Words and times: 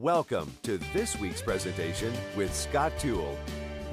Welcome 0.00 0.52
to 0.62 0.78
this 0.92 1.18
week's 1.18 1.42
presentation 1.42 2.12
with 2.36 2.54
Scott 2.54 2.92
Toole. 3.00 3.36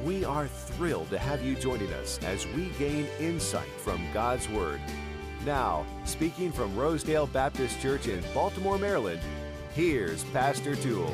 We 0.03 0.23
are 0.23 0.45
thrilled 0.45 1.09
to 1.09 1.17
have 1.17 1.43
you 1.43 1.55
joining 1.55 1.91
us 1.93 2.19
as 2.21 2.45
we 2.49 2.65
gain 2.77 3.07
insight 3.19 3.71
from 3.79 3.99
God's 4.13 4.47
Word. 4.49 4.79
Now, 5.47 5.83
speaking 6.03 6.51
from 6.51 6.75
Rosedale 6.75 7.25
Baptist 7.25 7.81
Church 7.81 8.07
in 8.07 8.23
Baltimore, 8.35 8.77
Maryland, 8.77 9.19
here's 9.73 10.23
Pastor 10.25 10.75
Toole. 10.75 11.11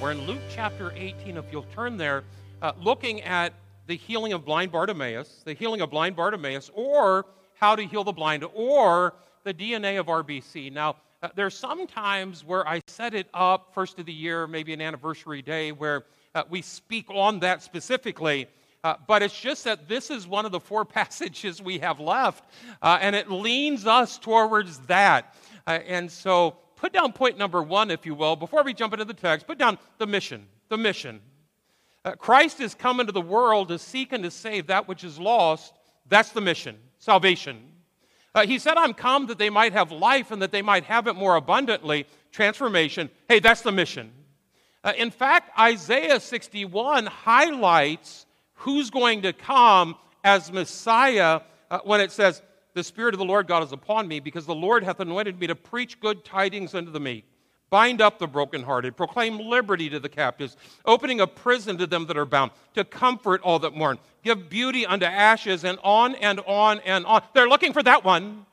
We're 0.00 0.12
in 0.12 0.24
Luke 0.24 0.42
chapter 0.48 0.92
18, 0.94 1.36
if 1.36 1.46
you'll 1.50 1.66
turn 1.74 1.96
there, 1.96 2.22
uh, 2.62 2.74
looking 2.80 3.22
at 3.22 3.54
the 3.88 3.96
healing 3.96 4.34
of 4.34 4.44
blind 4.44 4.70
Bartimaeus, 4.70 5.42
the 5.44 5.54
healing 5.54 5.80
of 5.80 5.90
blind 5.90 6.14
Bartimaeus, 6.14 6.70
or 6.74 7.26
how 7.54 7.74
to 7.74 7.82
heal 7.82 8.04
the 8.04 8.12
blind, 8.12 8.44
or 8.54 9.14
the 9.42 9.52
DNA 9.52 9.98
of 9.98 10.06
RBC. 10.06 10.72
Now, 10.72 10.94
uh, 11.22 11.28
there's 11.36 11.56
some 11.56 11.86
times 11.86 12.44
where 12.44 12.66
I 12.68 12.80
set 12.88 13.14
it 13.14 13.28
up 13.32 13.72
first 13.74 13.98
of 13.98 14.06
the 14.06 14.12
year, 14.12 14.46
maybe 14.46 14.72
an 14.72 14.80
anniversary 14.80 15.40
day, 15.40 15.70
where 15.70 16.04
uh, 16.34 16.42
we 16.50 16.62
speak 16.62 17.06
on 17.10 17.38
that 17.40 17.62
specifically. 17.62 18.48
Uh, 18.82 18.96
but 19.06 19.22
it's 19.22 19.38
just 19.38 19.62
that 19.62 19.88
this 19.88 20.10
is 20.10 20.26
one 20.26 20.44
of 20.44 20.50
the 20.50 20.58
four 20.58 20.84
passages 20.98 21.62
we 21.62 21.78
have 21.78 22.00
left, 22.00 22.44
uh, 22.82 22.98
and 23.00 23.14
it 23.14 23.30
leans 23.30 23.86
us 23.86 24.18
towards 24.18 24.78
that. 24.80 25.36
Uh, 25.66 25.78
and 25.86 26.10
so 26.10 26.56
put 26.74 26.92
down 26.92 27.12
point 27.12 27.38
number 27.38 27.62
one, 27.62 27.90
if 27.90 28.04
you 28.04 28.14
will, 28.14 28.34
before 28.34 28.64
we 28.64 28.74
jump 28.74 28.92
into 28.92 29.04
the 29.04 29.14
text, 29.14 29.46
put 29.46 29.58
down 29.58 29.78
the 29.98 30.06
mission. 30.06 30.46
The 30.68 30.76
mission. 30.76 31.20
Uh, 32.04 32.12
Christ 32.16 32.60
is 32.60 32.74
come 32.74 32.98
into 32.98 33.12
the 33.12 33.20
world 33.20 33.68
to 33.68 33.78
seek 33.78 34.12
and 34.12 34.24
to 34.24 34.30
save 34.30 34.66
that 34.66 34.88
which 34.88 35.04
is 35.04 35.20
lost. 35.20 35.72
That's 36.08 36.30
the 36.30 36.40
mission 36.40 36.76
salvation. 36.98 37.71
Uh, 38.34 38.46
he 38.46 38.58
said, 38.58 38.76
I'm 38.76 38.94
come 38.94 39.26
that 39.26 39.38
they 39.38 39.50
might 39.50 39.72
have 39.72 39.92
life 39.92 40.30
and 40.30 40.40
that 40.42 40.52
they 40.52 40.62
might 40.62 40.84
have 40.84 41.06
it 41.06 41.14
more 41.14 41.36
abundantly. 41.36 42.06
Transformation. 42.30 43.10
Hey, 43.28 43.40
that's 43.40 43.60
the 43.60 43.72
mission. 43.72 44.10
Uh, 44.82 44.92
in 44.96 45.10
fact, 45.10 45.50
Isaiah 45.58 46.18
61 46.18 47.06
highlights 47.06 48.26
who's 48.54 48.90
going 48.90 49.22
to 49.22 49.32
come 49.32 49.96
as 50.24 50.50
Messiah 50.50 51.40
uh, 51.70 51.80
when 51.84 52.00
it 52.00 52.10
says, 52.10 52.42
The 52.74 52.82
Spirit 52.82 53.14
of 53.14 53.18
the 53.18 53.24
Lord 53.24 53.46
God 53.46 53.62
is 53.62 53.72
upon 53.72 54.08
me, 54.08 54.18
because 54.20 54.46
the 54.46 54.54
Lord 54.54 54.82
hath 54.82 55.00
anointed 55.00 55.38
me 55.38 55.46
to 55.48 55.54
preach 55.54 56.00
good 56.00 56.24
tidings 56.24 56.74
unto 56.74 56.90
the 56.90 57.00
meek 57.00 57.26
bind 57.72 58.02
up 58.02 58.18
the 58.18 58.26
brokenhearted, 58.26 58.94
proclaim 58.98 59.38
liberty 59.38 59.88
to 59.88 59.98
the 59.98 60.08
captives, 60.10 60.58
opening 60.84 61.22
a 61.22 61.26
prison 61.26 61.78
to 61.78 61.86
them 61.86 62.04
that 62.06 62.18
are 62.18 62.26
bound, 62.26 62.50
to 62.74 62.84
comfort 62.84 63.40
all 63.40 63.58
that 63.58 63.74
mourn, 63.74 63.98
give 64.22 64.50
beauty 64.50 64.84
unto 64.84 65.06
ashes, 65.06 65.64
and 65.64 65.78
on 65.82 66.14
and 66.16 66.38
on 66.40 66.80
and 66.80 67.06
on. 67.06 67.22
They're 67.32 67.48
looking 67.48 67.72
for 67.72 67.82
that 67.82 68.04
one. 68.04 68.44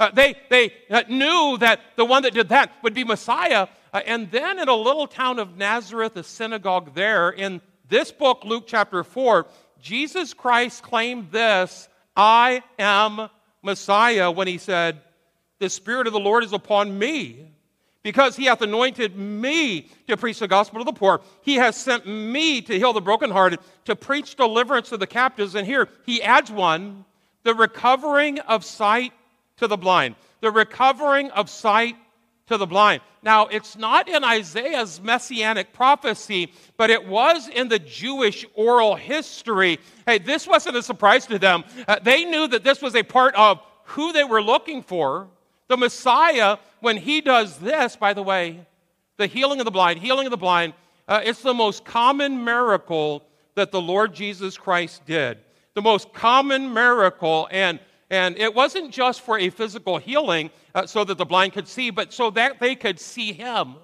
Uh, 0.00 0.10
they 0.10 0.34
they 0.50 0.74
uh, 0.90 1.04
knew 1.08 1.56
that 1.60 1.78
the 1.94 2.04
one 2.04 2.24
that 2.24 2.34
did 2.34 2.48
that 2.48 2.72
would 2.82 2.92
be 2.92 3.04
Messiah. 3.04 3.68
Uh, 3.92 4.00
and 4.04 4.32
then 4.32 4.58
in 4.58 4.68
a 4.68 4.74
little 4.74 5.06
town 5.06 5.38
of 5.38 5.56
Nazareth, 5.56 6.16
a 6.16 6.24
synagogue 6.24 6.92
there, 6.92 7.30
in 7.30 7.60
this 7.88 8.10
book, 8.10 8.44
Luke 8.44 8.64
chapter 8.66 9.04
4, 9.04 9.46
Jesus 9.80 10.34
Christ 10.34 10.82
claimed 10.82 11.30
this 11.30 11.88
I 12.16 12.64
am 12.80 13.30
Messiah 13.62 14.28
when 14.32 14.48
he 14.48 14.58
said, 14.58 15.02
The 15.60 15.70
Spirit 15.70 16.08
of 16.08 16.12
the 16.12 16.18
Lord 16.18 16.42
is 16.42 16.52
upon 16.52 16.98
me 16.98 17.52
because 18.06 18.36
he 18.36 18.44
hath 18.44 18.62
anointed 18.62 19.16
me 19.16 19.88
to 20.06 20.16
preach 20.16 20.38
the 20.38 20.46
gospel 20.46 20.78
to 20.78 20.84
the 20.84 20.92
poor. 20.92 21.20
He 21.42 21.56
has 21.56 21.74
sent 21.74 22.06
me 22.06 22.62
to 22.62 22.78
heal 22.78 22.92
the 22.92 23.00
brokenhearted, 23.00 23.58
to 23.86 23.96
preach 23.96 24.36
deliverance 24.36 24.90
to 24.90 24.96
the 24.96 25.08
captives. 25.08 25.56
And 25.56 25.66
here 25.66 25.88
he 26.04 26.22
adds 26.22 26.48
one 26.48 27.04
the 27.42 27.52
recovering 27.52 28.38
of 28.38 28.64
sight 28.64 29.12
to 29.56 29.66
the 29.66 29.76
blind. 29.76 30.14
The 30.40 30.52
recovering 30.52 31.32
of 31.32 31.50
sight 31.50 31.96
to 32.46 32.56
the 32.56 32.64
blind. 32.64 33.02
Now, 33.24 33.48
it's 33.48 33.76
not 33.76 34.08
in 34.08 34.22
Isaiah's 34.22 35.00
messianic 35.02 35.72
prophecy, 35.72 36.52
but 36.76 36.90
it 36.90 37.08
was 37.08 37.48
in 37.48 37.66
the 37.68 37.80
Jewish 37.80 38.46
oral 38.54 38.94
history. 38.94 39.80
Hey, 40.06 40.18
this 40.18 40.46
wasn't 40.46 40.76
a 40.76 40.82
surprise 40.84 41.26
to 41.26 41.40
them. 41.40 41.64
Uh, 41.88 41.98
they 42.00 42.24
knew 42.24 42.46
that 42.46 42.62
this 42.62 42.80
was 42.80 42.94
a 42.94 43.02
part 43.02 43.34
of 43.34 43.60
who 43.86 44.12
they 44.12 44.22
were 44.22 44.42
looking 44.42 44.84
for. 44.84 45.26
The 45.68 45.76
Messiah, 45.76 46.58
when 46.80 46.96
he 46.96 47.20
does 47.20 47.58
this, 47.58 47.96
by 47.96 48.12
the 48.12 48.22
way, 48.22 48.66
the 49.16 49.26
healing 49.26 49.60
of 49.60 49.64
the 49.64 49.70
blind, 49.70 49.98
healing 49.98 50.26
of 50.26 50.30
the 50.30 50.36
blind, 50.36 50.74
uh, 51.08 51.20
it's 51.24 51.42
the 51.42 51.54
most 51.54 51.84
common 51.84 52.44
miracle 52.44 53.24
that 53.54 53.72
the 53.72 53.80
Lord 53.80 54.14
Jesus 54.14 54.56
Christ 54.56 55.04
did. 55.06 55.38
The 55.74 55.82
most 55.82 56.12
common 56.12 56.72
miracle, 56.72 57.48
and, 57.50 57.80
and 58.10 58.36
it 58.38 58.54
wasn't 58.54 58.92
just 58.92 59.22
for 59.22 59.38
a 59.38 59.50
physical 59.50 59.98
healing 59.98 60.50
uh, 60.74 60.86
so 60.86 61.04
that 61.04 61.18
the 61.18 61.24
blind 61.24 61.52
could 61.52 61.68
see, 61.68 61.90
but 61.90 62.12
so 62.12 62.30
that 62.30 62.60
they 62.60 62.74
could 62.74 63.00
see 63.00 63.32
him, 63.32 63.76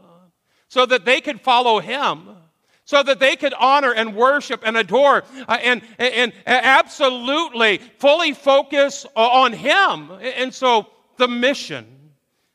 so 0.68 0.86
that 0.86 1.04
they 1.04 1.20
could 1.20 1.40
follow 1.40 1.80
him 1.80 2.36
so 2.84 3.02
that 3.02 3.20
they 3.20 3.36
could 3.36 3.54
honor 3.54 3.92
and 3.92 4.14
worship 4.14 4.62
and 4.66 4.76
adore 4.76 5.22
uh, 5.48 5.58
and, 5.62 5.82
and, 5.98 6.14
and, 6.14 6.32
absolutely 6.66 7.78
fully 7.98 8.32
focus 8.32 9.06
on 9.14 9.52
Him. 9.52 10.10
And 10.20 10.52
so 10.52 10.88
the 11.16 11.28
mission. 11.28 11.86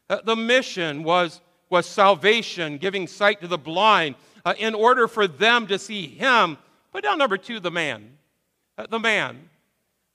Uh, 0.09 0.19
the 0.23 0.35
mission 0.35 1.03
was, 1.03 1.41
was 1.69 1.85
salvation, 1.85 2.77
giving 2.77 3.07
sight 3.07 3.41
to 3.41 3.47
the 3.47 3.57
blind, 3.57 4.15
uh, 4.45 4.53
in 4.57 4.73
order 4.73 5.07
for 5.07 5.27
them 5.27 5.67
to 5.67 5.77
see 5.77 6.07
him. 6.07 6.57
Put 6.93 7.03
down 7.03 7.17
number 7.17 7.37
two, 7.37 7.59
the 7.59 7.71
man. 7.71 8.17
Uh, 8.77 8.87
the 8.89 8.99
man. 8.99 9.49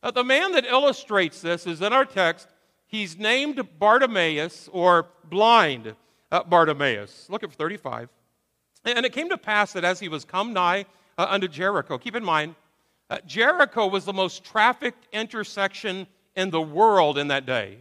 Uh, 0.03 0.11
the 0.11 0.25
man 0.25 0.53
that 0.53 0.65
illustrates 0.65 1.41
this 1.41 1.67
is 1.67 1.83
in 1.83 1.93
our 1.93 2.05
text. 2.05 2.49
He's 2.87 3.19
named 3.19 3.61
Bartimaeus 3.79 4.69
or 4.73 5.07
blind 5.25 5.95
uh, 6.31 6.43
Bartimaeus. 6.45 7.27
Look 7.29 7.43
at 7.43 7.53
35. 7.53 8.09
And 8.85 9.07
it 9.07 9.13
came 9.13 9.29
to 9.29 9.39
pass 9.39 9.73
that 9.75 9.85
as 9.85 10.01
he 10.01 10.09
was 10.09 10.25
come 10.25 10.53
nigh 10.53 10.87
unto 11.17 11.47
Jericho, 11.47 11.99
keep 11.99 12.17
in 12.17 12.25
mind, 12.25 12.57
Jericho 13.27 13.87
was 13.87 14.05
the 14.05 14.13
most 14.13 14.43
trafficked 14.43 15.07
intersection 15.13 16.07
in 16.35 16.51
the 16.51 16.61
world 16.61 17.17
in 17.17 17.29
that 17.29 17.47
day 17.47 17.79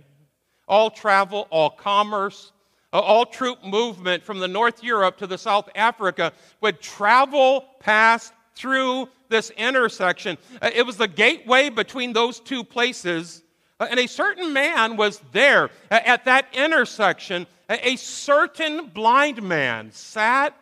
all 0.72 0.90
travel, 0.90 1.48
all 1.50 1.70
commerce, 1.70 2.54
uh, 2.94 3.00
all 3.00 3.26
troop 3.26 3.64
movement 3.64 4.24
from 4.24 4.40
the 4.40 4.48
North 4.48 4.82
Europe 4.82 5.18
to 5.18 5.28
the 5.28 5.38
South 5.38 5.70
Africa 5.76 6.32
would 6.62 6.82
travel 6.82 7.66
past 7.82 8.34
through 8.56 9.09
this 9.28 9.50
intersection. 9.52 10.38
Uh, 10.62 10.72
it 10.74 10.86
was 10.86 10.96
the 10.96 11.09
gateway 11.09 11.70
between 11.70 12.14
those 12.14 12.40
two 12.40 12.64
places. 12.64 13.44
Uh, 13.82 13.88
and 13.92 14.00
a 14.00 14.08
certain 14.08 14.54
man 14.54 14.96
was 14.96 15.22
there 15.34 15.70
at 15.90 16.24
that 16.26 16.48
intersection. 16.54 17.46
A 17.70 17.96
certain 17.98 18.88
blind 18.88 19.42
man 19.42 19.92
sat 19.92 20.56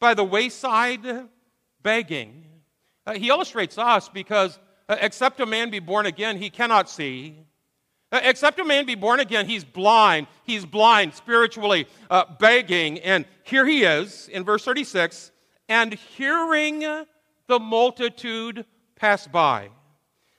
by 0.00 0.14
the 0.14 0.24
wayside 0.24 1.28
begging. 1.82 2.44
He 3.14 3.28
illustrates 3.28 3.78
us 3.78 4.08
because 4.08 4.58
except 4.88 5.40
a 5.40 5.46
man 5.46 5.70
be 5.70 5.78
born 5.78 6.06
again, 6.06 6.36
he 6.36 6.50
cannot 6.50 6.88
see. 6.88 7.36
Uh, 8.16 8.20
except 8.22 8.58
a 8.58 8.64
man 8.64 8.86
be 8.86 8.94
born 8.94 9.20
again, 9.20 9.46
he's 9.46 9.62
blind. 9.62 10.26
He's 10.44 10.64
blind 10.64 11.12
spiritually, 11.12 11.86
uh, 12.08 12.24
begging. 12.38 12.98
And 13.00 13.26
here 13.42 13.66
he 13.66 13.84
is 13.84 14.28
in 14.28 14.42
verse 14.42 14.64
36 14.64 15.32
and 15.68 15.92
hearing 15.92 16.80
the 16.80 17.60
multitude 17.60 18.64
pass 18.94 19.26
by. 19.26 19.68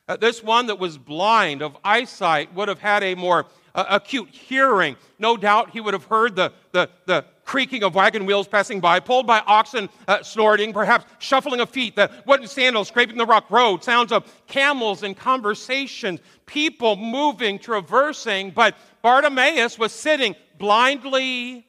Uh, 0.08 0.18
this 0.18 0.42
one 0.42 0.66
that 0.68 0.80
was 0.80 0.98
blind 0.98 1.62
of 1.62 1.78
eyesight 1.84 2.52
would 2.56 2.68
have 2.68 2.80
had 2.80 3.04
a 3.04 3.14
more 3.14 3.46
acute 3.78 4.30
hearing. 4.30 4.96
No 5.20 5.38
doubt 5.38 5.72
he 5.72 5.80
would 5.80 5.94
have 5.94 6.06
heard 6.06 6.36
the, 6.36 6.52
the, 6.72 6.90
the 7.06 7.26
creaking 7.46 7.84
of 7.84 7.96
wagon 7.96 8.26
wheels 8.26 8.48
passing 8.48 8.80
by, 8.80 9.00
pulled 9.00 9.28
by 9.28 9.40
oxen 9.46 9.90
uh, 10.08 10.22
snorting, 10.24 10.74
perhaps 10.74 11.06
shuffling 11.20 11.60
of 11.60 11.70
feet, 11.70 11.96
the 11.96 12.10
wooden 12.26 12.48
sandals 12.48 12.88
scraping 12.88 13.18
the 13.18 13.26
rock 13.26 13.50
road, 13.50 13.84
sounds 13.84 14.12
of 14.12 14.26
camels 14.48 15.04
and 15.04 15.16
conversations, 15.16 16.20
people 16.46 16.96
moving, 16.96 17.60
traversing. 17.60 18.52
But 18.52 18.76
Bartimaeus 19.02 19.78
was 19.78 19.92
sitting 19.92 20.36
blindly 20.58 21.66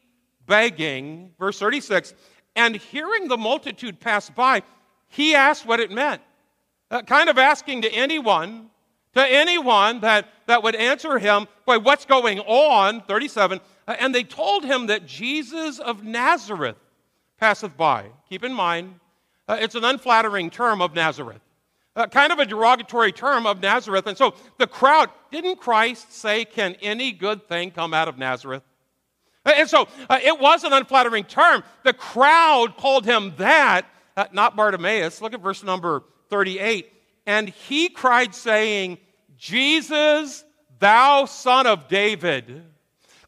begging, 0.46 1.32
verse 1.38 1.58
36, 1.58 2.14
and 2.56 2.74
hearing 2.74 3.28
the 3.28 3.36
multitude 3.36 4.00
pass 4.00 4.30
by, 4.30 4.62
he 5.08 5.34
asked 5.34 5.66
what 5.66 5.78
it 5.78 5.90
meant 5.90 6.22
uh, 6.90 7.02
kind 7.02 7.28
of 7.28 7.38
asking 7.38 7.82
to 7.82 7.92
anyone, 7.92 8.70
to 9.18 9.26
anyone 9.26 10.00
that, 10.00 10.28
that 10.46 10.62
would 10.62 10.74
answer 10.74 11.18
him, 11.18 11.46
boy, 11.66 11.78
what's 11.78 12.04
going 12.04 12.40
on? 12.40 13.00
37. 13.02 13.60
Uh, 13.86 13.96
and 13.98 14.14
they 14.14 14.24
told 14.24 14.64
him 14.64 14.86
that 14.86 15.06
Jesus 15.06 15.78
of 15.78 16.04
Nazareth 16.04 16.76
passeth 17.38 17.76
by. 17.76 18.06
Keep 18.28 18.44
in 18.44 18.52
mind, 18.52 18.94
uh, 19.48 19.56
it's 19.60 19.74
an 19.74 19.84
unflattering 19.84 20.50
term 20.50 20.82
of 20.82 20.94
Nazareth. 20.94 21.40
Uh, 21.96 22.06
kind 22.06 22.32
of 22.32 22.38
a 22.38 22.46
derogatory 22.46 23.10
term 23.10 23.46
of 23.46 23.60
Nazareth. 23.60 24.06
And 24.06 24.16
so 24.16 24.34
the 24.58 24.66
crowd, 24.66 25.10
didn't 25.32 25.56
Christ 25.56 26.12
say, 26.12 26.44
Can 26.44 26.76
any 26.80 27.10
good 27.10 27.48
thing 27.48 27.70
come 27.70 27.92
out 27.92 28.06
of 28.06 28.18
Nazareth? 28.18 28.62
Uh, 29.44 29.52
and 29.56 29.68
so 29.68 29.88
uh, 30.08 30.20
it 30.22 30.38
was 30.38 30.64
an 30.64 30.72
unflattering 30.72 31.24
term. 31.24 31.64
The 31.82 31.92
crowd 31.92 32.76
called 32.76 33.04
him 33.04 33.32
that, 33.38 33.86
uh, 34.16 34.26
not 34.32 34.54
Bartimaeus. 34.54 35.20
Look 35.20 35.34
at 35.34 35.40
verse 35.40 35.64
number 35.64 36.04
38. 36.30 36.92
And 37.26 37.48
he 37.48 37.88
cried, 37.88 38.34
saying, 38.34 38.98
Jesus, 39.38 40.44
thou 40.78 41.24
son 41.24 41.66
of 41.66 41.88
David, 41.88 42.64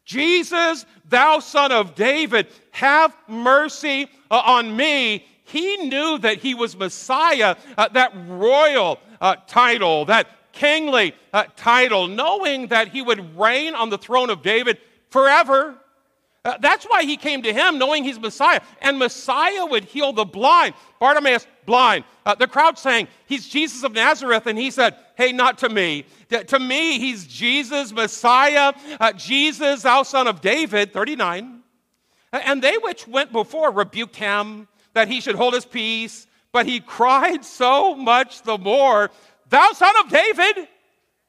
Jesus, 0.05 0.85
thou 1.07 1.39
son 1.39 1.71
of 1.71 1.95
David, 1.95 2.47
have 2.71 3.15
mercy 3.27 4.07
uh, 4.29 4.41
on 4.45 4.75
me. 4.75 5.25
He 5.45 5.77
knew 5.77 6.17
that 6.19 6.37
he 6.37 6.53
was 6.53 6.75
Messiah, 6.75 7.55
uh, 7.77 7.87
that 7.89 8.11
royal 8.27 8.99
uh, 9.19 9.35
title, 9.47 10.05
that 10.05 10.27
kingly 10.51 11.13
uh, 11.33 11.45
title, 11.55 12.07
knowing 12.07 12.67
that 12.67 12.89
he 12.89 13.01
would 13.01 13.37
reign 13.37 13.73
on 13.75 13.89
the 13.89 13.97
throne 13.97 14.29
of 14.29 14.41
David 14.41 14.79
forever. 15.09 15.75
Uh, 16.43 16.57
that's 16.59 16.85
why 16.85 17.03
he 17.03 17.17
came 17.17 17.43
to 17.43 17.53
him, 17.53 17.77
knowing 17.77 18.03
he's 18.03 18.19
Messiah. 18.19 18.61
And 18.81 18.97
Messiah 18.97 19.65
would 19.65 19.85
heal 19.85 20.11
the 20.11 20.25
blind. 20.25 20.73
Bartimaeus, 20.99 21.45
blind. 21.65 22.03
Uh, 22.25 22.33
the 22.33 22.47
crowd 22.47 22.79
saying, 22.79 23.07
He's 23.27 23.47
Jesus 23.47 23.83
of 23.83 23.93
Nazareth. 23.93 24.47
And 24.47 24.57
he 24.57 24.71
said, 24.71 24.95
Hey, 25.21 25.33
not 25.33 25.59
to 25.59 25.69
me. 25.69 26.05
To, 26.29 26.57
me, 26.57 26.97
he's 26.97 27.27
Jesus, 27.27 27.91
Messiah, 27.91 28.73
uh, 28.99 29.13
Jesus, 29.13 29.83
thou 29.83 30.01
son 30.01 30.25
of 30.25 30.41
David, 30.41 30.93
39. 30.93 31.61
And 32.33 32.59
they 32.59 32.75
which 32.79 33.07
went 33.07 33.31
before 33.31 33.71
rebuked 33.71 34.15
him 34.15 34.67
that 34.93 35.07
he 35.07 35.21
should 35.21 35.35
hold 35.35 35.53
his 35.53 35.63
peace. 35.63 36.25
But 36.51 36.65
he 36.65 36.79
cried 36.79 37.45
so 37.45 37.93
much 37.93 38.41
the 38.41 38.57
more, 38.57 39.11
Thou 39.49 39.73
son 39.73 39.93
of 40.03 40.09
David, 40.09 40.67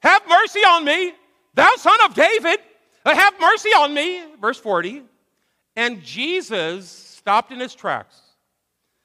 have 0.01 0.23
mercy 0.27 0.61
on 0.61 0.87
me. 0.87 1.13
Thou 1.53 1.75
son 1.77 1.99
of 2.07 2.15
David, 2.15 2.61
uh, 3.05 3.15
have 3.15 3.35
mercy 3.39 3.69
on 3.77 3.93
me. 3.93 4.25
Verse 4.41 4.57
40. 4.57 5.03
And 5.77 6.03
Jesus 6.03 6.89
stopped 6.89 7.53
in 7.53 7.61
his 7.61 7.75
tracks. 7.75 8.19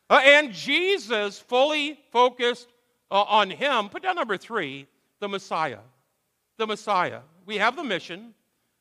Uh, 0.10 0.22
and 0.24 0.54
Jesus 0.54 1.39
fully 1.39 2.00
focused 2.13 2.69
uh, 3.12 3.24
on 3.24 3.50
him. 3.50 3.89
Put 3.89 4.04
down 4.04 4.15
number 4.15 4.38
three 4.38 4.88
the 5.19 5.27
Messiah. 5.27 5.80
The 6.57 6.68
Messiah. 6.68 7.21
We 7.45 7.57
have 7.57 7.75
the 7.75 7.83
mission. 7.83 8.33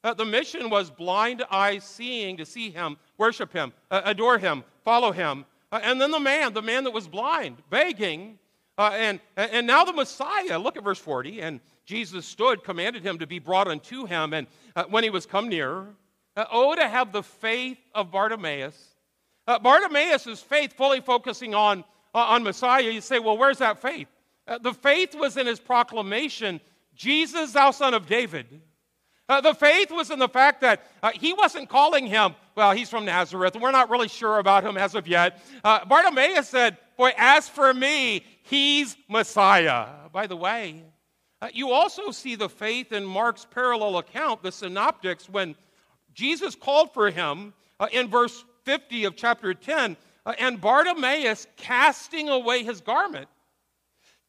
Uh, 0.04 0.14
the 0.14 0.24
mission 0.24 0.70
was 0.70 0.90
blind 0.90 1.44
eyes 1.50 1.84
seeing 1.84 2.36
to 2.36 2.46
see 2.46 2.70
him, 2.70 2.96
worship 3.18 3.52
him, 3.52 3.72
uh, 3.90 4.02
adore 4.04 4.38
him, 4.38 4.62
follow 4.84 5.10
him. 5.10 5.44
Uh, 5.72 5.80
and 5.82 6.00
then 6.00 6.10
the 6.10 6.20
man, 6.20 6.52
the 6.52 6.62
man 6.62 6.84
that 6.84 6.92
was 6.92 7.08
blind, 7.08 7.56
begging. 7.70 8.38
and, 8.78 9.20
and 9.36 9.66
now 9.66 9.84
the 9.84 9.92
Messiah. 9.92 10.58
Look 10.58 10.76
at 10.76 10.84
verse 10.84 10.98
40. 10.98 11.40
And 11.40 11.60
Jesus 11.86 12.26
stood, 12.26 12.62
commanded 12.62 13.04
him 13.04 13.18
to 13.18 13.26
be 13.26 13.38
brought 13.38 13.68
unto 13.68 14.06
him. 14.06 14.32
And 14.32 14.46
uh, 14.74 14.84
when 14.84 15.04
he 15.04 15.10
was 15.10 15.24
come 15.24 15.48
near, 15.48 15.86
uh, 16.36 16.44
oh, 16.50 16.74
to 16.74 16.86
have 16.86 17.12
the 17.12 17.22
faith 17.22 17.78
of 17.94 18.10
Bartimaeus. 18.10 18.94
Uh, 19.46 19.58
Bartimaeus' 19.58 20.40
faith 20.40 20.72
fully 20.72 21.00
focusing 21.00 21.54
on, 21.54 21.84
uh, 22.14 22.18
on 22.18 22.42
Messiah. 22.42 22.90
You 22.90 23.00
say, 23.00 23.18
well, 23.18 23.38
where's 23.38 23.58
that 23.58 23.80
faith? 23.80 24.08
Uh, 24.46 24.58
the 24.58 24.72
faith 24.72 25.14
was 25.14 25.36
in 25.36 25.46
his 25.46 25.60
proclamation 25.60 26.60
Jesus, 26.94 27.52
thou 27.52 27.72
son 27.72 27.92
of 27.92 28.06
David. 28.06 28.62
Uh, 29.28 29.40
the 29.42 29.52
faith 29.52 29.90
was 29.90 30.10
in 30.10 30.18
the 30.18 30.28
fact 30.28 30.62
that 30.62 30.86
he 31.16 31.34
wasn't 31.34 31.68
calling 31.68 32.06
him, 32.06 32.34
well, 32.54 32.72
he's 32.72 32.88
from 32.88 33.04
Nazareth, 33.04 33.54
we're 33.60 33.70
not 33.70 33.90
really 33.90 34.08
sure 34.08 34.38
about 34.38 34.64
him 34.64 34.78
as 34.78 34.94
of 34.94 35.06
yet. 35.06 35.42
Bartimaeus 35.62 36.48
said, 36.48 36.78
Boy, 36.96 37.12
as 37.18 37.48
for 37.48 37.74
me, 37.74 38.24
he's 38.44 38.96
Messiah. 39.08 39.88
By 40.10 40.26
the 40.26 40.36
way, 40.36 40.82
uh, 41.42 41.48
you 41.52 41.70
also 41.70 42.10
see 42.10 42.34
the 42.34 42.48
faith 42.48 42.92
in 42.92 43.04
Mark's 43.04 43.46
parallel 43.50 43.98
account, 43.98 44.42
the 44.42 44.50
synoptics, 44.50 45.28
when 45.28 45.54
Jesus 46.14 46.54
called 46.54 46.94
for 46.94 47.10
him 47.10 47.52
uh, 47.78 47.88
in 47.92 48.08
verse 48.08 48.44
50 48.64 49.04
of 49.04 49.16
chapter 49.16 49.52
10, 49.52 49.96
uh, 50.24 50.32
and 50.38 50.60
Bartimaeus, 50.60 51.46
casting 51.56 52.30
away 52.30 52.64
his 52.64 52.80
garment, 52.80 53.28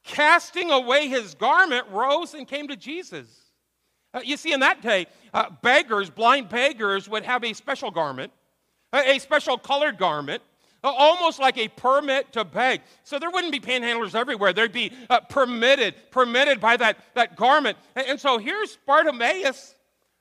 casting 0.08 0.72
away 0.72 1.08
his 1.08 1.36
garment, 1.36 1.86
rose 1.92 2.34
and 2.34 2.48
came 2.48 2.68
to 2.70 2.76
Jesus. 2.76 3.28
Uh, 4.14 4.22
you 4.24 4.38
see, 4.38 4.54
in 4.54 4.62
that 4.62 4.82
day, 4.82 5.06
uh, 5.34 5.52
beggars, 5.62 6.10
blind 6.10 6.50
beggars, 6.50 7.08
would 7.08 7.24
have 7.24 7.44
a 7.44 7.54
special 7.54 7.92
garment, 7.92 8.32
a 8.94 9.20
special 9.20 9.58
colored 9.58 9.98
garment 9.98 10.42
almost 10.84 11.40
like 11.40 11.58
a 11.58 11.68
permit 11.68 12.32
to 12.34 12.46
beg. 12.46 12.82
So 13.04 13.20
there 13.20 13.30
wouldn't 13.30 13.52
be 13.52 13.60
panhandlers 13.60 14.16
everywhere. 14.16 14.54
There'd 14.54 14.72
be 14.72 14.92
uh, 15.10 15.22
permitted, 15.22 15.96
permitted 16.12 16.60
by 16.60 16.78
that, 16.78 16.98
that 17.16 17.36
garment. 17.36 17.78
And, 17.96 18.08
and 18.08 18.20
so 18.20 18.38
here's 18.38 18.78
Bartimaeus 18.86 19.76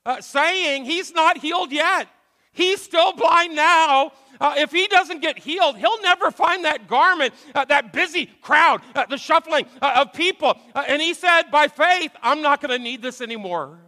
uh, 0.04 0.20
saying 0.20 0.84
he's 0.84 1.12
not 1.12 1.38
healed 1.38 1.72
yet. 1.72 2.08
He's 2.56 2.80
still 2.80 3.12
blind 3.12 3.54
now. 3.54 4.12
Uh, 4.40 4.54
if 4.56 4.72
he 4.72 4.86
doesn't 4.86 5.20
get 5.20 5.38
healed, 5.38 5.76
he'll 5.76 6.00
never 6.00 6.30
find 6.30 6.64
that 6.64 6.88
garment, 6.88 7.34
uh, 7.54 7.66
that 7.66 7.92
busy 7.92 8.26
crowd, 8.40 8.80
uh, 8.94 9.04
the 9.06 9.18
shuffling 9.18 9.66
uh, 9.82 10.04
of 10.04 10.14
people. 10.14 10.58
and 10.74 11.00
he 11.00 11.12
said, 11.12 11.44
By 11.50 11.68
faith, 11.68 12.12
I'm 12.22 12.40
not 12.40 12.62
going 12.62 12.76
to 12.76 12.82
need 12.82 13.02
this 13.02 13.20
anymore. 13.20 13.78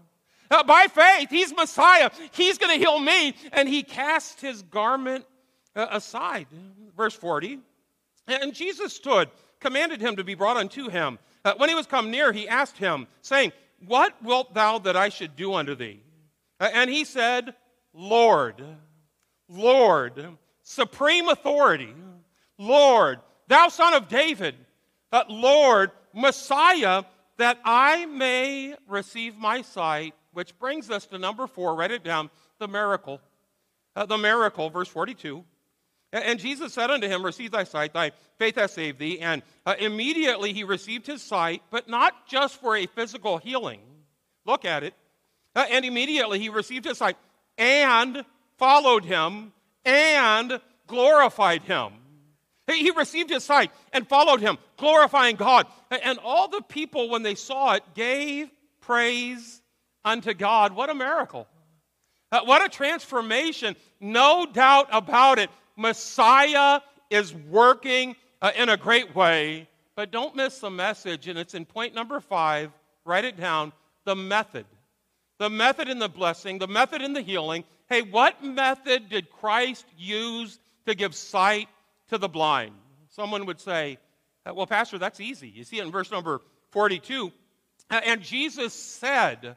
by 0.50 0.86
faith, 0.92 1.30
he's 1.30 1.54
Messiah. 1.56 2.10
He's 2.32 2.58
going 2.58 2.78
to 2.78 2.78
heal 2.78 3.00
me. 3.00 3.34
And 3.52 3.66
he 3.66 3.82
cast 3.82 4.42
his 4.42 4.60
garment 4.62 5.24
uh, 5.74 5.86
aside. 5.90 6.46
Verse 6.94 7.14
40. 7.14 7.60
And 8.26 8.52
Jesus 8.52 8.92
stood, 8.92 9.30
commanded 9.60 10.02
him 10.02 10.16
to 10.16 10.24
be 10.24 10.34
brought 10.34 10.58
unto 10.58 10.90
him. 10.90 11.18
Uh, 11.42 11.54
when 11.56 11.70
he 11.70 11.74
was 11.74 11.86
come 11.86 12.10
near, 12.10 12.32
he 12.32 12.46
asked 12.46 12.76
him, 12.76 13.06
saying, 13.22 13.52
What 13.86 14.14
wilt 14.22 14.52
thou 14.52 14.78
that 14.80 14.96
I 14.96 15.08
should 15.08 15.36
do 15.36 15.54
unto 15.54 15.74
thee? 15.74 16.02
Uh, 16.60 16.68
and 16.74 16.90
he 16.90 17.04
said, 17.04 17.54
Lord, 17.92 18.62
Lord, 19.48 20.38
supreme 20.62 21.28
authority, 21.28 21.94
Lord, 22.58 23.20
thou 23.46 23.68
son 23.68 23.94
of 23.94 24.08
David, 24.08 24.54
uh, 25.12 25.24
Lord, 25.28 25.90
Messiah, 26.12 27.04
that 27.38 27.58
I 27.64 28.06
may 28.06 28.74
receive 28.86 29.36
my 29.36 29.62
sight. 29.62 30.14
Which 30.32 30.56
brings 30.58 30.90
us 30.90 31.06
to 31.06 31.18
number 31.18 31.46
four, 31.46 31.74
write 31.74 31.90
it 31.90 32.04
down, 32.04 32.30
the 32.58 32.68
miracle. 32.68 33.20
Uh, 33.96 34.06
the 34.06 34.18
miracle, 34.18 34.70
verse 34.70 34.88
42. 34.88 35.44
And 36.12 36.38
Jesus 36.38 36.72
said 36.72 36.90
unto 36.90 37.06
him, 37.06 37.24
Receive 37.24 37.50
thy 37.50 37.64
sight, 37.64 37.92
thy 37.92 38.12
faith 38.38 38.54
hath 38.54 38.70
saved 38.70 38.98
thee. 38.98 39.20
And 39.20 39.42
uh, 39.66 39.74
immediately 39.78 40.52
he 40.52 40.64
received 40.64 41.06
his 41.06 41.22
sight, 41.22 41.62
but 41.70 41.88
not 41.88 42.26
just 42.26 42.60
for 42.60 42.76
a 42.76 42.86
physical 42.86 43.38
healing. 43.38 43.80
Look 44.46 44.64
at 44.64 44.84
it. 44.84 44.94
Uh, 45.54 45.66
and 45.70 45.84
immediately 45.84 46.38
he 46.38 46.48
received 46.48 46.84
his 46.84 46.98
sight 46.98 47.16
and 47.58 48.24
followed 48.56 49.04
him 49.04 49.52
and 49.84 50.60
glorified 50.86 51.62
him. 51.62 51.92
He 52.66 52.90
received 52.90 53.30
his 53.30 53.44
sight 53.44 53.70
and 53.92 54.06
followed 54.06 54.40
him, 54.40 54.58
glorifying 54.76 55.36
God. 55.36 55.66
And 55.90 56.18
all 56.22 56.48
the 56.48 56.60
people, 56.62 57.08
when 57.08 57.22
they 57.22 57.34
saw 57.34 57.74
it, 57.74 57.82
gave 57.94 58.50
praise 58.80 59.62
unto 60.04 60.34
God. 60.34 60.74
What 60.74 60.90
a 60.90 60.94
miracle! 60.94 61.46
Uh, 62.30 62.40
what 62.44 62.62
a 62.62 62.68
transformation. 62.68 63.74
No 64.00 64.46
doubt 64.46 64.88
about 64.92 65.38
it. 65.38 65.48
Messiah 65.76 66.80
is 67.08 67.34
working 67.34 68.16
uh, 68.42 68.52
in 68.54 68.68
a 68.68 68.76
great 68.76 69.14
way, 69.14 69.66
but 69.96 70.10
don't 70.10 70.36
miss 70.36 70.58
the 70.58 70.70
message, 70.70 71.26
and 71.26 71.38
it's 71.38 71.54
in 71.54 71.64
point 71.64 71.94
number 71.94 72.20
five. 72.20 72.70
Write 73.06 73.24
it 73.24 73.38
down 73.38 73.72
the 74.04 74.14
method. 74.14 74.66
The 75.38 75.48
method 75.48 75.88
in 75.88 75.98
the 75.98 76.08
blessing, 76.08 76.58
the 76.58 76.66
method 76.66 77.00
in 77.00 77.12
the 77.12 77.20
healing. 77.20 77.64
Hey, 77.88 78.02
what 78.02 78.42
method 78.42 79.08
did 79.08 79.30
Christ 79.30 79.86
use 79.96 80.58
to 80.86 80.94
give 80.94 81.14
sight 81.14 81.68
to 82.08 82.18
the 82.18 82.28
blind? 82.28 82.74
Someone 83.08 83.46
would 83.46 83.60
say, 83.60 83.98
uh, 84.44 84.52
well, 84.54 84.66
Pastor, 84.66 84.98
that's 84.98 85.20
easy. 85.20 85.48
You 85.48 85.64
see 85.64 85.78
it 85.78 85.84
in 85.84 85.92
verse 85.92 86.10
number 86.10 86.40
42. 86.70 87.32
And 87.90 88.20
Jesus 88.22 88.74
said 88.74 89.56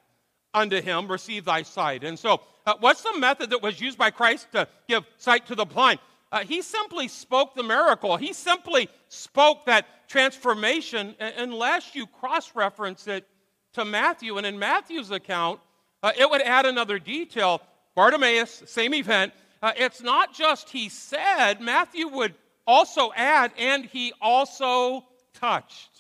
unto 0.53 0.81
him, 0.81 1.07
Receive 1.07 1.45
thy 1.45 1.63
sight. 1.63 2.03
And 2.03 2.17
so, 2.17 2.41
uh, 2.65 2.75
what's 2.79 3.01
the 3.01 3.17
method 3.17 3.49
that 3.49 3.61
was 3.61 3.81
used 3.81 3.97
by 3.97 4.11
Christ 4.11 4.47
to 4.51 4.67
give 4.87 5.03
sight 5.17 5.47
to 5.47 5.55
the 5.55 5.65
blind? 5.65 5.99
Uh, 6.31 6.45
he 6.45 6.61
simply 6.61 7.07
spoke 7.07 7.55
the 7.55 7.63
miracle. 7.63 8.15
He 8.15 8.33
simply 8.33 8.87
spoke 9.09 9.65
that 9.65 9.85
transformation, 10.07 11.15
unless 11.19 11.93
you 11.95 12.07
cross 12.07 12.55
reference 12.55 13.07
it 13.07 13.27
to 13.73 13.83
Matthew. 13.83 14.37
And 14.37 14.45
in 14.45 14.57
Matthew's 14.57 15.11
account, 15.11 15.59
uh, 16.03 16.11
it 16.17 16.29
would 16.29 16.41
add 16.41 16.65
another 16.65 16.99
detail. 16.99 17.61
Bartimaeus, 17.95 18.63
same 18.65 18.93
event. 18.93 19.33
Uh, 19.61 19.73
it's 19.75 20.01
not 20.01 20.33
just 20.33 20.69
he 20.69 20.89
said, 20.89 21.61
Matthew 21.61 22.07
would 22.07 22.33
also 22.65 23.11
add, 23.15 23.51
and 23.57 23.85
he 23.85 24.13
also 24.21 25.05
touched. 25.33 25.91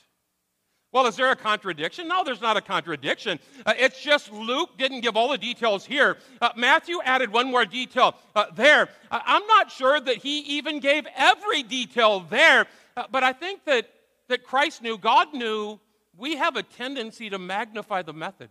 Well, 0.91 1.05
is 1.05 1.15
there 1.15 1.31
a 1.31 1.37
contradiction? 1.37 2.09
No, 2.09 2.23
there's 2.23 2.41
not 2.41 2.57
a 2.57 2.61
contradiction. 2.61 3.39
Uh, 3.65 3.73
it's 3.77 4.01
just 4.01 4.31
Luke 4.31 4.77
didn't 4.77 5.01
give 5.01 5.15
all 5.15 5.29
the 5.29 5.37
details 5.37 5.85
here. 5.85 6.17
Uh, 6.41 6.49
Matthew 6.57 6.99
added 7.05 7.31
one 7.31 7.49
more 7.49 7.65
detail 7.65 8.15
uh, 8.35 8.45
there. 8.53 8.89
Uh, 9.09 9.19
I'm 9.25 9.45
not 9.47 9.71
sure 9.71 10.01
that 10.01 10.17
he 10.17 10.39
even 10.57 10.81
gave 10.81 11.05
every 11.15 11.63
detail 11.63 12.21
there, 12.29 12.65
uh, 12.97 13.03
but 13.09 13.23
I 13.23 13.31
think 13.31 13.63
that, 13.65 13.89
that 14.27 14.43
Christ 14.43 14.81
knew, 14.81 14.97
God 14.97 15.33
knew, 15.33 15.79
we 16.17 16.35
have 16.35 16.57
a 16.57 16.63
tendency 16.63 17.29
to 17.29 17.39
magnify 17.39 18.01
the 18.01 18.13
method. 18.13 18.49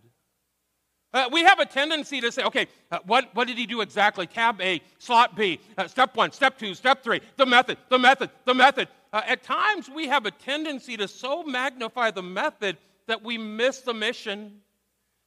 Uh, 1.12 1.28
we 1.32 1.42
have 1.42 1.58
a 1.58 1.66
tendency 1.66 2.20
to 2.20 2.30
say, 2.30 2.42
okay, 2.44 2.68
uh, 2.92 2.98
what, 3.04 3.34
what 3.34 3.48
did 3.48 3.58
he 3.58 3.66
do 3.66 3.80
exactly? 3.80 4.26
Tab 4.26 4.60
A, 4.60 4.80
slot 4.98 5.36
B, 5.36 5.58
uh, 5.76 5.88
step 5.88 6.16
one, 6.16 6.30
step 6.30 6.56
two, 6.58 6.74
step 6.74 7.02
three, 7.02 7.20
the 7.36 7.46
method, 7.46 7.78
the 7.88 7.98
method, 7.98 8.30
the 8.44 8.54
method. 8.54 8.88
Uh, 9.12 9.22
at 9.26 9.42
times, 9.42 9.88
we 9.88 10.06
have 10.06 10.24
a 10.24 10.30
tendency 10.30 10.96
to 10.96 11.08
so 11.08 11.42
magnify 11.42 12.12
the 12.12 12.22
method 12.22 12.76
that 13.08 13.24
we 13.24 13.36
miss 13.36 13.80
the 13.80 13.94
mission. 13.94 14.60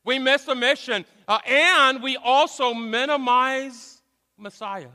We 0.05 0.19
miss 0.19 0.45
the 0.45 0.55
mission. 0.55 1.03
Uh, 1.27 1.39
and 1.45 2.01
we 2.01 2.15
also 2.15 2.73
minimize 2.73 4.01
Messiah. 4.37 4.87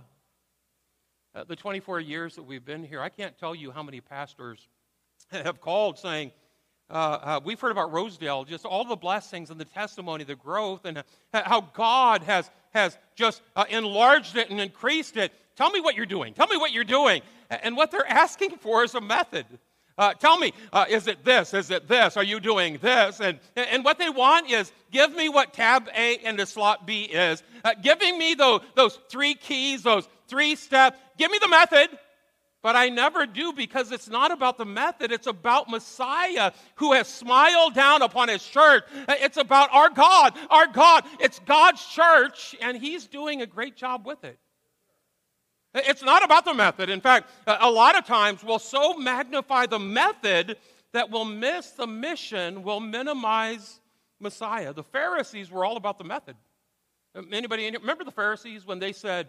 Uh, 1.35 1.45
the 1.45 1.57
24 1.57 2.01
years 2.01 2.35
that 2.37 2.45
we've 2.45 2.65
been 2.65 2.83
here, 2.83 3.03
I 3.03 3.11
can't 3.11 3.37
tell 3.39 3.55
you 3.55 3.71
how 3.71 3.83
many 3.83 4.01
pastors 4.01 4.67
have 5.31 5.61
called 5.61 5.99
saying, 5.99 6.33
uh, 6.91 6.95
uh, 6.95 7.41
we've 7.45 7.61
heard 7.61 7.73
about 7.73 7.93
Rosedale, 7.93 8.45
just 8.45 8.65
all 8.65 8.85
the 8.85 8.97
blessings 8.97 9.51
and 9.51 9.61
the 9.61 9.65
testimony, 9.65 10.25
the 10.25 10.35
growth, 10.35 10.85
and 10.85 11.03
how 11.33 11.61
God 11.61 12.23
has, 12.23 12.51
has 12.71 12.97
just 13.15 13.43
uh, 13.57 13.65
enlarged 13.69 14.37
it 14.37 14.51
and 14.51 14.61
increased 14.61 15.17
it. 15.17 15.33
Tell 15.57 15.71
me 15.71 15.81
what 15.81 15.97
you're 15.97 16.07
doing. 16.07 16.35
Tell 16.35 16.47
me 16.47 16.57
what 16.57 16.73
you're 16.73 16.85
doing. 16.85 17.21
And 17.51 17.77
what 17.77 17.91
they're 17.91 18.09
asking 18.09 18.59
for 18.59 18.85
is 18.85 18.95
a 18.95 19.01
method. 19.01 19.47
Uh, 19.99 20.15
tell 20.15 20.39
me, 20.39 20.53
uh, 20.73 20.85
is 20.89 21.09
it 21.09 21.25
this? 21.25 21.53
Is 21.53 21.73
it 21.73 21.89
this? 21.89 22.17
Are 22.17 22.23
you 22.23 22.39
doing 22.39 22.79
this? 22.81 23.21
And, 23.21 23.41
and 23.57 23.85
what 23.85 23.99
they 23.99 24.09
want 24.09 24.49
is 24.49 24.73
give 24.93 25.13
me 25.13 25.29
what 25.29 25.53
tab 25.53 25.89
A 25.95 26.19
and 26.19 26.39
the 26.39 26.47
slot 26.47 26.87
B 26.87 27.03
is. 27.03 27.43
Uh, 27.65 27.75
giving 27.83 28.17
me 28.17 28.35
those, 28.35 28.61
those 28.77 28.97
three 29.11 29.35
keys, 29.35 29.83
those 29.83 30.09
three 30.29 30.55
steps. 30.55 30.99
Give 31.19 31.33
me 31.33 31.39
the 31.41 31.49
method. 31.49 31.89
But 32.63 32.75
I 32.75 32.89
never 32.89 33.25
do 33.25 33.53
because 33.53 33.93
it's 33.93 34.09
not 34.09 34.33
about 34.33 34.59
the 34.59 34.65
method. 34.65 35.13
It's 35.13 35.29
about 35.29 35.71
Messiah 35.71 36.53
who 36.77 36.93
has 36.93 37.07
smiled 37.07 37.75
down 37.75 38.03
upon 38.03 38.29
his 38.29 38.45
church. 38.45 38.85
It's 39.09 39.37
about 39.37 39.73
our 39.73 39.91
God, 39.91 40.35
our 40.51 40.67
God. 40.67 41.05
It's 41.21 41.39
God's 41.41 41.85
church, 41.87 42.57
and 42.61 42.77
he's 42.77 43.07
doing 43.07 43.43
a 43.43 43.47
great 43.47 43.77
job 43.77 44.05
with 44.05 44.25
it. 44.25 44.39
It's 45.75 46.03
not 46.03 46.25
about 46.25 46.45
the 46.45 46.55
method. 46.55 46.91
In 46.91 47.01
fact, 47.01 47.31
a 47.47 47.71
lot 47.71 47.97
of 47.97 48.05
times 48.07 48.43
we'll 48.43 48.59
so 48.59 48.95
magnify 48.95 49.67
the 49.67 49.79
method 49.79 50.57
that 50.93 51.11
we'll 51.11 51.27
miss 51.27 51.71
the 51.71 51.87
mission, 51.87 52.63
we'll 52.63 52.81
minimize 52.81 53.79
Messiah. 54.19 54.73
The 54.73 54.83
Pharisees 54.83 55.51
were 55.51 55.65
all 55.65 55.77
about 55.77 55.99
the 55.99 56.05
method. 56.05 56.35
Anybody 57.31 57.71
remember 57.71 58.05
the 58.05 58.11
Pharisees 58.11 58.67
when 58.67 58.79
they 58.79 58.93
said, 58.93 59.29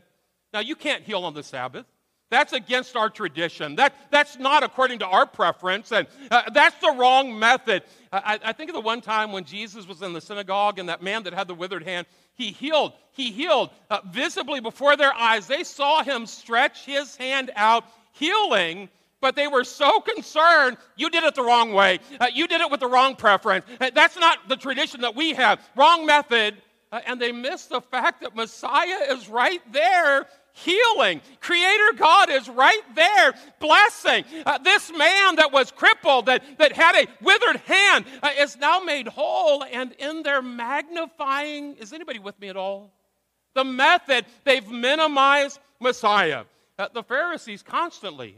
Now 0.52 0.62
you 0.62 0.76
can't 0.76 1.04
heal 1.04 1.26
on 1.26 1.34
the 1.34 1.44
Sabbath? 1.44 1.86
That's 2.30 2.54
against 2.54 2.96
our 2.96 3.10
tradition. 3.10 3.76
That, 3.78 3.96
that's 4.12 4.38
not 4.38 4.64
according 4.64 5.00
to 5.00 5.06
our 5.08 5.26
preference, 5.26 5.92
and 5.92 6.06
uh, 6.30 6.44
that's 6.54 6.80
the 6.80 6.94
wrong 6.96 7.38
method. 7.38 7.84
I, 8.14 8.40
I, 8.44 8.54
think 8.54 8.70
of 8.70 8.76
the 8.76 8.82
one 8.82 9.02
time 9.02 9.32
when 9.32 9.46
Jesus 9.46 9.88
was 9.88 10.04
in 10.04 10.14
the 10.14 10.22
synagogue 10.22 10.78
and 10.78 10.90
that 10.90 11.02
man 11.02 11.24
that 11.24 11.34
had 11.34 11.48
the 11.48 11.56
withered 11.56 11.84
hand, 11.84 12.06
he 12.36 12.52
healed. 12.52 12.94
He 13.12 13.32
healed 13.32 13.72
uh, 13.90 14.00
visibly 14.12 14.60
before 14.60 14.96
their 14.96 15.14
eyes. 15.14 15.48
They 15.48 15.64
saw 15.64 16.04
him 16.04 16.26
stretch 16.28 16.86
his 16.86 17.16
hand 17.16 17.52
out, 17.56 17.84
healing, 18.14 18.90
but 19.22 19.36
they 19.36 19.48
were 19.48 19.64
so 19.64 20.00
concerned 20.00 20.78
you 20.96 21.10
did 21.10 21.24
it 21.24 21.36
the 21.36 21.44
wrong 21.44 21.74
way. 21.74 22.00
Uh, 22.20 22.28
you 22.34 22.48
did 22.48 22.62
it 22.62 22.70
with 22.70 22.80
the 22.80 22.88
wrong 22.88 23.16
preference. 23.16 23.66
Uh, 23.82 23.90
that's 23.94 24.18
not 24.18 24.48
the 24.48 24.56
tradition 24.56 25.02
that 25.02 25.16
we 25.16 25.34
have. 25.34 25.60
Wrong 25.76 26.06
method. 26.06 26.56
Uh, 26.92 27.02
and 27.06 27.22
they 27.22 27.32
missed 27.32 27.70
the 27.70 27.82
fact 27.82 28.22
that 28.22 28.36
Messiah 28.36 29.12
is 29.12 29.30
right 29.30 29.62
there 29.72 30.26
healing. 30.64 31.22
Creator 31.42 31.94
God 31.98 32.30
is 32.30 32.50
right 32.50 32.82
there 32.96 33.34
blessing. 33.60 34.24
Uh, 34.46 34.58
this 34.60 34.92
man 34.92 35.38
that 35.38 35.52
was 35.52 35.72
crippled, 35.72 36.26
that, 36.28 36.44
that 36.58 36.74
had 36.74 36.96
a 36.96 37.08
withered 37.22 37.58
hand, 37.58 38.06
uh, 38.22 38.30
is 38.38 38.58
now 38.58 38.80
made 38.80 39.08
whole. 39.08 39.64
And 39.64 39.94
in 39.94 40.24
their 40.24 40.42
magnifying, 40.42 41.76
is 41.76 41.94
anybody 41.94 42.20
with 42.20 42.40
me 42.40 42.50
at 42.50 42.58
all? 42.58 42.92
The 43.56 43.64
method, 43.64 44.26
they've 44.44 44.68
minimized 44.68 45.60
Messiah. 45.80 46.44
Uh, 46.78 46.88
the 46.94 47.04
Pharisees 47.04 47.64
constantly, 47.64 48.36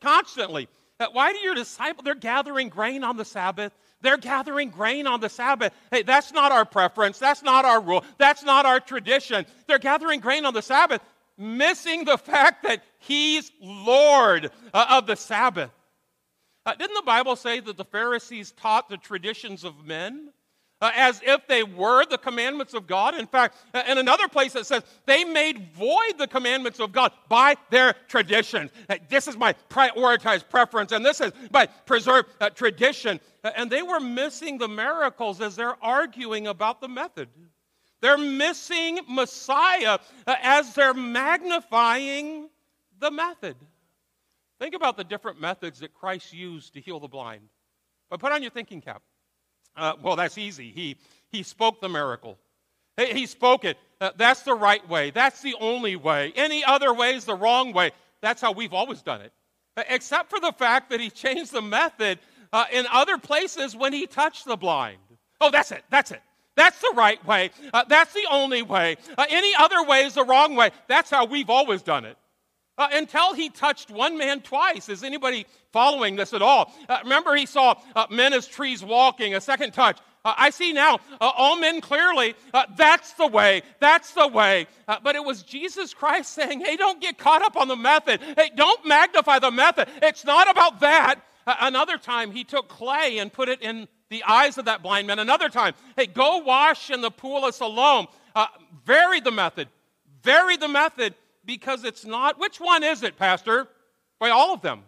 constantly, 0.00 0.68
uh, 1.00 1.06
why 1.12 1.32
do 1.32 1.38
your 1.38 1.54
disciples, 1.54 2.04
they're 2.04 2.14
gathering 2.14 2.68
grain 2.68 3.02
on 3.02 3.16
the 3.16 3.24
Sabbath. 3.24 3.72
They're 4.02 4.18
gathering 4.18 4.70
grain 4.70 5.06
on 5.06 5.20
the 5.20 5.28
Sabbath. 5.28 5.72
Hey, 5.90 6.02
that's 6.02 6.32
not 6.32 6.50
our 6.52 6.64
preference. 6.64 7.18
That's 7.18 7.42
not 7.42 7.64
our 7.64 7.80
rule. 7.80 8.04
That's 8.18 8.42
not 8.42 8.66
our 8.66 8.80
tradition. 8.80 9.46
They're 9.68 9.78
gathering 9.78 10.20
grain 10.20 10.44
on 10.44 10.54
the 10.54 10.62
Sabbath 10.62 11.00
missing 11.38 12.04
the 12.04 12.18
fact 12.18 12.62
that 12.64 12.82
he's 12.98 13.50
Lord 13.60 14.50
uh, 14.72 14.86
of 14.90 15.06
the 15.06 15.16
Sabbath. 15.16 15.70
Uh, 16.64 16.74
didn't 16.74 16.94
the 16.94 17.02
Bible 17.02 17.36
say 17.36 17.60
that 17.60 17.76
the 17.76 17.84
Pharisees 17.84 18.52
taught 18.52 18.88
the 18.88 18.96
traditions 18.96 19.64
of 19.64 19.84
men? 19.84 20.30
Uh, 20.82 20.90
as 20.96 21.20
if 21.24 21.46
they 21.46 21.62
were 21.62 22.04
the 22.06 22.18
commandments 22.18 22.74
of 22.74 22.88
God. 22.88 23.14
In 23.14 23.28
fact, 23.28 23.56
uh, 23.72 23.84
in 23.86 23.98
another 23.98 24.26
place 24.26 24.56
it 24.56 24.66
says 24.66 24.82
they 25.06 25.22
made 25.22 25.72
void 25.74 26.18
the 26.18 26.26
commandments 26.26 26.80
of 26.80 26.90
God 26.90 27.12
by 27.28 27.54
their 27.70 27.94
traditions. 28.08 28.72
Uh, 28.90 28.96
this 29.08 29.28
is 29.28 29.36
my 29.36 29.54
prioritized 29.70 30.48
preference, 30.48 30.90
and 30.90 31.06
this 31.06 31.20
is 31.20 31.30
my 31.52 31.66
preserved 31.86 32.30
uh, 32.40 32.50
tradition. 32.50 33.20
Uh, 33.44 33.52
and 33.54 33.70
they 33.70 33.82
were 33.82 34.00
missing 34.00 34.58
the 34.58 34.66
miracles 34.66 35.40
as 35.40 35.54
they're 35.54 35.80
arguing 35.84 36.48
about 36.48 36.80
the 36.80 36.88
method. 36.88 37.28
They're 38.02 38.18
missing 38.18 38.98
Messiah 39.08 39.98
uh, 40.26 40.34
as 40.42 40.74
they're 40.74 40.92
magnifying 40.92 42.50
the 42.98 43.10
method. 43.10 43.56
Think 44.58 44.74
about 44.74 44.96
the 44.96 45.04
different 45.04 45.40
methods 45.40 45.78
that 45.80 45.94
Christ 45.94 46.34
used 46.34 46.74
to 46.74 46.80
heal 46.80 47.00
the 47.00 47.08
blind. 47.08 47.42
But 48.10 48.20
put 48.20 48.32
on 48.32 48.42
your 48.42 48.50
thinking 48.50 48.80
cap. 48.80 49.02
Uh, 49.76 49.94
well, 50.02 50.16
that's 50.16 50.36
easy. 50.36 50.70
He, 50.72 50.96
he 51.30 51.42
spoke 51.42 51.80
the 51.80 51.88
miracle. 51.88 52.38
He, 52.96 53.06
he 53.06 53.26
spoke 53.26 53.64
it. 53.64 53.78
Uh, 54.00 54.10
that's 54.16 54.42
the 54.42 54.54
right 54.54 54.86
way. 54.88 55.10
That's 55.10 55.40
the 55.40 55.54
only 55.60 55.96
way. 55.96 56.32
Any 56.36 56.64
other 56.64 56.92
way 56.92 57.14
is 57.14 57.24
the 57.24 57.36
wrong 57.36 57.72
way. 57.72 57.92
That's 58.20 58.42
how 58.42 58.52
we've 58.52 58.74
always 58.74 59.00
done 59.00 59.20
it. 59.20 59.32
Uh, 59.76 59.84
except 59.88 60.28
for 60.28 60.40
the 60.40 60.52
fact 60.52 60.90
that 60.90 61.00
he 61.00 61.08
changed 61.08 61.52
the 61.52 61.62
method 61.62 62.18
uh, 62.52 62.64
in 62.72 62.84
other 62.92 63.16
places 63.16 63.76
when 63.76 63.92
he 63.92 64.06
touched 64.06 64.44
the 64.44 64.56
blind. 64.56 64.98
Oh, 65.40 65.50
that's 65.50 65.70
it. 65.70 65.84
That's 65.88 66.10
it. 66.10 66.20
That's 66.56 66.80
the 66.80 66.92
right 66.94 67.24
way. 67.26 67.50
Uh, 67.72 67.84
that's 67.88 68.12
the 68.12 68.26
only 68.30 68.62
way. 68.62 68.96
Uh, 69.16 69.24
any 69.28 69.54
other 69.58 69.82
way 69.84 70.04
is 70.04 70.14
the 70.14 70.24
wrong 70.24 70.54
way. 70.54 70.70
That's 70.86 71.10
how 71.10 71.24
we've 71.24 71.50
always 71.50 71.82
done 71.82 72.04
it. 72.04 72.16
Uh, 72.78 72.88
until 72.92 73.34
he 73.34 73.48
touched 73.48 73.90
one 73.90 74.18
man 74.18 74.40
twice. 74.40 74.88
Is 74.88 75.02
anybody 75.04 75.46
following 75.72 76.16
this 76.16 76.32
at 76.32 76.42
all? 76.42 76.72
Uh, 76.88 76.98
remember, 77.04 77.34
he 77.34 77.46
saw 77.46 77.74
uh, 77.94 78.06
men 78.10 78.32
as 78.32 78.46
trees 78.46 78.84
walking, 78.84 79.34
a 79.34 79.40
second 79.40 79.72
touch. 79.72 79.98
Uh, 80.24 80.34
I 80.36 80.50
see 80.50 80.72
now 80.72 80.98
all 81.20 81.58
men 81.58 81.80
clearly. 81.80 82.34
that's 82.76 83.12
the 83.14 83.26
way. 83.26 83.62
That's 83.80 84.12
the 84.12 84.28
way. 84.28 84.66
but 85.02 85.16
it 85.16 85.24
was 85.24 85.42
Jesus 85.42 85.92
Christ 85.92 86.32
saying, 86.34 86.60
hey, 86.60 86.76
don't 86.76 87.00
get 87.00 87.18
caught 87.18 87.42
up 87.42 87.56
on 87.56 87.68
the 87.68 87.76
method. 87.76 88.20
Hey, 88.36 88.50
don't 88.54 88.86
magnify 88.86 89.38
the 89.38 89.50
method. 89.50 89.88
It's 90.00 90.24
not 90.24 90.50
about 90.50 90.80
that. 90.80 91.16
another 91.46 91.98
time, 91.98 92.30
he 92.30 92.44
took 92.44 92.68
clay 92.68 93.18
and 93.18 93.32
put 93.32 93.48
it 93.48 93.62
in 93.62 93.88
the 94.12 94.22
eyes 94.24 94.58
of 94.58 94.66
that 94.66 94.82
blind 94.82 95.06
man. 95.06 95.18
Another 95.18 95.48
time, 95.48 95.74
hey, 95.96 96.06
go 96.06 96.38
wash 96.38 96.90
in 96.90 97.00
the 97.00 97.10
pool 97.10 97.44
of 97.46 97.54
Siloam. 97.54 98.06
Uh, 98.34 98.46
vary 98.84 99.20
the 99.20 99.30
method. 99.32 99.68
Vary 100.22 100.56
the 100.56 100.68
method 100.68 101.14
because 101.44 101.82
it's 101.82 102.04
not. 102.04 102.38
Which 102.38 102.60
one 102.60 102.84
is 102.84 103.02
it, 103.02 103.16
Pastor? 103.16 103.66
By 104.20 104.30
all 104.30 104.54
of 104.54 104.60
them. 104.60 104.82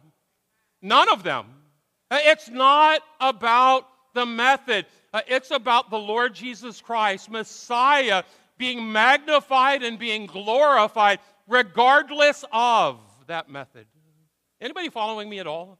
None 0.80 1.08
of 1.08 1.22
them. 1.22 1.46
Uh, 2.10 2.18
it's 2.22 2.48
not 2.48 3.00
about 3.18 3.88
the 4.12 4.26
method. 4.26 4.86
Uh, 5.12 5.22
it's 5.26 5.50
about 5.50 5.90
the 5.90 5.98
Lord 5.98 6.34
Jesus 6.34 6.80
Christ, 6.80 7.30
Messiah, 7.30 8.22
being 8.58 8.92
magnified 8.92 9.82
and 9.82 9.98
being 9.98 10.26
glorified 10.26 11.18
regardless 11.48 12.44
of 12.52 13.00
that 13.26 13.48
method. 13.48 13.86
Anybody 14.60 14.90
following 14.90 15.28
me 15.28 15.38
at 15.40 15.46
all? 15.46 15.78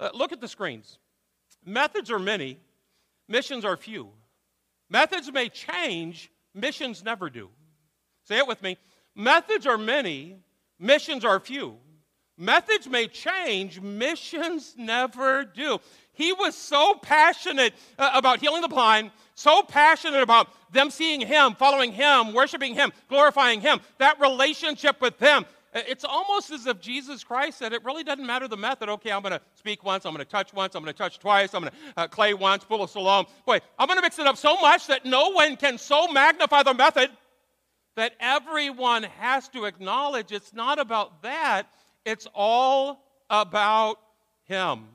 Uh, 0.00 0.10
look 0.14 0.32
at 0.32 0.40
the 0.40 0.48
screens. 0.48 0.98
Methods 1.64 2.10
are 2.10 2.18
many, 2.18 2.58
missions 3.28 3.64
are 3.64 3.76
few. 3.76 4.10
Methods 4.90 5.32
may 5.32 5.48
change, 5.48 6.30
missions 6.54 7.02
never 7.02 7.30
do. 7.30 7.50
Say 8.24 8.38
it 8.38 8.46
with 8.46 8.62
me. 8.62 8.76
Methods 9.14 9.66
are 9.66 9.78
many, 9.78 10.36
missions 10.78 11.24
are 11.24 11.40
few. 11.40 11.76
Methods 12.36 12.88
may 12.88 13.06
change, 13.06 13.80
missions 13.80 14.74
never 14.76 15.44
do. 15.44 15.78
He 16.12 16.32
was 16.32 16.56
so 16.56 16.94
passionate 16.94 17.74
uh, 17.98 18.10
about 18.14 18.40
healing 18.40 18.62
the 18.62 18.68
blind, 18.68 19.12
so 19.34 19.62
passionate 19.62 20.22
about 20.22 20.48
them 20.72 20.90
seeing 20.90 21.20
him, 21.20 21.54
following 21.54 21.92
him, 21.92 22.32
worshiping 22.32 22.74
him, 22.74 22.92
glorifying 23.08 23.60
him, 23.60 23.80
that 23.98 24.20
relationship 24.20 25.00
with 25.00 25.18
him, 25.18 25.44
it's 25.74 26.04
almost 26.04 26.50
as 26.50 26.66
if 26.66 26.80
Jesus 26.80 27.24
Christ 27.24 27.58
said, 27.58 27.72
it 27.72 27.84
really 27.84 28.04
doesn't 28.04 28.24
matter 28.24 28.46
the 28.46 28.56
method. 28.56 28.88
Okay, 28.88 29.10
I'm 29.10 29.22
going 29.22 29.32
to 29.32 29.40
speak 29.54 29.82
once, 29.84 30.04
I'm 30.04 30.12
going 30.14 30.24
to 30.24 30.30
touch 30.30 30.52
once, 30.52 30.74
I'm 30.74 30.82
going 30.82 30.92
to 30.92 30.98
touch 30.98 31.18
twice, 31.18 31.52
I'm 31.52 31.62
going 31.62 31.72
to 31.72 31.78
uh, 31.96 32.06
clay 32.06 32.32
once, 32.32 32.64
pull 32.64 32.84
a 32.84 32.88
Siloam. 32.88 33.26
Boy, 33.44 33.60
I'm 33.78 33.86
going 33.86 33.98
to 33.98 34.02
mix 34.02 34.18
it 34.18 34.26
up 34.26 34.36
so 34.36 34.56
much 34.60 34.86
that 34.86 35.04
no 35.04 35.30
one 35.30 35.56
can 35.56 35.78
so 35.78 36.08
magnify 36.08 36.62
the 36.62 36.74
method 36.74 37.10
that 37.96 38.12
everyone 38.20 39.04
has 39.04 39.48
to 39.48 39.64
acknowledge 39.64 40.32
it's 40.32 40.52
not 40.52 40.78
about 40.78 41.22
that, 41.22 41.64
it's 42.04 42.26
all 42.34 43.04
about 43.30 43.98
Him. 44.44 44.86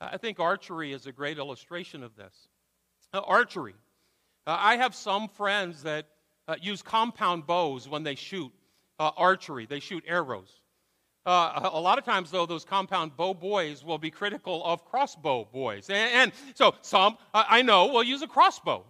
I 0.00 0.16
think 0.16 0.40
archery 0.40 0.92
is 0.92 1.06
a 1.06 1.12
great 1.12 1.38
illustration 1.38 2.02
of 2.02 2.16
this. 2.16 2.48
Uh, 3.14 3.20
archery. 3.20 3.74
Uh, 4.46 4.56
I 4.58 4.76
have 4.76 4.94
some 4.94 5.28
friends 5.28 5.84
that 5.84 6.06
uh, 6.48 6.56
use 6.60 6.82
compound 6.82 7.46
bows 7.46 7.88
when 7.88 8.02
they 8.02 8.16
shoot 8.16 8.50
uh, 8.98 9.10
archery, 9.16 9.66
they 9.66 9.80
shoot 9.80 10.04
arrows. 10.06 10.60
Uh, 11.24 11.70
a 11.72 11.80
lot 11.80 11.98
of 11.98 12.04
times, 12.04 12.30
though, 12.30 12.46
those 12.46 12.64
compound 12.64 13.16
bow 13.16 13.32
boys 13.32 13.84
will 13.84 13.98
be 13.98 14.10
critical 14.10 14.64
of 14.64 14.84
crossbow 14.84 15.48
boys. 15.52 15.88
And, 15.88 16.12
and 16.12 16.32
so 16.54 16.74
some, 16.82 17.16
uh, 17.32 17.44
I 17.48 17.62
know, 17.62 17.86
will 17.86 18.02
use 18.02 18.22
a 18.22 18.26
crossbow. 18.26 18.84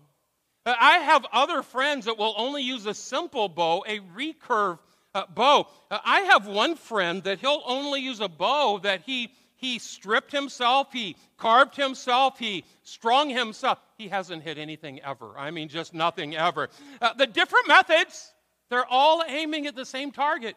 Uh, 0.64 0.74
I 0.78 0.98
have 0.98 1.26
other 1.32 1.62
friends 1.62 2.06
that 2.06 2.16
will 2.16 2.34
only 2.38 2.62
use 2.62 2.86
a 2.86 2.94
simple 2.94 3.48
bow, 3.48 3.84
a 3.86 3.98
recurve 4.16 4.78
uh, 5.14 5.26
bow. 5.26 5.66
Uh, 5.90 5.98
I 6.04 6.20
have 6.20 6.46
one 6.46 6.76
friend 6.76 7.22
that 7.24 7.38
he'll 7.40 7.62
only 7.66 8.00
use 8.00 8.20
a 8.20 8.28
bow 8.28 8.78
that 8.82 9.02
he 9.02 9.32
he 9.62 9.78
stripped 9.78 10.32
himself, 10.32 10.92
he 10.92 11.14
carved 11.36 11.76
himself, 11.76 12.36
he 12.36 12.64
strung 12.82 13.30
himself. 13.30 13.78
He 13.96 14.08
hasn't 14.08 14.42
hit 14.42 14.58
anything 14.58 15.00
ever. 15.02 15.38
I 15.38 15.52
mean, 15.52 15.68
just 15.68 15.94
nothing 15.94 16.34
ever. 16.34 16.68
Uh, 17.00 17.14
the 17.14 17.28
different 17.28 17.68
methods, 17.68 18.32
they're 18.72 18.86
all 18.86 19.22
aiming 19.26 19.66
at 19.66 19.76
the 19.76 19.84
same 19.84 20.10
target. 20.10 20.56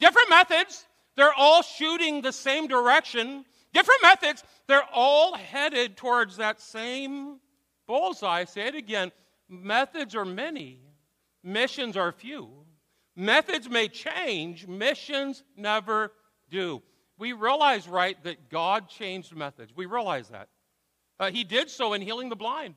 Different 0.00 0.30
methods, 0.30 0.86
they're 1.16 1.34
all 1.34 1.62
shooting 1.62 2.22
the 2.22 2.32
same 2.32 2.68
direction. 2.68 3.44
Different 3.72 4.02
methods, 4.02 4.44
they're 4.66 4.86
all 4.92 5.34
headed 5.34 5.96
towards 5.96 6.36
that 6.36 6.60
same 6.60 7.38
bullseye. 7.86 8.44
Say 8.44 8.68
it 8.68 8.74
again 8.74 9.12
methods 9.48 10.14
are 10.14 10.24
many, 10.24 10.80
missions 11.42 11.96
are 11.96 12.12
few. 12.12 12.50
Methods 13.16 13.68
may 13.68 13.88
change, 13.88 14.66
missions 14.66 15.42
never 15.56 16.12
do 16.50 16.82
we 17.18 17.32
realize, 17.32 17.88
right, 17.88 18.22
that 18.24 18.48
God 18.48 18.88
changed 18.88 19.34
methods. 19.34 19.72
We 19.74 19.86
realize 19.86 20.28
that. 20.28 20.48
Uh, 21.18 21.30
he 21.30 21.44
did 21.44 21.68
so 21.68 21.92
in 21.92 22.00
healing 22.00 22.28
the 22.28 22.36
blind. 22.36 22.74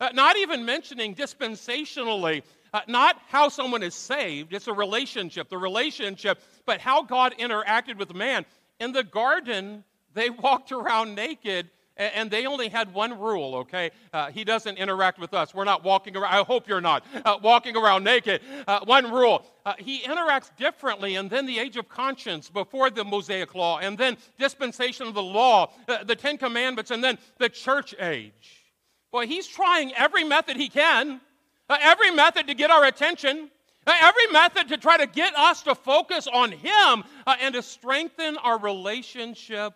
Uh, 0.00 0.10
not 0.12 0.36
even 0.36 0.64
mentioning 0.64 1.14
dispensationally, 1.14 2.42
uh, 2.74 2.80
not 2.88 3.16
how 3.28 3.48
someone 3.48 3.82
is 3.82 3.94
saved, 3.94 4.52
it's 4.52 4.66
a 4.66 4.72
relationship, 4.72 5.48
the 5.48 5.56
relationship, 5.56 6.42
but 6.66 6.80
how 6.80 7.02
God 7.02 7.34
interacted 7.38 7.96
with 7.96 8.12
man. 8.12 8.44
In 8.80 8.92
the 8.92 9.04
garden, 9.04 9.84
they 10.12 10.28
walked 10.44 10.72
around 10.72 11.14
naked 11.14 11.70
and 11.96 12.28
they 12.28 12.44
only 12.46 12.68
had 12.68 12.92
one 12.92 13.20
rule, 13.20 13.54
okay? 13.54 13.92
Uh, 14.12 14.28
he 14.28 14.42
doesn't 14.42 14.78
interact 14.78 15.16
with 15.20 15.32
us. 15.32 15.54
We're 15.54 15.62
not 15.62 15.84
walking 15.84 16.16
around, 16.16 16.34
I 16.34 16.42
hope 16.42 16.66
you're 16.66 16.80
not, 16.80 17.06
uh, 17.24 17.38
walking 17.40 17.76
around 17.76 18.02
naked. 18.02 18.40
Uh, 18.66 18.80
one 18.84 19.12
rule. 19.12 19.46
Uh, 19.64 19.74
he 19.78 20.00
interacts 20.00 20.50
differently, 20.56 21.14
and 21.14 21.30
then 21.30 21.46
the 21.46 21.60
age 21.60 21.76
of 21.76 21.88
conscience 21.88 22.50
before 22.50 22.90
the 22.90 23.04
Mosaic 23.04 23.54
law, 23.54 23.78
and 23.78 23.96
then 23.96 24.16
dispensation 24.40 25.06
of 25.06 25.14
the 25.14 25.22
law, 25.22 25.70
uh, 25.86 26.02
the 26.02 26.16
Ten 26.16 26.36
Commandments, 26.36 26.90
and 26.90 27.04
then 27.04 27.16
the 27.38 27.48
church 27.48 27.94
age. 28.00 28.64
Boy, 29.12 29.28
he's 29.28 29.46
trying 29.46 29.94
every 29.94 30.24
method 30.24 30.56
he 30.56 30.68
can, 30.68 31.20
Uh, 31.68 31.76
every 31.80 32.10
method 32.10 32.46
to 32.46 32.54
get 32.54 32.70
our 32.70 32.84
attention. 32.84 33.50
Uh, 33.86 33.92
every 34.00 34.26
method 34.28 34.68
to 34.68 34.78
try 34.78 34.96
to 34.96 35.06
get 35.06 35.34
us 35.36 35.62
to 35.62 35.74
focus 35.74 36.26
on 36.26 36.52
Him 36.52 37.04
uh, 37.26 37.36
and 37.40 37.54
to 37.54 37.62
strengthen 37.62 38.38
our 38.38 38.58
relationship 38.58 39.74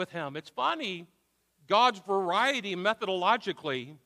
with 0.00 0.10
him. 0.10 0.36
It's 0.36 0.48
funny, 0.48 1.06
God's 1.68 2.00
variety 2.00 2.74
methodologically, 2.74 3.96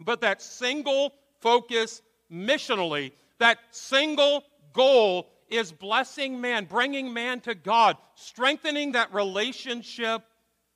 but 0.00 0.20
that 0.22 0.42
single 0.42 1.12
focus 1.40 2.02
missionally, 2.32 3.12
that 3.38 3.58
single 3.70 4.44
goal 4.72 5.28
is 5.48 5.72
blessing 5.72 6.40
man, 6.40 6.64
bringing 6.64 7.12
man 7.12 7.40
to 7.40 7.54
God, 7.54 7.96
strengthening 8.14 8.92
that 8.92 9.12
relationship 9.14 10.22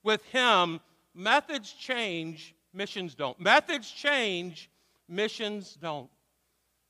with 0.04 0.22
Him. 0.26 0.80
Methods 1.14 1.72
change, 1.72 2.54
missions 2.72 3.14
don't. 3.14 3.38
Methods 3.40 3.90
change, 3.90 4.70
missions 5.10 5.76
don't. 5.80 6.08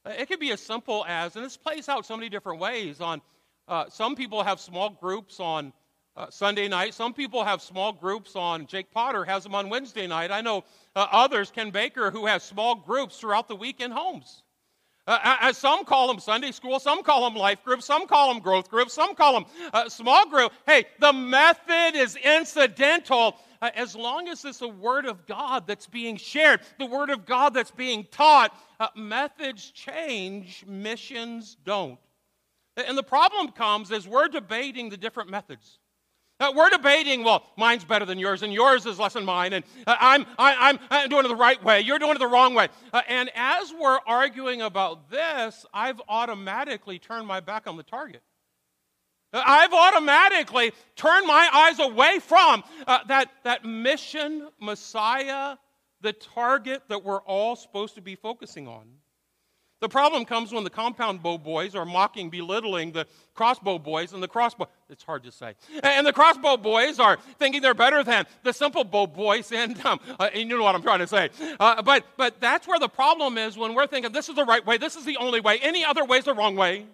It 0.05 0.29
could 0.29 0.41
be 0.41 0.51
as 0.53 0.61
simple 0.61 1.05
as, 1.07 1.37
and 1.37 1.45
this 1.45 1.57
plays 1.57 1.89
out 1.89 2.07
so 2.07 2.17
many 2.17 2.29
different 2.29 2.61
ways. 2.61 3.01
On 3.01 3.21
uh, 3.69 3.85
some 3.89 4.17
people 4.17 4.43
have 4.43 4.61
small 4.61 4.91
groups 4.91 5.41
on 5.41 5.73
uh, 6.17 6.27
Sunday 6.31 6.69
night. 6.69 6.95
Some 6.95 7.15
people 7.15 7.45
have 7.45 7.63
small 7.63 7.93
groups 7.93 8.35
on. 8.35 8.67
Jake 8.67 8.91
Potter 8.93 9.25
has 9.25 9.43
them 9.43 9.55
on 9.55 9.69
Wednesday 9.69 10.07
night. 10.07 10.31
I 10.31 10.41
know 10.41 10.65
uh, 10.97 11.07
others, 11.11 11.51
Ken 11.51 11.71
Baker, 11.71 12.11
who 12.11 12.27
has 12.27 12.43
small 12.43 12.75
groups 12.75 13.19
throughout 13.19 13.49
the 13.49 13.57
week 13.57 13.81
in 13.81 13.91
homes. 13.91 14.43
Uh, 15.07 15.53
some 15.53 15.85
call 15.85 16.07
them 16.07 16.21
Sunday 16.21 16.53
school, 16.53 16.79
some 16.79 17.03
call 17.03 17.29
them 17.29 17.35
life 17.35 17.65
groups, 17.65 17.85
some 17.85 18.07
call 18.07 18.33
them 18.33 18.41
growth 18.41 18.71
groups, 18.71 18.93
some 18.93 19.15
call 19.15 19.33
them 19.33 19.45
uh, 19.73 19.89
small 19.89 20.29
group. 20.29 20.53
Hey, 20.67 20.85
the 21.01 21.13
method 21.13 21.97
is 21.97 22.17
incidental 22.17 23.37
uh, 23.61 23.71
as 23.75 23.97
long 23.97 24.29
as 24.29 24.45
it's 24.45 24.59
the 24.59 24.69
Word 24.69 25.07
of 25.07 25.27
God 25.27 25.67
that's 25.67 25.89
being 25.89 26.17
shared, 26.17 26.61
the 26.79 26.87
Word 26.87 27.11
of 27.11 27.27
God 27.27 27.55
that's 27.55 27.73
being 27.73 28.07
taught. 28.13 28.57
Uh, 28.79 28.87
methods 28.95 29.71
change, 29.73 30.65
missions 30.67 31.57
don't. 31.65 31.99
And 32.77 32.97
the 32.97 33.03
problem 33.03 33.51
comes 33.51 33.91
as 33.91 34.07
we're 34.07 34.29
debating 34.29 34.91
the 34.91 34.97
different 34.97 35.29
methods. 35.29 35.80
Uh, 36.41 36.51
we're 36.57 36.71
debating, 36.71 37.23
well, 37.23 37.45
mine's 37.59 37.85
better 37.85 38.07
than 38.07 38.19
yours, 38.19 38.43
and 38.43 38.53
yours 38.53 38.87
is 38.87 38.99
less 38.99 39.13
than 39.13 39.27
mine, 39.27 39.53
and 39.53 39.65
uh, 39.87 39.95
I'm, 40.01 40.25
I, 40.39 40.71
am 40.71 40.79
i 40.91 41.03
am 41.03 41.11
doing 41.11 41.27
it 41.27 41.29
the 41.29 41.37
right 41.37 41.63
way, 41.63 41.83
you're 41.83 41.99
doing 41.99 42.17
it 42.17 42.19
the 42.19 42.27
wrong 42.27 42.55
way. 42.55 42.69
Uh, 42.95 43.03
and 43.09 43.31
as 43.35 43.75
we're 43.79 43.99
arguing 44.07 44.63
about 44.63 45.11
this, 45.11 45.67
I've 45.75 46.01
automatically 46.09 46.99
turned 46.99 47.27
my 47.27 47.41
back 47.41 47.67
on 47.67 47.77
the 47.77 47.83
target. 47.83 48.23
Uh, 49.35 49.43
I've 49.47 49.75
automatically 49.75 50.73
turned 50.97 51.27
my 51.27 51.49
eyes 51.53 51.79
away 51.79 52.19
from 52.21 52.65
uh, 52.87 53.01
that, 53.09 53.31
that 53.45 53.67
mission, 53.67 54.49
Messiah, 54.59 55.57
the 56.01 56.15
target 56.15 56.83
that 56.89 57.05
we're 57.05 57.21
all 57.21 57.55
supposed 57.55 57.97
to 57.97 58.01
be 58.01 58.15
focusing 58.15 58.67
on. 58.67 58.87
The 59.81 59.89
problem 59.89 60.27
comes 60.27 60.53
when 60.53 60.63
the 60.63 60.71
compound 60.71 61.23
bow 61.23 61.39
boys 61.39 61.75
are 61.75 61.87
mocking, 61.87 62.29
belittling 62.29 62.93
the 62.93 63.07
crossbow 63.35 63.79
boys, 63.79 64.13
and 64.13 64.23
the 64.23 64.29
crossbow, 64.29 64.69
it's 64.91 65.03
hard 65.03 65.25
to 65.25 65.33
say. 65.33 65.55
And 65.83 66.07
the 66.07 66.13
crossbow 66.13 66.59
boys 66.59 66.99
are 66.99 67.17
thinking 67.39 67.63
they're 67.63 67.73
better 67.73 68.05
than 68.05 68.27
the 68.43 68.53
simple 68.53 68.85
bow 68.85 69.07
boys, 69.07 69.51
and, 69.53 69.85
um, 69.87 69.99
uh, 70.19 70.29
and 70.35 70.51
you 70.51 70.59
know 70.59 70.65
what 70.65 70.75
I'm 70.75 70.83
trying 70.83 70.99
to 70.99 71.07
say. 71.07 71.31
Uh, 71.59 71.81
but, 71.81 72.05
but 72.19 72.41
that's 72.41 72.69
where 72.69 72.79
the 72.79 72.89
problem 72.89 73.39
is 73.39 73.57
when 73.57 73.75
we're 73.75 73.87
thinking 73.87 74.13
this 74.13 74.29
is 74.29 74.37
the 74.37 74.45
right 74.45 74.65
way, 74.65 74.77
this 74.77 74.97
is 74.97 75.07
the 75.07 75.17
only 75.17 75.41
way, 75.41 75.59
any 75.63 75.83
other 75.83 76.05
way 76.05 76.19
is 76.19 76.27
the 76.27 76.35
wrong 76.35 76.57
way. 76.57 76.85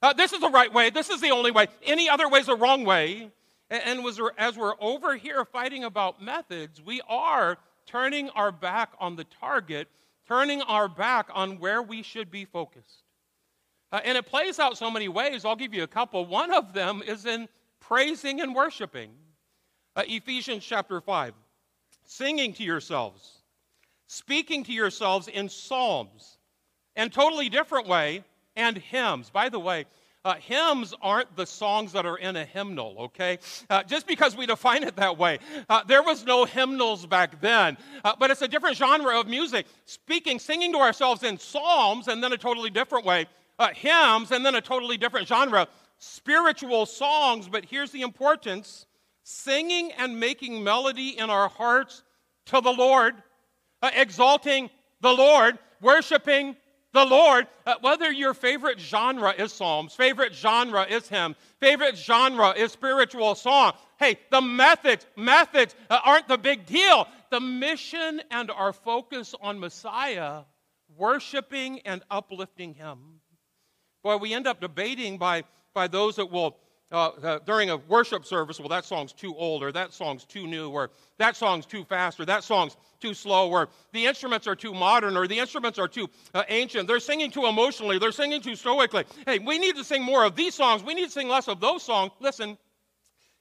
Uh, 0.00 0.12
this 0.12 0.32
is 0.32 0.40
the 0.40 0.50
right 0.50 0.72
way, 0.72 0.90
this 0.90 1.10
is 1.10 1.20
the 1.20 1.30
only 1.30 1.50
way, 1.50 1.66
any 1.84 2.08
other 2.08 2.28
way 2.28 2.38
is 2.38 2.46
the 2.46 2.56
wrong 2.56 2.84
way. 2.84 3.32
And, 3.68 3.82
and 3.84 4.04
was, 4.04 4.20
as 4.38 4.56
we're 4.56 4.74
over 4.80 5.16
here 5.16 5.44
fighting 5.44 5.82
about 5.82 6.22
methods, 6.22 6.80
we 6.80 7.00
are 7.08 7.58
turning 7.86 8.30
our 8.30 8.52
back 8.52 8.92
on 9.00 9.16
the 9.16 9.24
target 9.24 9.88
turning 10.26 10.62
our 10.62 10.88
back 10.88 11.28
on 11.32 11.58
where 11.58 11.82
we 11.82 12.02
should 12.02 12.30
be 12.30 12.44
focused. 12.44 13.04
Uh, 13.90 14.00
and 14.04 14.16
it 14.16 14.26
plays 14.26 14.58
out 14.58 14.78
so 14.78 14.90
many 14.90 15.08
ways. 15.08 15.44
I'll 15.44 15.56
give 15.56 15.74
you 15.74 15.82
a 15.82 15.88
couple. 15.88 16.24
One 16.24 16.52
of 16.52 16.72
them 16.72 17.02
is 17.06 17.26
in 17.26 17.48
praising 17.80 18.40
and 18.40 18.54
worshiping. 18.54 19.10
Uh, 19.94 20.04
Ephesians 20.06 20.64
chapter 20.64 21.00
5. 21.00 21.34
Singing 22.04 22.52
to 22.54 22.64
yourselves, 22.64 23.42
speaking 24.06 24.64
to 24.64 24.72
yourselves 24.72 25.28
in 25.28 25.48
psalms, 25.48 26.38
and 26.96 27.12
totally 27.12 27.48
different 27.48 27.86
way, 27.86 28.24
and 28.56 28.76
hymns. 28.76 29.30
By 29.30 29.48
the 29.48 29.60
way, 29.60 29.86
uh, 30.24 30.34
hymns 30.34 30.94
aren't 31.02 31.34
the 31.36 31.46
songs 31.46 31.92
that 31.92 32.06
are 32.06 32.16
in 32.16 32.36
a 32.36 32.44
hymnal, 32.44 32.94
okay? 32.98 33.38
Uh, 33.68 33.82
just 33.82 34.06
because 34.06 34.36
we 34.36 34.46
define 34.46 34.84
it 34.84 34.96
that 34.96 35.18
way. 35.18 35.38
Uh, 35.68 35.82
there 35.84 36.02
was 36.02 36.24
no 36.24 36.44
hymnals 36.44 37.06
back 37.06 37.40
then, 37.40 37.76
uh, 38.04 38.14
but 38.18 38.30
it's 38.30 38.42
a 38.42 38.48
different 38.48 38.76
genre 38.76 39.18
of 39.18 39.26
music. 39.26 39.66
Speaking, 39.84 40.38
singing 40.38 40.72
to 40.72 40.78
ourselves 40.78 41.24
in 41.24 41.38
psalms, 41.38 42.08
and 42.08 42.22
then 42.22 42.32
a 42.32 42.38
totally 42.38 42.70
different 42.70 43.04
way. 43.04 43.26
Uh, 43.58 43.70
hymns, 43.74 44.30
and 44.30 44.46
then 44.46 44.54
a 44.54 44.60
totally 44.60 44.96
different 44.96 45.26
genre. 45.26 45.66
Spiritual 45.98 46.86
songs, 46.86 47.48
but 47.48 47.64
here's 47.64 47.90
the 47.90 48.02
importance 48.02 48.86
singing 49.24 49.92
and 49.98 50.18
making 50.18 50.64
melody 50.64 51.16
in 51.18 51.30
our 51.30 51.48
hearts 51.48 52.02
to 52.46 52.60
the 52.60 52.72
Lord, 52.72 53.14
uh, 53.82 53.90
exalting 53.94 54.68
the 55.00 55.12
Lord, 55.12 55.58
worshiping 55.80 56.56
the 56.92 57.04
Lord, 57.04 57.46
uh, 57.66 57.74
whether 57.80 58.10
your 58.12 58.34
favorite 58.34 58.78
genre 58.78 59.32
is 59.32 59.52
Psalms, 59.52 59.94
favorite 59.94 60.34
genre 60.34 60.84
is 60.84 61.08
hymn, 61.08 61.34
favorite 61.58 61.96
genre 61.96 62.50
is 62.50 62.72
spiritual 62.72 63.34
song. 63.34 63.72
Hey, 63.98 64.18
the 64.30 64.40
methods, 64.40 65.06
methods 65.16 65.74
uh, 65.88 66.00
aren't 66.04 66.28
the 66.28 66.36
big 66.36 66.66
deal. 66.66 67.08
The 67.30 67.40
mission 67.40 68.20
and 68.30 68.50
our 68.50 68.72
focus 68.72 69.34
on 69.40 69.58
Messiah, 69.58 70.42
worshiping 70.96 71.80
and 71.86 72.02
uplifting 72.10 72.74
him. 72.74 73.20
Boy, 74.02 74.18
we 74.18 74.34
end 74.34 74.46
up 74.46 74.60
debating 74.60 75.16
by, 75.16 75.44
by 75.74 75.88
those 75.88 76.16
that 76.16 76.30
will 76.30 76.56
uh, 76.92 77.10
uh, 77.22 77.38
during 77.46 77.70
a 77.70 77.76
worship 77.76 78.24
service, 78.26 78.60
well, 78.60 78.68
that 78.68 78.84
song's 78.84 79.12
too 79.12 79.34
old, 79.34 79.62
or 79.62 79.72
that 79.72 79.94
song's 79.94 80.24
too 80.24 80.46
new, 80.46 80.70
or 80.70 80.90
that 81.18 81.34
song's 81.36 81.64
too 81.64 81.84
fast, 81.84 82.20
or 82.20 82.26
that 82.26 82.44
song's 82.44 82.76
too 83.00 83.14
slow, 83.14 83.50
or 83.50 83.70
the 83.92 84.04
instruments 84.04 84.46
are 84.46 84.54
too 84.54 84.74
modern, 84.74 85.16
or 85.16 85.26
the 85.26 85.38
instruments 85.38 85.78
are 85.78 85.88
too 85.88 86.08
uh, 86.34 86.44
ancient. 86.48 86.86
They're 86.86 87.00
singing 87.00 87.30
too 87.30 87.46
emotionally, 87.46 87.98
they're 87.98 88.12
singing 88.12 88.42
too 88.42 88.54
stoically. 88.54 89.04
Hey, 89.26 89.38
we 89.38 89.58
need 89.58 89.76
to 89.76 89.84
sing 89.84 90.02
more 90.02 90.24
of 90.24 90.36
these 90.36 90.54
songs, 90.54 90.82
we 90.82 90.92
need 90.94 91.06
to 91.06 91.10
sing 91.10 91.28
less 91.28 91.48
of 91.48 91.60
those 91.60 91.82
songs. 91.82 92.12
Listen, 92.20 92.58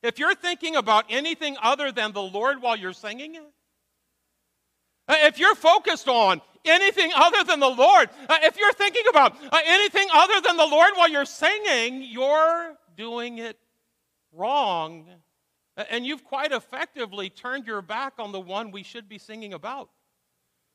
if 0.01 0.17
you're 0.17 0.35
thinking 0.35 0.77
about 0.77 1.05
anything 1.09 1.57
other 1.61 1.91
than 1.91 2.13
the 2.13 2.23
Lord 2.23 2.61
while 2.61 2.77
you're 2.77 2.93
singing 2.93 3.35
it, 3.35 3.43
uh, 5.07 5.15
if 5.23 5.39
you're 5.39 5.55
focused 5.55 6.07
on 6.07 6.41
anything 6.63 7.11
other 7.15 7.43
than 7.43 7.59
the 7.59 7.67
Lord, 7.69 8.09
uh, 8.29 8.37
if 8.43 8.57
you're 8.57 8.73
thinking 8.73 9.03
about 9.09 9.35
uh, 9.51 9.59
anything 9.65 10.07
other 10.13 10.39
than 10.39 10.57
the 10.57 10.65
Lord 10.65 10.91
while 10.95 11.09
you're 11.09 11.25
singing, 11.25 12.01
you're 12.03 12.77
doing 12.95 13.38
it 13.38 13.58
wrong, 14.32 15.06
and 15.89 16.06
you've 16.06 16.23
quite 16.23 16.51
effectively 16.51 17.30
turned 17.30 17.65
your 17.65 17.82
back 17.82 18.13
on 18.19 18.32
the 18.32 18.39
one 18.39 18.71
we 18.71 18.84
should 18.84 19.08
be 19.10 19.17
singing 19.17 19.54
about. 19.54 19.89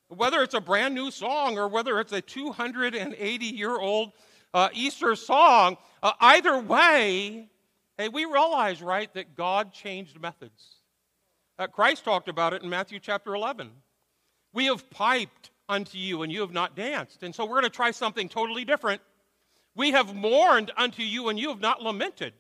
Whether 0.08 0.42
it's 0.42 0.54
a 0.54 0.60
brand 0.60 0.94
new 0.94 1.10
song 1.10 1.58
or 1.58 1.68
whether 1.68 1.98
it's 2.00 2.12
a 2.12 2.20
280 2.20 3.46
year 3.46 3.78
old 3.78 4.12
uh, 4.54 4.68
Easter 4.72 5.16
song, 5.16 5.76
uh, 6.02 6.12
either 6.20 6.58
way, 6.58 7.48
hey, 7.98 8.08
we 8.08 8.24
realize, 8.24 8.80
right, 8.80 9.12
that 9.14 9.34
God 9.34 9.72
changed 9.72 10.20
methods. 10.20 10.76
Uh, 11.58 11.66
Christ 11.66 12.04
talked 12.04 12.28
about 12.28 12.52
it 12.52 12.62
in 12.62 12.68
Matthew 12.68 13.00
chapter 13.00 13.34
11. 13.34 13.70
We 14.52 14.66
have 14.66 14.88
piped 14.90 15.50
unto 15.68 15.98
you, 15.98 16.22
and 16.22 16.32
you 16.32 16.40
have 16.40 16.52
not 16.52 16.76
danced. 16.76 17.22
And 17.22 17.34
so 17.34 17.44
we're 17.44 17.60
going 17.60 17.64
to 17.64 17.70
try 17.70 17.90
something 17.90 18.28
totally 18.28 18.64
different. 18.64 19.00
We 19.76 19.92
have 19.92 20.14
mourned 20.14 20.72
unto 20.76 21.02
you, 21.02 21.28
and 21.28 21.38
you 21.38 21.50
have 21.50 21.60
not 21.60 21.82
lamented. 21.82 22.32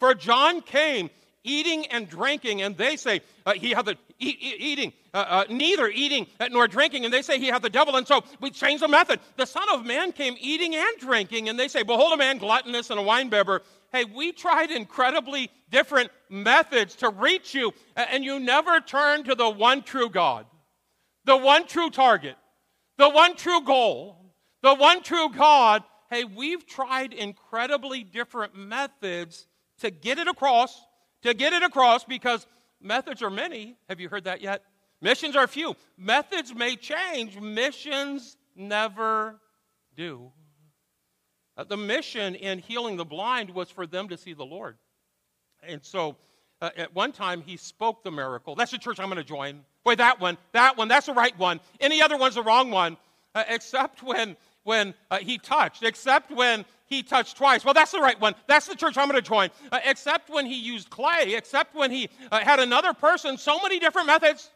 For 0.00 0.14
John 0.14 0.60
came 0.60 1.08
eating 1.44 1.86
and 1.86 2.08
drinking, 2.08 2.62
and 2.62 2.76
they 2.76 2.96
say 2.96 3.20
uh, 3.46 3.54
he 3.54 3.70
had 3.70 3.86
the 3.86 3.96
eating, 4.18 4.92
uh, 5.14 5.24
uh, 5.28 5.44
neither 5.48 5.88
eating 5.88 6.26
nor 6.50 6.66
drinking, 6.66 7.04
and 7.04 7.14
they 7.14 7.22
say 7.22 7.38
he 7.38 7.46
had 7.46 7.62
the 7.62 7.70
devil. 7.70 7.96
And 7.96 8.06
so 8.06 8.24
we 8.40 8.50
change 8.50 8.80
the 8.80 8.88
method. 8.88 9.20
The 9.36 9.46
Son 9.46 9.64
of 9.72 9.86
Man 9.86 10.12
came 10.12 10.36
eating 10.40 10.74
and 10.74 10.98
drinking, 10.98 11.48
and 11.48 11.58
they 11.58 11.68
say, 11.68 11.82
Behold, 11.82 12.12
a 12.12 12.16
man 12.16 12.38
gluttonous 12.38 12.90
and 12.90 12.98
a 12.98 13.02
winebibber. 13.02 13.60
Hey, 13.92 14.04
we 14.04 14.32
tried 14.32 14.70
incredibly 14.70 15.50
different 15.70 16.10
methods 16.28 16.96
to 16.96 17.10
reach 17.10 17.54
you, 17.54 17.72
and 17.94 18.24
you 18.24 18.40
never 18.40 18.80
turn 18.80 19.22
to 19.24 19.34
the 19.34 19.48
one 19.48 19.82
true 19.82 20.10
God, 20.10 20.46
the 21.24 21.36
one 21.36 21.66
true 21.66 21.90
target, 21.90 22.36
the 22.98 23.08
one 23.08 23.36
true 23.36 23.62
goal, 23.62 24.34
the 24.62 24.74
one 24.74 25.02
true 25.02 25.30
God. 25.30 25.84
Hey, 26.10 26.24
we've 26.24 26.66
tried 26.66 27.12
incredibly 27.12 28.04
different 28.04 28.56
methods 28.56 29.46
to 29.80 29.90
get 29.90 30.18
it 30.18 30.28
across, 30.28 30.80
to 31.22 31.34
get 31.34 31.52
it 31.52 31.62
across 31.62 32.04
because 32.04 32.46
methods 32.80 33.22
are 33.22 33.30
many. 33.30 33.76
Have 33.88 34.00
you 34.00 34.08
heard 34.08 34.24
that 34.24 34.40
yet? 34.40 34.62
Missions 35.00 35.36
are 35.36 35.46
few. 35.46 35.76
Methods 35.98 36.54
may 36.54 36.76
change, 36.76 37.38
missions 37.38 38.36
never 38.54 39.36
do. 39.96 40.30
Uh, 41.56 41.64
the 41.64 41.76
mission 41.76 42.34
in 42.34 42.58
healing 42.58 42.96
the 42.96 43.04
blind 43.04 43.50
was 43.50 43.70
for 43.70 43.86
them 43.86 44.08
to 44.08 44.16
see 44.16 44.32
the 44.32 44.44
Lord. 44.44 44.76
And 45.62 45.84
so 45.84 46.16
uh, 46.60 46.70
at 46.76 46.94
one 46.94 47.12
time 47.12 47.42
he 47.42 47.56
spoke 47.56 48.02
the 48.04 48.10
miracle. 48.10 48.54
That's 48.54 48.70
the 48.70 48.78
church 48.78 49.00
I'm 49.00 49.06
going 49.06 49.16
to 49.16 49.24
join. 49.24 49.64
Boy, 49.84 49.96
that 49.96 50.20
one, 50.20 50.38
that 50.52 50.76
one, 50.76 50.88
that's 50.88 51.06
the 51.06 51.14
right 51.14 51.36
one. 51.38 51.60
Any 51.80 52.02
other 52.02 52.16
one's 52.16 52.34
the 52.34 52.42
wrong 52.42 52.70
one, 52.70 52.96
uh, 53.34 53.44
except 53.48 54.02
when, 54.02 54.36
when 54.66 54.94
uh, 55.10 55.18
he 55.18 55.38
touched, 55.38 55.84
except 55.84 56.30
when 56.30 56.64
he 56.86 57.02
touched 57.02 57.36
twice. 57.36 57.64
Well, 57.64 57.72
that's 57.72 57.92
the 57.92 58.00
right 58.00 58.20
one. 58.20 58.34
That's 58.48 58.66
the 58.66 58.74
church 58.74 58.98
I'm 58.98 59.08
going 59.08 59.22
to 59.22 59.26
join. 59.26 59.50
Uh, 59.70 59.78
except 59.84 60.28
when 60.28 60.44
he 60.44 60.56
used 60.56 60.90
clay, 60.90 61.34
except 61.36 61.74
when 61.74 61.90
he 61.90 62.08
uh, 62.32 62.40
had 62.40 62.58
another 62.58 62.92
person, 62.92 63.38
so 63.38 63.60
many 63.62 63.78
different 63.78 64.08
methods. 64.08 64.50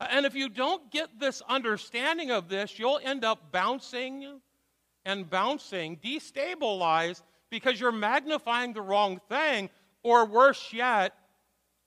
Uh, 0.00 0.08
and 0.10 0.24
if 0.24 0.34
you 0.34 0.48
don't 0.48 0.90
get 0.90 1.08
this 1.20 1.42
understanding 1.48 2.30
of 2.30 2.48
this, 2.48 2.78
you'll 2.78 3.00
end 3.04 3.24
up 3.24 3.52
bouncing 3.52 4.40
and 5.04 5.28
bouncing, 5.28 5.98
destabilized, 5.98 7.22
because 7.50 7.78
you're 7.78 7.92
magnifying 7.92 8.72
the 8.72 8.82
wrong 8.82 9.20
thing. 9.28 9.68
Or 10.02 10.24
worse 10.24 10.72
yet, 10.72 11.14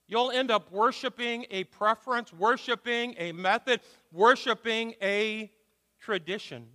you'll 0.06 0.30
end 0.30 0.50
up 0.50 0.70
worshiping 0.70 1.46
a 1.50 1.64
preference, 1.64 2.32
worshiping 2.32 3.14
a 3.18 3.32
method, 3.32 3.80
worshiping 4.12 4.94
a 5.02 5.50
tradition. 6.00 6.66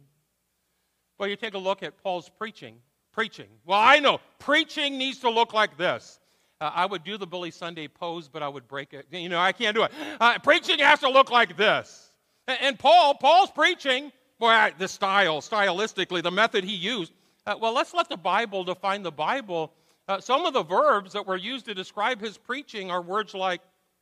Well, 1.18 1.30
you 1.30 1.36
take 1.36 1.54
a 1.54 1.60
look 1.60 1.84
at 1.84 2.02
Paul's 2.04 2.30
preaching. 2.30 2.76
Preaching. 3.12 3.48
Well, 3.66 3.80
I 3.80 4.00
know 4.00 4.20
preaching 4.40 4.98
needs 4.98 5.20
to 5.20 5.30
look 5.30 5.54
like 5.54 5.78
this. 5.78 6.20
Uh, 6.60 6.72
I 6.74 6.86
would 6.86 7.04
do 7.04 7.18
the 7.18 7.28
Billy 7.28 7.52
Sunday 7.52 7.88
pose, 7.88 8.28
but 8.28 8.44
I 8.44 8.50
would 8.50 8.68
break 8.68 8.94
it. 8.94 9.06
You 9.12 9.30
know, 9.30 9.40
I 9.40 9.52
can't 9.52 9.76
do 9.76 9.84
it. 9.84 9.92
Uh, 10.20 10.38
preaching 10.40 10.80
has 10.80 11.00
to 11.00 11.10
look 11.10 11.32
like 11.32 11.56
this. 11.56 12.12
And, 12.48 12.58
and 12.62 12.80
Paul, 12.80 13.16
Paul's 13.16 13.52
preaching, 13.52 14.12
boy, 14.40 14.72
the 14.78 14.88
style, 14.88 15.42
stylistically, 15.42 16.24
the 16.24 16.32
method 16.32 16.64
he 16.64 16.76
used. 16.76 17.14
Uh, 17.46 17.56
well, 17.60 17.74
let's 17.74 17.94
let 17.94 18.10
the 18.10 18.18
Bible 18.18 18.64
define 18.64 19.04
the 19.04 19.12
Bible. 19.12 19.72
Uh, 20.08 20.20
some 20.20 20.46
of 20.46 20.54
the 20.54 20.64
verbs 20.64 21.14
that 21.14 21.26
were 21.26 21.38
used 21.38 21.66
to 21.66 21.74
describe 21.74 22.20
his 22.20 22.38
preaching 22.38 22.92
are 22.92 23.02
words 23.02 23.34
like 23.34 23.62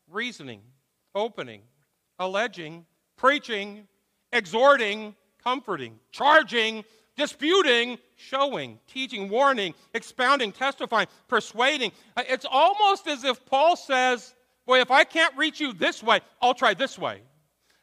reasoning, 0.09 0.61
opening, 1.15 1.61
alleging, 2.19 2.85
preaching, 3.15 3.87
exhorting, 4.31 5.15
comforting, 5.43 5.99
charging, 6.11 6.83
disputing, 7.15 7.97
showing, 8.15 8.79
teaching, 8.87 9.29
warning, 9.29 9.73
expounding, 9.93 10.51
testifying, 10.51 11.07
persuading. 11.27 11.91
Uh, 12.15 12.23
it's 12.27 12.45
almost 12.49 13.07
as 13.07 13.23
if 13.23 13.45
Paul 13.45 13.75
says, 13.75 14.35
Boy, 14.65 14.79
if 14.79 14.91
I 14.91 15.03
can't 15.03 15.35
reach 15.35 15.59
you 15.59 15.73
this 15.73 16.01
way, 16.01 16.21
I'll 16.41 16.53
try 16.53 16.73
this 16.73 16.97
way. 16.97 17.21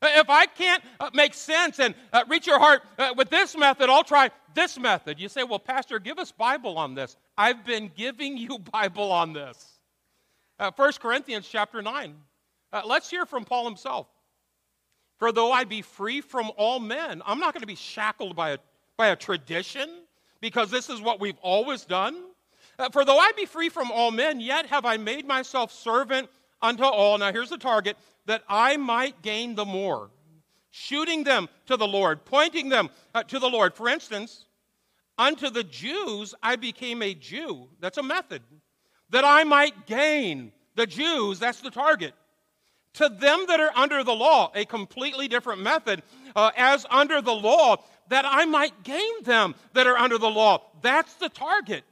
Uh, 0.01 0.09
if 0.14 0.31
I 0.31 0.47
can't 0.47 0.83
uh, 0.99 1.11
make 1.12 1.35
sense 1.35 1.79
and 1.79 1.95
reach 2.27 2.47
your 2.47 2.59
heart 2.59 2.83
with 3.16 3.29
this 3.29 3.55
method, 3.55 3.90
I'll 3.90 4.05
try 4.05 4.31
this 4.55 4.79
method. 4.79 5.21
You 5.21 5.29
say, 5.29 5.43
Well, 5.43 5.59
Pastor, 5.59 5.99
give 5.99 6.19
us 6.19 6.33
Bible 6.33 6.79
on 6.79 6.95
this. 6.95 7.16
I've 7.37 7.64
been 7.64 7.90
giving 7.95 8.37
you 8.37 8.59
Bible 8.73 9.12
on 9.12 9.33
this. 9.33 9.79
Uh, 10.59 10.71
1 10.77 10.93
Corinthians 11.01 11.49
chapter 11.49 11.81
9. 11.81 12.14
Uh, 12.73 12.83
let's 12.85 13.11
hear 13.11 13.27
from 13.27 13.45
Paul 13.45 13.64
himself. 13.64 14.07
For 15.19 15.33
though 15.33 15.53
I 15.53 15.64
be 15.64 15.83
free 15.83 16.21
from 16.21 16.51
all 16.57 16.81
men, 16.81 17.23
I'm 17.27 17.40
not 17.40 17.53
going 17.53 17.61
to 17.61 17.66
be 17.66 17.75
shackled 17.75 18.37
by 18.37 18.51
a, 18.51 18.59
by 19.01 19.09
a 19.09 19.17
tradition 19.17 19.89
because 20.43 20.71
this 20.71 20.91
is 20.91 21.01
what 21.01 21.21
we've 21.21 21.39
always 21.41 21.87
done. 21.87 22.23
Uh, 22.79 22.91
for 22.91 23.03
though 23.03 23.19
I 23.19 23.33
be 23.35 23.47
free 23.47 23.71
from 23.71 23.91
all 23.91 24.11
men, 24.11 24.41
yet 24.41 24.67
have 24.67 24.85
I 24.85 24.99
made 24.99 25.27
myself 25.27 25.73
servant 25.73 26.29
unto 26.61 26.85
all. 26.85 27.17
Now 27.17 27.33
here's 27.33 27.49
the 27.49 27.57
target 27.57 27.97
that 28.27 28.43
I 28.47 28.77
might 28.77 29.23
gain 29.23 29.55
the 29.55 29.65
more, 29.65 30.11
shooting 30.71 31.25
them 31.25 31.49
to 31.65 31.79
the 31.79 31.89
Lord, 31.89 32.27
pointing 32.27 32.69
them 32.69 32.91
uh, 33.15 33.23
to 33.23 33.39
the 33.39 33.49
Lord. 33.49 33.73
For 33.73 33.89
instance, 33.89 34.45
unto 35.17 35.49
the 35.49 35.65
Jews 35.65 36.35
I 36.43 36.57
became 36.57 37.01
a 37.01 37.15
Jew. 37.15 37.69
That's 37.81 37.97
a 37.97 38.03
method. 38.03 38.43
That 39.09 39.25
I 39.25 39.45
might 39.45 39.87
gain 39.87 40.53
the 40.75 40.87
Jews, 40.87 41.39
that's 41.39 41.63
the 41.63 41.71
target 41.71 42.13
to 42.95 43.09
them 43.09 43.45
that 43.49 43.61
are 43.61 43.71
under 43.77 44.03
the 44.03 44.13
law, 44.13 44.51
a 44.55 44.65
completely 44.65 45.29
different 45.29 45.61
method, 45.61 46.03
uh, 46.35 46.51
as 46.57 46.87
under 46.91 47.21
the 47.21 47.33
law, 47.33 47.77
that 48.11 48.27
I 48.29 48.44
might 48.44 48.85
gain 48.85 49.23
them 49.25 49.55
that 49.73 49.87
are 49.87 49.96
under 49.96 50.18
the 50.18 50.29
law. 50.29 50.62
That's 50.83 51.14
the 51.14 51.29
target. 51.29 51.85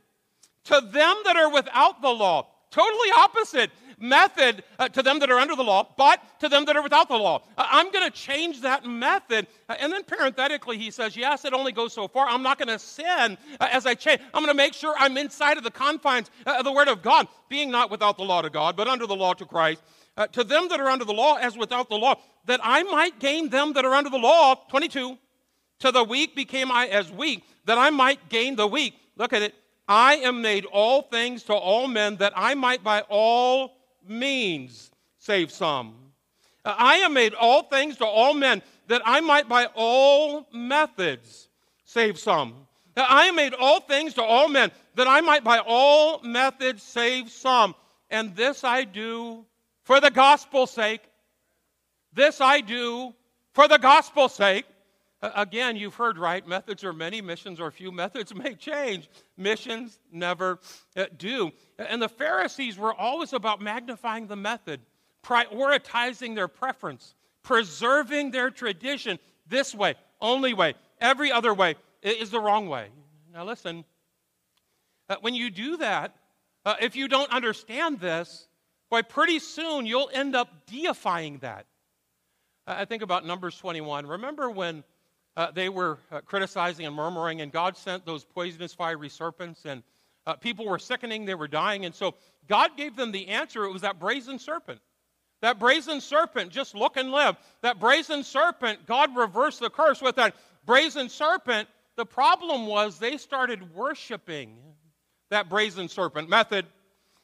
To 0.64 0.80
them 0.80 1.16
that 1.24 1.36
are 1.36 1.50
without 1.50 2.02
the 2.02 2.10
law, 2.10 2.46
totally 2.70 3.08
opposite 3.16 3.70
method 4.00 4.62
uh, 4.78 4.88
to 4.88 5.02
them 5.02 5.18
that 5.18 5.30
are 5.30 5.38
under 5.38 5.56
the 5.56 5.64
law, 5.64 5.88
but 5.96 6.20
to 6.40 6.48
them 6.48 6.64
that 6.66 6.76
are 6.76 6.82
without 6.82 7.08
the 7.08 7.16
law. 7.16 7.42
Uh, 7.56 7.66
I'm 7.68 7.90
going 7.90 8.04
to 8.04 8.16
change 8.16 8.60
that 8.60 8.84
method. 8.84 9.46
Uh, 9.68 9.74
and 9.80 9.92
then 9.92 10.04
parenthetically, 10.04 10.78
he 10.78 10.90
says, 10.90 11.16
Yes, 11.16 11.44
it 11.44 11.52
only 11.52 11.72
goes 11.72 11.92
so 11.92 12.06
far. 12.06 12.28
I'm 12.28 12.42
not 12.42 12.58
going 12.58 12.68
to 12.68 12.78
sin 12.78 13.38
uh, 13.58 13.68
as 13.72 13.86
I 13.86 13.94
change. 13.94 14.20
I'm 14.34 14.44
going 14.44 14.54
to 14.54 14.62
make 14.62 14.74
sure 14.74 14.94
I'm 14.98 15.16
inside 15.16 15.56
of 15.56 15.64
the 15.64 15.70
confines 15.70 16.30
uh, 16.46 16.56
of 16.58 16.64
the 16.64 16.72
Word 16.72 16.88
of 16.88 17.02
God, 17.02 17.26
being 17.48 17.70
not 17.70 17.90
without 17.90 18.18
the 18.18 18.24
law 18.24 18.42
to 18.42 18.50
God, 18.50 18.76
but 18.76 18.86
under 18.86 19.06
the 19.06 19.16
law 19.16 19.32
to 19.34 19.44
Christ 19.44 19.82
uh, 20.18 20.26
to 20.26 20.44
them 20.44 20.68
that 20.68 20.80
are 20.80 20.88
under 20.88 21.04
the 21.04 21.12
law 21.12 21.36
as 21.36 21.56
without 21.56 21.88
the 21.88 21.96
law, 21.96 22.16
that 22.46 22.60
I 22.62 22.82
might 22.82 23.18
gain 23.20 23.48
them 23.48 23.72
that 23.74 23.84
are 23.84 23.94
under 23.94 24.10
the 24.10 24.18
law. 24.18 24.56
22. 24.68 25.16
To 25.80 25.92
the 25.92 26.04
weak 26.04 26.34
became 26.34 26.72
I 26.72 26.88
as 26.88 27.12
weak, 27.12 27.44
that 27.66 27.78
I 27.78 27.90
might 27.90 28.28
gain 28.28 28.56
the 28.56 28.66
weak. 28.66 28.94
Look 29.16 29.32
at 29.32 29.42
it. 29.42 29.54
I 29.86 30.16
am 30.16 30.42
made 30.42 30.64
all 30.66 31.02
things 31.02 31.44
to 31.44 31.54
all 31.54 31.88
men, 31.88 32.16
that 32.16 32.32
I 32.36 32.54
might 32.54 32.84
by 32.84 33.02
all 33.08 33.76
means 34.06 34.90
save 35.18 35.50
some. 35.50 35.94
Uh, 36.64 36.74
I 36.76 36.96
am 36.96 37.14
made 37.14 37.34
all 37.34 37.62
things 37.62 37.96
to 37.98 38.06
all 38.06 38.34
men, 38.34 38.62
that 38.88 39.02
I 39.04 39.20
might 39.20 39.48
by 39.48 39.66
all 39.74 40.46
methods 40.52 41.48
save 41.84 42.18
some. 42.18 42.66
Uh, 42.96 43.06
I 43.08 43.26
am 43.26 43.36
made 43.36 43.54
all 43.54 43.80
things 43.80 44.14
to 44.14 44.22
all 44.22 44.48
men, 44.48 44.70
that 44.96 45.06
I 45.06 45.20
might 45.20 45.44
by 45.44 45.60
all 45.60 46.20
methods 46.22 46.82
save 46.82 47.30
some. 47.30 47.74
And 48.10 48.34
this 48.34 48.64
I 48.64 48.84
do 48.84 49.44
for 49.84 50.00
the 50.00 50.10
gospel's 50.10 50.70
sake. 50.70 51.02
This 52.12 52.40
I 52.40 52.60
do 52.60 53.14
for 53.52 53.68
the 53.68 53.78
gospel's 53.78 54.34
sake. 54.34 54.66
Again, 55.20 55.76
you've 55.76 55.96
heard 55.96 56.16
right. 56.16 56.46
Methods 56.46 56.84
are 56.84 56.92
many, 56.92 57.20
missions 57.20 57.60
are 57.60 57.70
few. 57.70 57.90
Methods 57.90 58.34
may 58.34 58.54
change, 58.54 59.10
missions 59.36 59.98
never 60.12 60.60
uh, 60.96 61.06
do. 61.16 61.50
And 61.78 62.00
the 62.00 62.08
Pharisees 62.08 62.78
were 62.78 62.94
always 62.94 63.32
about 63.32 63.60
magnifying 63.60 64.26
the 64.26 64.36
method, 64.36 64.80
prioritizing 65.24 66.34
their 66.34 66.48
preference, 66.48 67.14
preserving 67.42 68.30
their 68.30 68.50
tradition. 68.50 69.18
This 69.48 69.74
way, 69.74 69.96
only 70.20 70.54
way, 70.54 70.74
every 71.00 71.32
other 71.32 71.52
way 71.52 71.74
is 72.02 72.30
the 72.30 72.40
wrong 72.40 72.68
way. 72.68 72.88
Now, 73.32 73.44
listen, 73.44 73.84
uh, 75.08 75.16
when 75.20 75.34
you 75.34 75.50
do 75.50 75.78
that, 75.78 76.14
uh, 76.64 76.74
if 76.80 76.94
you 76.94 77.08
don't 77.08 77.30
understand 77.32 77.98
this, 77.98 78.48
Boy, 78.90 79.02
pretty 79.02 79.38
soon 79.38 79.84
you'll 79.84 80.10
end 80.12 80.34
up 80.34 80.66
deifying 80.66 81.38
that. 81.38 81.66
I 82.66 82.84
think 82.84 83.02
about 83.02 83.26
Numbers 83.26 83.56
21. 83.58 84.06
Remember 84.06 84.50
when 84.50 84.84
uh, 85.38 85.50
they 85.52 85.70
were 85.70 85.96
uh, 86.10 86.20
criticizing 86.20 86.84
and 86.84 86.94
murmuring, 86.94 87.40
and 87.40 87.50
God 87.50 87.78
sent 87.78 88.04
those 88.04 88.24
poisonous 88.24 88.74
fiery 88.74 89.08
serpents, 89.08 89.64
and 89.64 89.82
Uh, 90.28 90.36
people 90.36 90.66
were 90.66 90.78
sickening, 90.78 91.26
they 91.26 91.38
were 91.42 91.48
dying. 91.48 91.86
And 91.86 91.94
so 91.94 92.12
God 92.48 92.76
gave 92.76 92.92
them 92.96 93.12
the 93.12 93.28
answer. 93.40 93.64
It 93.64 93.72
was 93.72 93.80
that 93.80 93.98
brazen 93.98 94.38
serpent. 94.38 94.80
That 95.40 95.58
brazen 95.58 96.00
serpent, 96.02 96.52
just 96.52 96.74
look 96.74 96.98
and 96.98 97.10
live. 97.10 97.34
That 97.62 97.80
brazen 97.80 98.24
serpent, 98.24 98.84
God 98.84 99.16
reversed 99.16 99.60
the 99.60 99.70
curse 99.70 100.04
with 100.04 100.16
that 100.16 100.34
brazen 100.66 101.08
serpent. 101.08 101.66
The 101.96 102.04
problem 102.04 102.66
was 102.66 102.98
they 102.98 103.16
started 103.16 103.74
worshiping 103.74 104.50
that 105.30 105.48
brazen 105.48 105.88
serpent 105.88 106.28
method. 106.28 106.66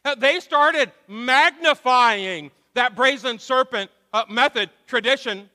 Uh, 0.03 0.14
they 0.14 0.40
started 0.40 0.90
magnifying 1.07 2.50
that 2.72 2.96
brazen 2.96 3.38
serpent 3.38 3.90
uh, 4.14 4.24
method, 4.31 4.70
tradition, 4.87 5.50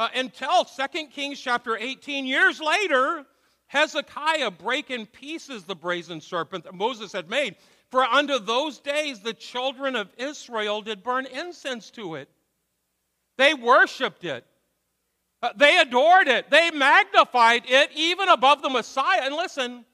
uh, 0.00 0.08
until 0.14 0.64
2 0.64 1.08
Kings 1.08 1.38
chapter 1.38 1.76
18. 1.76 2.24
Years 2.24 2.58
later, 2.58 3.26
Hezekiah 3.66 4.50
break 4.50 4.90
in 4.90 5.04
pieces 5.04 5.64
the 5.64 5.76
brazen 5.76 6.22
serpent 6.22 6.64
that 6.64 6.74
Moses 6.74 7.12
had 7.12 7.28
made. 7.28 7.56
For 7.90 8.02
unto 8.02 8.38
those 8.38 8.78
days 8.78 9.20
the 9.20 9.34
children 9.34 9.94
of 9.94 10.08
Israel 10.16 10.80
did 10.80 11.02
burn 11.02 11.26
incense 11.26 11.90
to 11.90 12.14
it. 12.14 12.30
They 13.36 13.52
worshiped 13.52 14.24
it. 14.24 14.46
Uh, 15.42 15.50
they 15.54 15.78
adored 15.78 16.28
it. 16.28 16.48
They 16.48 16.70
magnified 16.70 17.64
it 17.66 17.90
even 17.94 18.30
above 18.30 18.62
the 18.62 18.70
Messiah. 18.70 19.20
And 19.24 19.34
listen, 19.34 19.84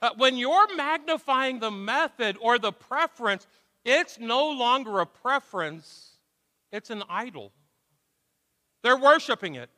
uh, 0.00 0.10
when 0.16 0.36
you're 0.36 0.76
magnifying 0.76 1.58
the 1.58 1.72
method 1.72 2.36
or 2.40 2.60
the 2.60 2.72
preference, 2.72 3.48
it's 3.84 4.20
no 4.20 4.48
longer 4.50 5.00
a 5.00 5.06
preference, 5.06 6.18
it's 6.70 6.90
an 6.90 7.02
idol. 7.08 7.52
They're 8.82 8.96
worshiping 8.96 9.56
it. 9.56 9.70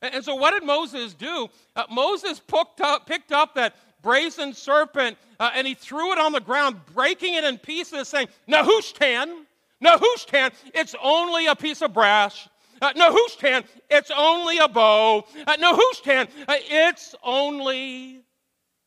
And 0.00 0.24
so, 0.24 0.36
what 0.36 0.52
did 0.52 0.64
Moses 0.64 1.14
do? 1.14 1.48
Uh, 1.74 1.84
Moses 1.90 2.40
picked 2.40 2.80
up, 2.80 3.06
picked 3.06 3.32
up 3.32 3.54
that 3.56 3.74
brazen 4.02 4.54
serpent 4.54 5.18
uh, 5.40 5.50
and 5.54 5.66
he 5.66 5.74
threw 5.74 6.12
it 6.12 6.18
on 6.18 6.32
the 6.32 6.40
ground, 6.40 6.80
breaking 6.94 7.34
it 7.34 7.44
in 7.44 7.58
pieces, 7.58 8.08
saying, 8.08 8.28
Nehushtan, 8.48 9.44
Nehushtan, 9.82 10.52
it's 10.74 10.94
only 11.02 11.46
a 11.46 11.56
piece 11.56 11.82
of 11.82 11.92
brass. 11.92 12.48
Uh, 12.80 12.92
Nehushtan, 12.92 13.64
it's 13.90 14.12
only 14.16 14.58
a 14.58 14.68
bow. 14.68 15.24
Uh, 15.46 15.56
Nehushtan, 15.56 16.28
uh, 16.46 16.54
it's 16.58 17.14
only 17.24 18.22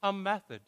a 0.01 0.13
method. 0.13 0.61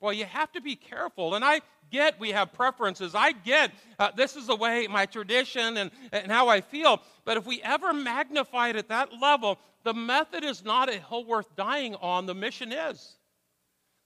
Well, 0.00 0.12
you 0.12 0.24
have 0.24 0.50
to 0.52 0.60
be 0.60 0.76
careful. 0.76 1.34
And 1.34 1.44
I 1.44 1.60
get 1.90 2.18
we 2.20 2.30
have 2.30 2.52
preferences. 2.52 3.14
I 3.14 3.32
get 3.32 3.72
uh, 3.98 4.10
this 4.16 4.36
is 4.36 4.46
the 4.46 4.56
way, 4.56 4.86
my 4.86 5.06
tradition, 5.06 5.76
and, 5.76 5.90
and 6.12 6.30
how 6.30 6.48
I 6.48 6.60
feel. 6.60 7.02
But 7.24 7.36
if 7.36 7.46
we 7.46 7.60
ever 7.62 7.92
magnify 7.92 8.68
it 8.68 8.76
at 8.76 8.88
that 8.88 9.10
level, 9.20 9.58
the 9.82 9.94
method 9.94 10.44
is 10.44 10.64
not 10.64 10.88
a 10.88 10.98
hill 10.98 11.24
worth 11.24 11.54
dying 11.56 11.94
on, 11.96 12.26
the 12.26 12.34
mission 12.34 12.72
is. 12.72 13.16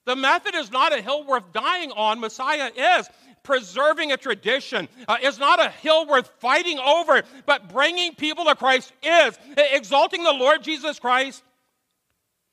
The 0.07 0.17
method 0.17 0.55
is 0.55 0.71
not 0.71 0.93
a 0.93 1.01
hill 1.01 1.25
worth 1.25 1.53
dying 1.53 1.91
on, 1.93 2.21
Messiah 2.21 2.71
is. 2.77 3.09
Preserving 3.43 4.13
a 4.13 4.17
tradition 4.17 4.89
uh, 5.07 5.19
is 5.23 5.39
not 5.39 5.61
a 5.61 5.69
hill 5.69 6.07
worth 6.07 6.29
fighting 6.39 6.79
over, 6.79 7.23
but 7.45 7.69
bringing 7.69 8.15
people 8.15 8.45
to 8.47 8.55
Christ 8.55 8.93
is. 9.03 9.39
Exalting 9.57 10.25
the 10.25 10.33
Lord 10.33 10.63
Jesus 10.63 10.99
Christ, 10.99 11.43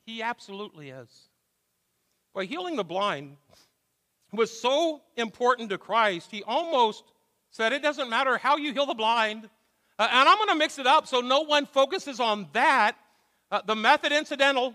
He 0.05 0.21
absolutely 0.21 0.89
is. 0.89 1.09
By 2.33 2.45
healing 2.45 2.75
the 2.75 2.83
blind 2.83 3.37
was 4.33 4.57
so 4.57 5.01
important 5.17 5.69
to 5.69 5.77
Christ, 5.77 6.31
He 6.31 6.43
almost 6.43 7.03
said, 7.49 7.73
It 7.73 7.81
doesn't 7.81 8.09
matter 8.09 8.37
how 8.37 8.57
you 8.57 8.73
heal 8.73 8.85
the 8.85 8.93
blind. 8.93 9.49
Uh, 9.99 10.07
and 10.09 10.27
I'm 10.27 10.37
going 10.37 10.49
to 10.49 10.55
mix 10.55 10.79
it 10.79 10.87
up 10.87 11.05
so 11.05 11.19
no 11.19 11.41
one 11.41 11.65
focuses 11.65 12.19
on 12.19 12.47
that. 12.53 12.95
Uh, 13.51 13.61
the 13.65 13.75
method 13.75 14.11
incidental, 14.11 14.73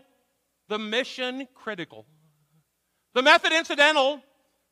the 0.68 0.78
mission 0.78 1.48
critical. 1.54 2.06
The 3.14 3.22
method 3.22 3.52
incidental, 3.52 4.22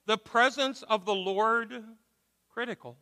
the 0.06 0.18
presence 0.18 0.82
of 0.82 1.06
the 1.06 1.14
Lord 1.14 1.72
critical. 2.52 2.98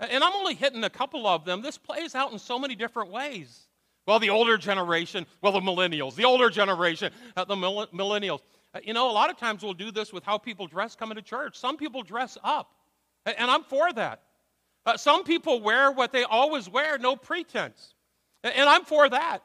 And 0.00 0.24
I'm 0.24 0.32
only 0.34 0.54
hitting 0.54 0.82
a 0.84 0.90
couple 0.90 1.26
of 1.26 1.44
them. 1.44 1.62
This 1.62 1.78
plays 1.78 2.14
out 2.14 2.32
in 2.32 2.38
so 2.38 2.58
many 2.58 2.74
different 2.74 3.10
ways. 3.10 3.66
Well, 4.06 4.18
the 4.18 4.30
older 4.30 4.56
generation, 4.56 5.26
well, 5.42 5.52
the 5.52 5.60
millennials, 5.60 6.14
the 6.14 6.24
older 6.24 6.48
generation, 6.48 7.12
uh, 7.36 7.44
the 7.44 7.56
millennials. 7.56 8.40
Uh, 8.76 8.80
you 8.84 8.92
know, 8.92 9.10
a 9.10 9.12
lot 9.12 9.30
of 9.30 9.38
times 9.38 9.62
we'll 9.62 9.72
do 9.72 9.90
this 9.90 10.12
with 10.12 10.22
how 10.22 10.36
people 10.36 10.66
dress 10.66 10.94
coming 10.94 11.16
to 11.16 11.22
church. 11.22 11.58
Some 11.58 11.78
people 11.78 12.02
dress 12.02 12.36
up, 12.44 12.74
and 13.24 13.50
I'm 13.50 13.62
for 13.62 13.90
that. 13.94 14.20
Uh, 14.84 14.98
some 14.98 15.24
people 15.24 15.62
wear 15.62 15.90
what 15.90 16.12
they 16.12 16.24
always 16.24 16.68
wear, 16.68 16.98
no 16.98 17.16
pretense, 17.16 17.94
and 18.44 18.68
I'm 18.68 18.84
for 18.84 19.08
that. 19.08 19.38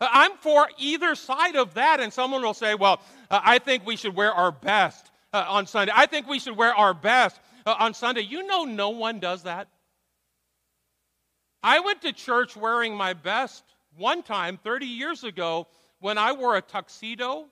Uh, 0.00 0.08
I'm 0.10 0.32
for 0.38 0.68
either 0.78 1.14
side 1.14 1.54
of 1.54 1.74
that, 1.74 2.00
and 2.00 2.10
someone 2.10 2.40
will 2.40 2.54
say, 2.54 2.74
Well, 2.74 3.02
uh, 3.30 3.40
I 3.44 3.58
think 3.58 3.84
we 3.84 3.96
should 3.96 4.16
wear 4.16 4.32
our 4.32 4.50
best 4.50 5.10
uh, 5.34 5.44
on 5.46 5.66
Sunday. 5.66 5.92
I 5.94 6.06
think 6.06 6.26
we 6.26 6.38
should 6.38 6.56
wear 6.56 6.74
our 6.74 6.94
best 6.94 7.38
uh, 7.66 7.74
on 7.78 7.92
Sunday. 7.92 8.22
You 8.22 8.46
know, 8.46 8.64
no 8.64 8.88
one 8.88 9.20
does 9.20 9.42
that. 9.42 9.68
I 11.62 11.80
went 11.80 12.00
to 12.02 12.12
church 12.14 12.56
wearing 12.56 12.96
my 12.96 13.12
best 13.12 13.64
one 13.98 14.22
time 14.22 14.58
30 14.64 14.86
years 14.86 15.24
ago 15.24 15.66
when 16.00 16.16
I 16.16 16.32
wore 16.32 16.56
a 16.56 16.62
tuxedo. 16.62 17.48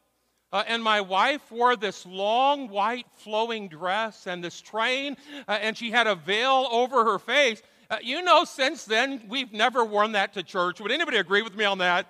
Uh, 0.53 0.65
and 0.67 0.83
my 0.83 1.01
wife 1.01 1.51
wore 1.53 1.77
this 1.77 2.05
long 2.05 2.69
white 2.69 3.07
flowing 3.15 3.69
dress 3.69 4.27
and 4.27 4.43
this 4.43 4.61
train, 4.61 5.17
uh, 5.47 5.59
and 5.61 5.77
she 5.77 5.91
had 5.91 6.07
a 6.07 6.15
veil 6.15 6.67
over 6.73 7.05
her 7.05 7.19
face. 7.19 7.63
you 8.03 8.23
know, 8.23 8.45
since 8.45 8.85
then, 8.85 9.23
we've 9.29 9.53
never 9.53 9.85
worn 9.85 10.13
that 10.13 10.33
to 10.35 10.43
church. 10.43 10.81
Would 10.81 10.93
anybody 10.93 11.17
agree 11.19 11.43
with 11.43 11.57
me 11.57 11.65
on 11.65 11.79
that? 11.79 12.07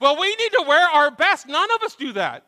Well, 0.00 0.18
we 0.20 0.28
need 0.36 0.52
to 0.52 0.64
wear 0.66 0.86
our 0.88 1.10
best. 1.10 1.46
None 1.46 1.70
of 1.76 1.82
us 1.82 1.94
do 1.94 2.12
that. 2.12 2.44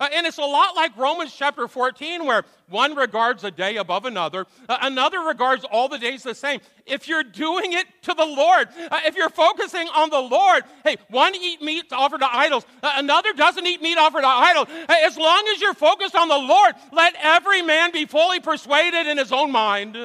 Uh, 0.00 0.08
and 0.12 0.26
it's 0.26 0.38
a 0.38 0.42
lot 0.42 0.74
like 0.74 0.96
Romans 0.96 1.32
chapter 1.36 1.68
14, 1.68 2.26
where 2.26 2.42
one 2.68 2.96
regards 2.96 3.44
a 3.44 3.50
day 3.50 3.76
above 3.76 4.06
another, 4.06 4.44
uh, 4.68 4.78
another 4.82 5.20
regards 5.20 5.64
all 5.70 5.88
the 5.88 5.98
days 5.98 6.24
the 6.24 6.34
same. 6.34 6.60
If 6.84 7.06
you're 7.06 7.22
doing 7.22 7.74
it 7.74 7.86
to 8.02 8.14
the 8.14 8.24
Lord, 8.24 8.68
uh, 8.90 9.00
if 9.06 9.14
you're 9.14 9.30
focusing 9.30 9.86
on 9.94 10.10
the 10.10 10.18
Lord, 10.18 10.64
hey, 10.82 10.96
one 11.10 11.36
eat 11.36 11.62
meat 11.62 11.92
offered 11.92 12.20
to 12.20 12.36
idols, 12.36 12.66
uh, 12.82 12.92
another 12.96 13.32
doesn't 13.34 13.64
eat 13.64 13.82
meat 13.82 13.96
offered 13.96 14.22
to 14.22 14.26
idols. 14.26 14.66
Uh, 14.68 14.94
as 15.04 15.16
long 15.16 15.44
as 15.54 15.60
you're 15.60 15.74
focused 15.74 16.16
on 16.16 16.26
the 16.26 16.38
Lord, 16.38 16.74
let 16.92 17.14
every 17.22 17.62
man 17.62 17.92
be 17.92 18.04
fully 18.04 18.40
persuaded 18.40 19.06
in 19.06 19.16
his 19.16 19.30
own 19.30 19.52
mind. 19.52 19.96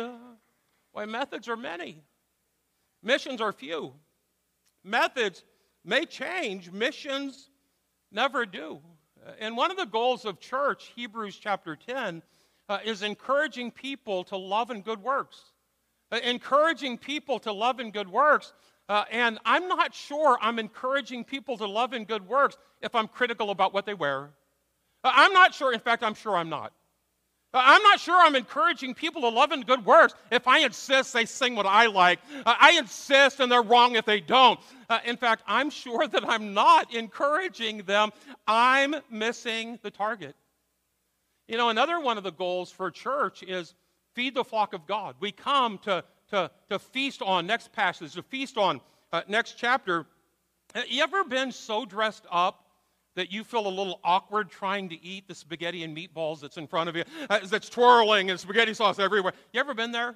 Why, 0.91 1.06
methods 1.06 1.47
are 1.47 1.58
many, 1.58 2.04
missions 3.02 3.41
are 3.41 3.52
few. 3.52 3.93
Methods 4.84 5.43
may 5.84 6.06
change, 6.06 6.71
missions 6.71 7.49
never 8.12 8.45
do. 8.45 8.82
And 9.39 9.57
one 9.57 9.71
of 9.71 9.77
the 9.77 9.85
goals 9.85 10.25
of 10.25 10.39
church, 10.39 10.91
Hebrews 10.95 11.37
chapter 11.37 11.75
10, 11.75 12.21
uh, 12.67 12.79
is 12.85 13.01
encouraging 13.01 13.71
people 13.71 14.23
to 14.25 14.37
love 14.37 14.69
and 14.69 14.83
good 14.83 15.01
works. 15.01 15.51
Uh, 16.11 16.19
encouraging 16.23 16.97
people 16.97 17.39
to 17.39 17.51
love 17.51 17.79
and 17.79 17.93
good 17.93 18.09
works. 18.09 18.53
Uh, 18.87 19.05
and 19.11 19.37
I'm 19.45 19.67
not 19.67 19.93
sure 19.93 20.37
I'm 20.41 20.57
encouraging 20.57 21.23
people 21.23 21.57
to 21.57 21.67
love 21.67 21.93
and 21.93 22.07
good 22.07 22.27
works 22.27 22.57
if 22.81 22.95
I'm 22.95 23.07
critical 23.07 23.51
about 23.51 23.73
what 23.73 23.85
they 23.85 23.93
wear. 23.93 24.31
Uh, 25.03 25.11
I'm 25.13 25.33
not 25.33 25.53
sure, 25.53 25.71
in 25.73 25.79
fact, 25.79 26.03
I'm 26.03 26.15
sure 26.15 26.35
I'm 26.35 26.49
not. 26.49 26.73
Uh, 27.51 27.62
I'm 27.63 27.81
not 27.81 27.99
sure 27.99 28.15
I'm 28.15 28.35
encouraging 28.35 28.93
people 28.93 29.21
to 29.21 29.29
love 29.29 29.51
and 29.51 29.65
good 29.65 29.83
works 29.83 30.13
if 30.31 30.47
I 30.47 30.59
insist 30.59 31.13
they 31.13 31.25
sing 31.25 31.55
what 31.55 31.65
I 31.65 31.88
like. 31.88 32.19
Uh, 32.45 32.55
I 32.59 32.73
insist 32.73 33.39
and 33.39 33.51
they're 33.51 33.63
wrong 33.63 33.95
if 33.95 34.05
they 34.05 34.19
don't. 34.19 34.59
Uh, 34.88 34.99
in 35.05 35.17
fact, 35.17 35.41
I'm 35.47 35.71
sure 35.71 36.07
that 36.07 36.27
I'm 36.27 36.53
not 36.53 36.93
encouraging 36.93 37.79
them. 37.83 38.12
I'm 38.47 38.95
missing 39.09 39.79
the 39.81 39.89
target. 39.89 40.35
You 41.47 41.57
know, 41.57 41.69
another 41.69 41.99
one 41.99 42.19
of 42.19 42.23
the 42.23 42.31
goals 42.31 42.71
for 42.71 42.91
church 42.91 43.41
is 43.41 43.73
feed 44.13 44.35
the 44.35 44.43
flock 44.43 44.73
of 44.73 44.85
God. 44.85 45.15
We 45.19 45.31
come 45.31 45.79
to, 45.79 46.03
to, 46.29 46.51
to 46.69 46.77
feast 46.77 47.23
on, 47.23 47.47
next 47.47 47.71
passage, 47.71 48.13
to 48.13 48.21
feast 48.21 48.59
on, 48.59 48.79
uh, 49.12 49.23
next 49.27 49.57
chapter. 49.57 50.05
Uh, 50.75 50.81
you 50.88 51.01
ever 51.01 51.23
been 51.23 51.51
so 51.51 51.83
dressed 51.83 52.25
up 52.29 52.63
that 53.19 53.34
you 53.34 53.43
feel 53.43 53.67
a 53.67 53.69
little 53.69 53.99
awkward 54.05 54.49
trying 54.49 54.88
to 54.88 55.03
eat 55.03 55.27
the 55.27 55.36
spaghetti 55.36 55.84
and 55.84 55.95
meatballs 55.95 56.39
that's 56.39 56.55
in 56.55 56.65
front 56.65 56.88
of 56.88 56.95
you, 56.95 57.03
uh, 57.29 57.39
that's 57.43 57.67
twirling 57.67 58.29
and 58.29 58.39
spaghetti 58.39 58.73
sauce 58.73 58.97
everywhere. 58.97 59.34
You 59.51 59.60
ever 59.60 59.73
been 59.73 59.91
there? 59.91 60.15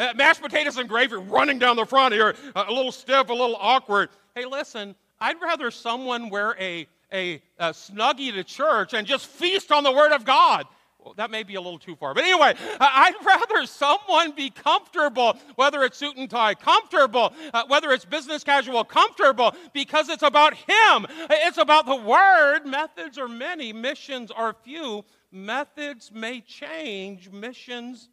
Uh, 0.00 0.12
mashed 0.16 0.42
potatoes 0.42 0.76
and 0.76 0.88
gravy 0.88 1.14
running 1.14 1.60
down 1.60 1.76
the 1.76 1.86
front 1.86 2.12
here, 2.12 2.34
uh, 2.56 2.64
a 2.66 2.72
little 2.72 2.90
stiff, 2.90 3.28
a 3.28 3.32
little 3.32 3.56
awkward. 3.60 4.08
Hey, 4.34 4.44
listen, 4.44 4.96
I'd 5.20 5.40
rather 5.40 5.70
someone 5.70 6.28
wear 6.28 6.56
a, 6.58 6.88
a, 7.12 7.34
a 7.60 7.70
snuggie 7.70 8.32
to 8.32 8.42
church 8.42 8.92
and 8.92 9.06
just 9.06 9.28
feast 9.28 9.70
on 9.70 9.84
the 9.84 9.92
Word 9.92 10.10
of 10.10 10.24
God 10.24 10.66
that 11.16 11.30
may 11.30 11.42
be 11.42 11.54
a 11.54 11.60
little 11.60 11.78
too 11.78 11.96
far. 11.96 12.14
But 12.14 12.24
anyway, 12.24 12.54
I'd 12.80 13.14
rather 13.24 13.66
someone 13.66 14.32
be 14.32 14.50
comfortable, 14.50 15.38
whether 15.54 15.82
it's 15.82 15.98
suit 15.98 16.16
and 16.16 16.28
tie, 16.28 16.54
comfortable, 16.54 17.32
uh, 17.52 17.64
whether 17.68 17.92
it's 17.92 18.04
business 18.04 18.44
casual, 18.44 18.84
comfortable, 18.84 19.54
because 19.72 20.08
it's 20.08 20.22
about 20.22 20.54
Him. 20.54 21.06
It's 21.30 21.58
about 21.58 21.86
the 21.86 21.96
Word. 21.96 22.66
Methods 22.66 23.18
are 23.18 23.28
many, 23.28 23.72
missions 23.72 24.30
are 24.30 24.54
few. 24.64 25.04
Methods 25.30 26.10
may 26.12 26.40
change, 26.40 27.30
missions 27.30 28.08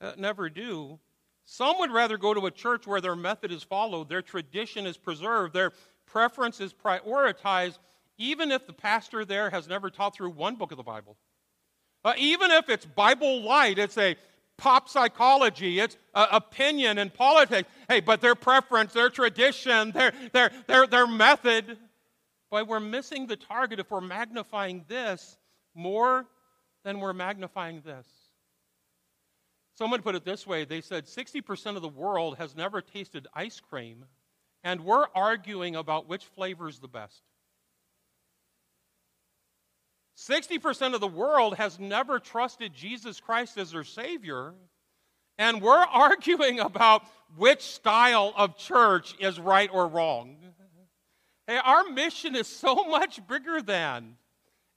uh, 0.00 0.12
never 0.16 0.48
do. 0.48 0.98
Some 1.44 1.78
would 1.78 1.92
rather 1.92 2.18
go 2.18 2.34
to 2.34 2.46
a 2.46 2.50
church 2.50 2.86
where 2.86 3.00
their 3.00 3.14
method 3.14 3.52
is 3.52 3.62
followed, 3.62 4.08
their 4.08 4.22
tradition 4.22 4.84
is 4.84 4.96
preserved, 4.96 5.54
their 5.54 5.72
preference 6.04 6.60
is 6.60 6.72
prioritized, 6.72 7.78
even 8.18 8.50
if 8.50 8.66
the 8.66 8.72
pastor 8.72 9.24
there 9.24 9.50
has 9.50 9.68
never 9.68 9.88
taught 9.90 10.14
through 10.14 10.30
one 10.30 10.56
book 10.56 10.72
of 10.72 10.76
the 10.76 10.82
Bible. 10.82 11.16
Uh, 12.06 12.14
even 12.18 12.52
if 12.52 12.68
it's 12.68 12.86
Bible 12.86 13.42
light, 13.42 13.80
it's 13.80 13.98
a 13.98 14.14
pop 14.56 14.88
psychology, 14.88 15.80
it's 15.80 15.96
uh, 16.14 16.28
opinion 16.30 16.98
and 16.98 17.12
politics. 17.12 17.68
Hey, 17.88 17.98
but 17.98 18.20
their 18.20 18.36
preference, 18.36 18.92
their 18.92 19.10
tradition, 19.10 19.90
their, 19.90 20.12
their, 20.32 20.52
their, 20.68 20.86
their 20.86 21.08
method. 21.08 21.76
Boy, 22.48 22.62
we're 22.62 22.78
missing 22.78 23.26
the 23.26 23.34
target 23.34 23.80
if 23.80 23.90
we're 23.90 24.00
magnifying 24.00 24.84
this 24.86 25.36
more 25.74 26.26
than 26.84 27.00
we're 27.00 27.12
magnifying 27.12 27.80
this. 27.84 28.06
Someone 29.74 30.00
put 30.00 30.14
it 30.14 30.24
this 30.24 30.46
way 30.46 30.64
they 30.64 30.82
said 30.82 31.06
60% 31.06 31.74
of 31.74 31.82
the 31.82 31.88
world 31.88 32.36
has 32.38 32.54
never 32.54 32.80
tasted 32.80 33.26
ice 33.34 33.58
cream, 33.58 34.04
and 34.62 34.84
we're 34.84 35.06
arguing 35.12 35.74
about 35.74 36.08
which 36.08 36.24
flavor 36.24 36.68
is 36.68 36.78
the 36.78 36.86
best. 36.86 37.25
60% 40.16 40.94
of 40.94 41.00
the 41.00 41.06
world 41.06 41.56
has 41.56 41.78
never 41.78 42.18
trusted 42.18 42.72
Jesus 42.72 43.20
Christ 43.20 43.58
as 43.58 43.72
their 43.72 43.84
Savior, 43.84 44.54
and 45.38 45.60
we're 45.60 45.74
arguing 45.92 46.60
about 46.60 47.02
which 47.36 47.62
style 47.62 48.32
of 48.36 48.56
church 48.56 49.14
is 49.18 49.38
right 49.38 49.68
or 49.72 49.86
wrong. 49.86 50.36
Hey, 51.46 51.58
our 51.62 51.84
mission 51.84 52.34
is 52.34 52.46
so 52.46 52.74
much 52.88 53.26
bigger 53.28 53.60
than 53.60 54.16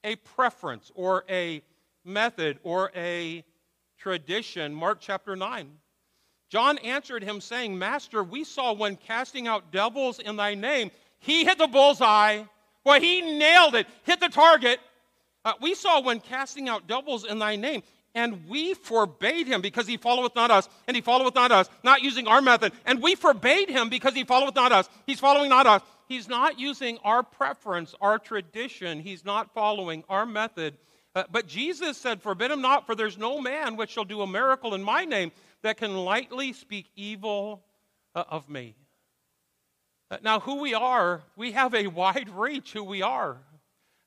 a 0.04 0.16
preference 0.16 0.90
or 0.94 1.24
a 1.28 1.62
method 2.04 2.58
or 2.62 2.92
a 2.94 3.44
tradition. 3.98 4.74
Mark 4.74 4.98
chapter 5.00 5.36
9. 5.36 5.70
John 6.48 6.78
answered 6.78 7.22
him, 7.22 7.40
saying, 7.40 7.78
Master, 7.78 8.24
we 8.24 8.44
saw 8.44 8.72
one 8.72 8.96
casting 8.96 9.46
out 9.46 9.70
devils 9.70 10.18
in 10.18 10.36
thy 10.36 10.54
name. 10.54 10.90
He 11.18 11.44
hit 11.44 11.58
the 11.58 11.68
bullseye. 11.68 12.42
Boy, 12.84 13.00
he 13.00 13.20
nailed 13.38 13.74
it, 13.74 13.86
hit 14.04 14.20
the 14.20 14.28
target. 14.28 14.80
Uh, 15.44 15.52
we 15.60 15.74
saw 15.74 16.00
when 16.00 16.20
casting 16.20 16.68
out 16.68 16.86
devils 16.86 17.24
in 17.24 17.38
thy 17.38 17.56
name, 17.56 17.82
and 18.14 18.48
we 18.48 18.74
forbade 18.74 19.46
him 19.46 19.60
because 19.60 19.86
he 19.86 19.96
followeth 19.96 20.34
not 20.34 20.50
us, 20.50 20.68
and 20.86 20.96
he 20.96 21.00
followeth 21.00 21.34
not 21.34 21.52
us, 21.52 21.68
not 21.82 22.02
using 22.02 22.26
our 22.26 22.42
method. 22.42 22.72
And 22.84 23.00
we 23.02 23.14
forbade 23.14 23.68
him 23.68 23.88
because 23.88 24.14
he 24.14 24.24
followeth 24.24 24.54
not 24.54 24.72
us. 24.72 24.88
He's 25.06 25.20
following 25.20 25.50
not 25.50 25.66
us. 25.66 25.82
He's 26.08 26.28
not 26.28 26.58
using 26.58 26.98
our 27.04 27.22
preference, 27.22 27.94
our 28.00 28.18
tradition. 28.18 29.00
He's 29.00 29.24
not 29.24 29.54
following 29.54 30.02
our 30.08 30.26
method. 30.26 30.76
Uh, 31.14 31.24
but 31.30 31.46
Jesus 31.46 31.96
said, 31.96 32.20
Forbid 32.20 32.50
him 32.50 32.60
not, 32.60 32.84
for 32.84 32.94
there's 32.94 33.16
no 33.16 33.40
man 33.40 33.76
which 33.76 33.90
shall 33.90 34.04
do 34.04 34.22
a 34.22 34.26
miracle 34.26 34.74
in 34.74 34.82
my 34.82 35.04
name 35.04 35.30
that 35.62 35.76
can 35.76 35.96
lightly 35.96 36.52
speak 36.52 36.90
evil 36.96 37.62
uh, 38.14 38.24
of 38.28 38.48
me. 38.48 38.74
Uh, 40.10 40.16
now, 40.22 40.40
who 40.40 40.60
we 40.60 40.74
are, 40.74 41.22
we 41.36 41.52
have 41.52 41.74
a 41.74 41.86
wide 41.86 42.28
reach 42.30 42.72
who 42.72 42.82
we 42.82 43.02
are. 43.02 43.36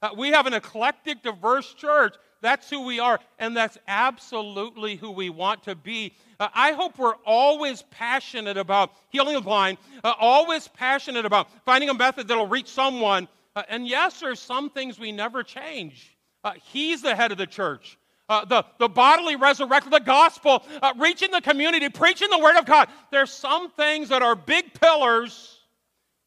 Uh, 0.03 0.09
we 0.17 0.31
have 0.31 0.45
an 0.45 0.53
eclectic, 0.53 1.23
diverse 1.23 1.73
church. 1.75 2.15
That's 2.41 2.69
who 2.69 2.81
we 2.81 2.99
are, 2.99 3.21
and 3.39 3.55
that's 3.55 3.77
absolutely 3.87 4.97
who 4.97 5.11
we 5.11 5.29
want 5.29 5.63
to 5.63 5.75
be. 5.75 6.13
Uh, 6.41 6.49
I 6.53 6.73
hope 6.73 6.97
we're 6.99 7.15
always 7.25 7.83
passionate 7.83 8.57
about 8.57 8.91
healing 9.11 9.35
the 9.35 9.39
blind, 9.39 9.77
uh, 10.03 10.13
always 10.19 10.67
passionate 10.67 11.25
about 11.25 11.47
finding 11.63 11.89
a 11.89 11.93
method 11.93 12.27
that'll 12.27 12.47
reach 12.47 12.67
someone. 12.67 13.29
Uh, 13.55 13.63
and 13.69 13.87
yes, 13.87 14.19
there's 14.19 14.41
some 14.41 14.69
things 14.69 14.99
we 14.99 15.13
never 15.13 15.41
change. 15.41 16.17
Uh, 16.43 16.51
he's 16.73 17.01
the 17.01 17.15
head 17.15 17.31
of 17.31 17.37
the 17.37 17.47
church. 17.47 17.97
Uh, 18.27 18.43
the, 18.43 18.65
the 18.79 18.89
bodily 18.89 19.37
resurrection, 19.37 19.89
the 19.89 19.99
gospel, 19.99 20.65
reaching 20.97 21.31
the 21.31 21.41
community, 21.41 21.87
preaching 21.87 22.29
the 22.29 22.39
word 22.39 22.57
of 22.57 22.65
God. 22.65 22.89
There's 23.09 23.31
some 23.31 23.69
things 23.71 24.09
that 24.09 24.21
are 24.21 24.35
big 24.35 24.73
pillars, 24.73 25.59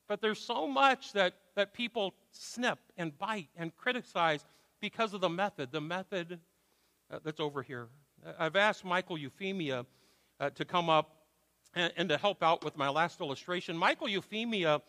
but 0.09 0.23
there's 0.23 0.41
so 0.41 0.67
much 0.67 1.13
that, 1.13 1.35
that 1.57 1.75
people 1.75 2.15
snip 2.37 2.79
and 2.97 3.17
bite 3.19 3.49
and 3.57 3.77
criticize 3.77 4.45
because 4.81 5.15
of 5.15 5.21
the 5.21 5.29
method, 5.29 5.73
the 5.73 5.81
method 5.81 6.39
uh, 7.11 7.19
that's 7.25 7.41
over 7.41 7.63
here. 7.63 7.89
I've 8.39 8.57
asked 8.57 8.85
Michael 8.85 9.19
Euphemia 9.19 9.87
uh, 10.41 10.51
to 10.51 10.65
come 10.65 10.91
up 10.91 11.17
and, 11.75 11.93
and, 11.97 12.09
to 12.09 12.17
help 12.17 12.43
out 12.43 12.65
with 12.65 12.77
my 12.77 12.89
last 12.89 13.21
illustration. 13.21 13.77
Michael 13.77 14.09
Euphemia 14.09 14.81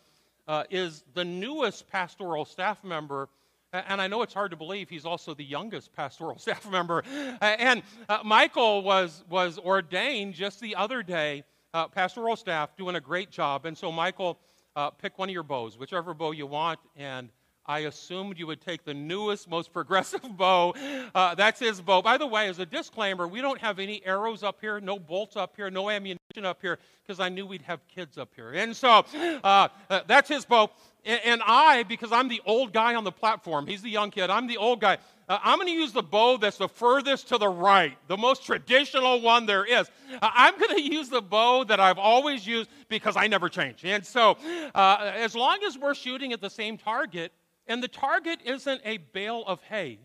uh, 0.46 0.64
is 0.70 1.04
the 1.14 1.24
newest 1.24 1.86
pastoral 1.88 2.44
staff 2.44 2.82
member. 2.82 3.28
And 3.72 4.00
I 4.00 4.06
know 4.06 4.22
it's 4.22 4.32
hard 4.32 4.50
to 4.52 4.56
believe 4.56 4.88
he's 4.88 5.04
also 5.04 5.34
the 5.34 5.44
youngest 5.44 5.92
pastoral 5.92 6.38
staff 6.38 6.68
member. 6.70 7.02
And 7.40 7.82
uh, 8.08 8.20
Michael 8.24 8.82
was, 8.82 9.24
was 9.28 9.58
ordained 9.58 10.34
just 10.34 10.60
the 10.60 10.74
other 10.74 11.02
day, 11.02 11.44
uh, 11.74 11.86
pastoral 11.88 12.36
staff, 12.36 12.76
doing 12.76 12.96
a 12.96 13.00
great 13.00 13.30
job. 13.30 13.66
And 13.66 13.76
so, 13.76 13.92
Michael, 13.92 14.38
uh, 14.74 14.90
pick 14.90 15.18
one 15.18 15.28
of 15.28 15.32
your 15.32 15.42
bows, 15.42 15.76
whichever 15.76 16.14
bow 16.14 16.30
you 16.30 16.46
want, 16.46 16.78
and 16.96 17.28
I 17.68 17.80
assumed 17.80 18.38
you 18.38 18.46
would 18.46 18.62
take 18.62 18.84
the 18.84 18.94
newest, 18.94 19.46
most 19.46 19.74
progressive 19.74 20.22
bow. 20.36 20.74
Uh, 21.14 21.34
that's 21.34 21.60
his 21.60 21.82
bow. 21.82 22.00
By 22.00 22.16
the 22.16 22.26
way, 22.26 22.48
as 22.48 22.58
a 22.58 22.66
disclaimer, 22.66 23.28
we 23.28 23.42
don't 23.42 23.60
have 23.60 23.78
any 23.78 24.04
arrows 24.06 24.42
up 24.42 24.56
here, 24.62 24.80
no 24.80 24.98
bolts 24.98 25.36
up 25.36 25.54
here, 25.54 25.70
no 25.70 25.90
ammunition 25.90 26.44
up 26.44 26.62
here, 26.62 26.78
because 27.06 27.20
I 27.20 27.28
knew 27.28 27.46
we'd 27.46 27.62
have 27.62 27.86
kids 27.86 28.16
up 28.16 28.30
here. 28.34 28.52
And 28.52 28.74
so 28.74 29.04
uh, 29.44 29.68
uh, 29.90 30.00
that's 30.06 30.30
his 30.30 30.46
bow. 30.46 30.70
And, 31.04 31.20
and, 31.24 31.42
I, 31.44 31.82
because 31.82 32.10
I'm 32.10 32.28
the 32.28 32.40
old 32.46 32.72
guy 32.72 32.94
on 32.94 33.04
the 33.04 33.12
platform, 33.12 33.66
he's 33.66 33.82
the 33.82 33.90
young 33.90 34.10
kid, 34.10 34.30
I'm 34.30 34.46
the 34.46 34.56
old 34.56 34.80
guy. 34.80 34.96
Uh, 35.28 35.38
I'm 35.42 35.58
going 35.58 35.68
to 35.68 35.74
use 35.74 35.92
the 35.92 36.02
bow 36.02 36.38
that's 36.38 36.56
the 36.56 36.68
furthest 36.68 37.28
to 37.28 37.38
the 37.38 37.48
right, 37.48 37.98
the 38.08 38.16
most 38.16 38.46
traditional 38.46 39.20
one 39.20 39.44
there 39.44 39.66
is. 39.66 39.90
Uh, 40.10 40.30
I'm 40.32 40.58
going 40.58 40.74
to 40.76 40.82
use 40.82 41.10
the 41.10 41.20
bow 41.20 41.64
that 41.64 41.80
I've 41.80 41.98
always 41.98 42.46
used 42.46 42.70
because 42.88 43.14
I 43.14 43.26
never 43.26 43.50
change. 43.50 43.84
And 43.84 44.06
so, 44.06 44.38
uh, 44.74 45.12
as 45.14 45.34
long 45.34 45.58
as 45.66 45.76
we're 45.76 45.94
shooting 45.94 46.32
at 46.32 46.40
the 46.40 46.48
same 46.48 46.78
target, 46.78 47.30
and 47.68 47.82
the 47.82 47.88
target 47.88 48.40
isn't 48.44 48.80
a 48.84 48.96
bale 48.96 49.44
of 49.46 49.60
hay, 49.62 49.98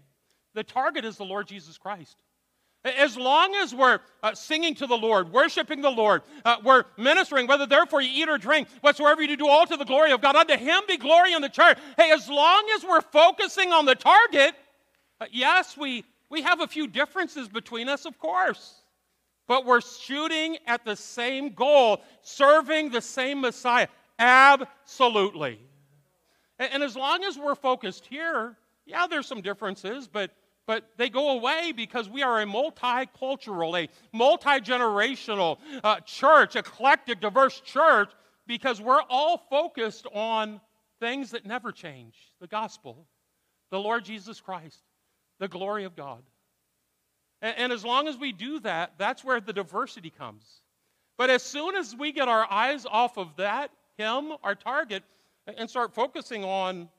the 0.53 0.63
target 0.63 1.05
is 1.05 1.17
the 1.17 1.25
Lord 1.25 1.47
Jesus 1.47 1.77
Christ. 1.77 2.17
As 2.85 3.15
long 3.15 3.55
as 3.55 3.73
we're 3.73 3.99
uh, 4.21 4.35
singing 4.35 4.75
to 4.75 4.87
the 4.87 4.97
Lord, 4.97 5.31
worshiping 5.31 5.81
the 5.81 5.89
Lord, 5.89 6.21
uh, 6.43 6.57
we're 6.65 6.83
ministering, 6.97 7.47
whether 7.47 7.65
therefore 7.65 8.01
you 8.01 8.09
eat 8.11 8.27
or 8.27 8.37
drink, 8.37 8.67
whatsoever 8.81 9.23
you 9.23 9.37
do, 9.37 9.47
all 9.47 9.65
to 9.65 9.77
the 9.77 9.85
glory 9.85 10.11
of 10.11 10.19
God. 10.19 10.35
Unto 10.35 10.57
Him 10.57 10.81
be 10.85 10.97
glory 10.97 11.31
in 11.31 11.41
the 11.41 11.47
church. 11.47 11.77
Hey, 11.97 12.11
as 12.11 12.27
long 12.27 12.65
as 12.75 12.83
we're 12.83 12.99
focusing 12.99 13.71
on 13.71 13.85
the 13.85 13.95
target, 13.95 14.53
uh, 15.21 15.27
yes, 15.31 15.77
we, 15.77 16.03
we 16.29 16.41
have 16.41 16.59
a 16.59 16.67
few 16.67 16.87
differences 16.87 17.47
between 17.47 17.87
us, 17.87 18.05
of 18.05 18.19
course, 18.19 18.81
but 19.47 19.65
we're 19.65 19.79
shooting 19.79 20.57
at 20.67 20.83
the 20.83 20.97
same 20.97 21.53
goal, 21.53 22.01
serving 22.21 22.89
the 22.89 23.01
same 23.01 23.39
Messiah. 23.39 23.87
Absolutely. 24.19 25.57
And, 26.59 26.73
and 26.73 26.83
as 26.83 26.95
long 26.95 27.23
as 27.23 27.37
we're 27.37 27.55
focused 27.55 28.05
here, 28.05 28.55
yeah, 28.85 29.07
there's 29.07 29.27
some 29.27 29.41
differences, 29.41 30.07
but 30.07 30.31
but 30.65 30.89
they 30.97 31.09
go 31.09 31.31
away 31.31 31.73
because 31.75 32.09
we 32.09 32.23
are 32.23 32.41
a 32.41 32.45
multicultural, 32.45 33.77
a 33.83 33.89
multi 34.13 34.61
generational 34.61 35.57
uh, 35.83 35.99
church, 36.01 36.55
eclectic, 36.55 37.19
diverse 37.19 37.59
church, 37.59 38.09
because 38.47 38.79
we're 38.79 39.01
all 39.09 39.37
focused 39.49 40.07
on 40.13 40.61
things 40.99 41.31
that 41.31 41.45
never 41.45 41.71
change 41.71 42.15
the 42.39 42.47
gospel, 42.47 43.05
the 43.71 43.79
Lord 43.79 44.05
Jesus 44.05 44.39
Christ, 44.39 44.79
the 45.39 45.49
glory 45.49 45.83
of 45.83 45.97
God. 45.97 46.23
And, 47.41 47.57
and 47.57 47.73
as 47.73 47.83
long 47.83 48.07
as 48.07 48.17
we 48.17 48.31
do 48.31 48.59
that, 48.61 48.93
that's 48.97 49.23
where 49.23 49.41
the 49.41 49.53
diversity 49.53 50.11
comes. 50.11 50.45
But 51.17 51.29
as 51.29 51.43
soon 51.43 51.75
as 51.75 51.93
we 51.93 52.13
get 52.13 52.29
our 52.29 52.49
eyes 52.49 52.85
off 52.85 53.17
of 53.17 53.35
that, 53.35 53.69
Him, 53.97 54.31
our 54.43 54.55
target, 54.55 55.03
and 55.47 55.69
start 55.69 55.93
focusing 55.93 56.43
on 56.43 56.89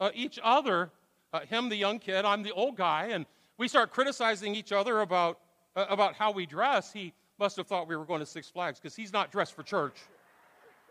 uh, 0.00 0.10
each 0.14 0.38
other. 0.42 0.90
Uh, 1.32 1.40
him, 1.40 1.68
the 1.68 1.76
young 1.76 1.98
kid, 1.98 2.24
I'm 2.24 2.42
the 2.42 2.52
old 2.52 2.76
guy, 2.76 3.08
and 3.12 3.26
we 3.58 3.68
start 3.68 3.90
criticizing 3.90 4.54
each 4.54 4.72
other 4.72 5.00
about, 5.00 5.38
uh, 5.76 5.86
about 5.88 6.14
how 6.14 6.30
we 6.30 6.46
dress. 6.46 6.92
He 6.92 7.12
must 7.38 7.56
have 7.56 7.66
thought 7.66 7.88
we 7.88 7.96
were 7.96 8.04
going 8.04 8.20
to 8.20 8.26
Six 8.26 8.48
Flags 8.48 8.78
because 8.78 8.94
he's 8.94 9.12
not 9.12 9.32
dressed 9.32 9.54
for 9.54 9.62
church. 9.62 9.96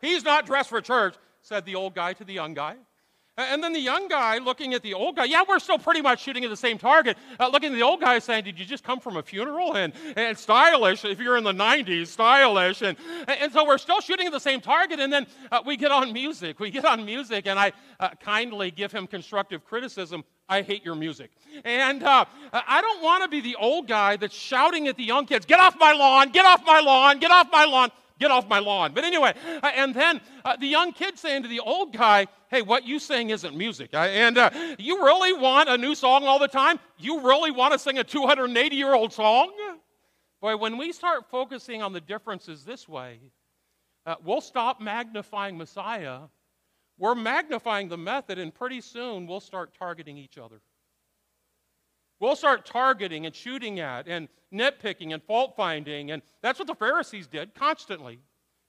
He's 0.01 0.23
not 0.23 0.45
dressed 0.45 0.69
for 0.69 0.81
church, 0.81 1.15
said 1.41 1.65
the 1.65 1.75
old 1.75 1.93
guy 1.93 2.13
to 2.13 2.23
the 2.23 2.33
young 2.33 2.53
guy. 2.53 2.75
And 3.49 3.63
then 3.63 3.73
the 3.73 3.79
young 3.79 4.07
guy 4.07 4.37
looking 4.37 4.73
at 4.73 4.81
the 4.81 4.93
old 4.93 5.15
guy, 5.15 5.25
yeah, 5.25 5.43
we're 5.47 5.59
still 5.59 5.79
pretty 5.79 6.01
much 6.01 6.21
shooting 6.21 6.43
at 6.43 6.49
the 6.49 6.57
same 6.57 6.77
target. 6.77 7.17
Uh, 7.39 7.49
looking 7.49 7.71
at 7.71 7.75
the 7.75 7.81
old 7.81 8.01
guy 8.01 8.19
saying, 8.19 8.43
Did 8.43 8.59
you 8.59 8.65
just 8.65 8.83
come 8.83 8.99
from 8.99 9.17
a 9.17 9.23
funeral? 9.23 9.75
And, 9.75 9.93
and 10.15 10.37
stylish, 10.37 11.05
if 11.05 11.19
you're 11.19 11.37
in 11.37 11.43
the 11.43 11.53
90s, 11.53 12.07
stylish. 12.07 12.81
And, 12.81 12.97
and 13.27 13.51
so 13.51 13.65
we're 13.65 13.77
still 13.77 14.01
shooting 14.01 14.27
at 14.27 14.33
the 14.33 14.39
same 14.39 14.61
target. 14.61 14.99
And 14.99 15.11
then 15.11 15.27
uh, 15.51 15.61
we 15.65 15.77
get 15.77 15.91
on 15.91 16.13
music. 16.13 16.59
We 16.59 16.71
get 16.71 16.85
on 16.85 17.05
music, 17.05 17.47
and 17.47 17.59
I 17.59 17.71
uh, 17.99 18.09
kindly 18.23 18.71
give 18.71 18.91
him 18.91 19.07
constructive 19.07 19.65
criticism. 19.65 20.23
I 20.49 20.61
hate 20.63 20.83
your 20.83 20.95
music. 20.95 21.31
And 21.63 22.03
uh, 22.03 22.25
I 22.51 22.81
don't 22.81 23.01
want 23.01 23.23
to 23.23 23.29
be 23.29 23.39
the 23.39 23.55
old 23.55 23.87
guy 23.87 24.17
that's 24.17 24.35
shouting 24.35 24.87
at 24.87 24.97
the 24.97 25.03
young 25.03 25.25
kids, 25.25 25.45
Get 25.45 25.59
off 25.59 25.77
my 25.79 25.93
lawn, 25.93 26.29
get 26.31 26.45
off 26.45 26.65
my 26.65 26.81
lawn, 26.81 27.19
get 27.19 27.31
off 27.31 27.47
my 27.51 27.65
lawn. 27.65 27.89
Get 28.21 28.29
off 28.29 28.47
my 28.47 28.59
lawn. 28.59 28.93
But 28.93 29.03
anyway, 29.03 29.33
uh, 29.63 29.71
and 29.75 29.95
then 29.95 30.21
uh, 30.45 30.55
the 30.55 30.67
young 30.67 30.93
kid 30.93 31.17
saying 31.17 31.41
to 31.41 31.49
the 31.49 31.59
old 31.59 31.91
guy, 31.91 32.27
Hey, 32.49 32.61
what 32.61 32.85
you 32.85 32.99
sing 32.99 33.31
isn't 33.31 33.57
music. 33.57 33.89
And 33.93 34.37
uh, 34.37 34.51
you 34.77 35.03
really 35.03 35.33
want 35.33 35.69
a 35.69 35.77
new 35.77 35.95
song 35.95 36.25
all 36.25 36.37
the 36.37 36.47
time? 36.47 36.79
You 36.99 37.21
really 37.21 37.49
want 37.49 37.73
to 37.73 37.79
sing 37.79 37.97
a 37.97 38.03
280 38.03 38.75
year 38.75 38.93
old 38.93 39.11
song? 39.11 39.51
Boy, 40.39 40.55
when 40.55 40.77
we 40.77 40.91
start 40.91 41.31
focusing 41.31 41.81
on 41.81 41.93
the 41.93 42.01
differences 42.01 42.63
this 42.63 42.87
way, 42.87 43.19
uh, 44.05 44.15
we'll 44.23 44.41
stop 44.41 44.79
magnifying 44.79 45.57
Messiah. 45.57 46.19
We're 46.99 47.15
magnifying 47.15 47.89
the 47.89 47.97
method, 47.97 48.37
and 48.37 48.53
pretty 48.53 48.81
soon 48.81 49.25
we'll 49.25 49.39
start 49.39 49.73
targeting 49.73 50.17
each 50.19 50.37
other. 50.37 50.61
We'll 52.21 52.37
start 52.37 52.65
targeting 52.65 53.25
and 53.25 53.35
shooting 53.35 53.81
at 53.81 54.07
and 54.07 54.29
nitpicking 54.53 55.13
and 55.13 55.21
fault 55.23 55.55
finding. 55.57 56.11
And 56.11 56.21
that's 56.41 56.59
what 56.59 56.67
the 56.67 56.75
Pharisees 56.75 57.27
did 57.27 57.53
constantly. 57.53 58.19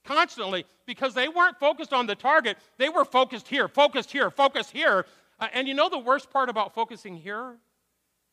Constantly, 0.04 0.64
because 0.84 1.14
they 1.14 1.28
weren't 1.28 1.60
focused 1.60 1.92
on 1.92 2.06
the 2.06 2.16
target, 2.16 2.56
they 2.76 2.88
were 2.88 3.04
focused 3.04 3.46
here, 3.46 3.68
focused 3.68 4.10
here, 4.10 4.32
focused 4.32 4.72
here. 4.72 5.06
Uh, 5.38 5.46
and 5.52 5.68
you 5.68 5.74
know 5.74 5.88
the 5.88 5.98
worst 5.98 6.28
part 6.28 6.48
about 6.48 6.74
focusing 6.74 7.16
here? 7.16 7.56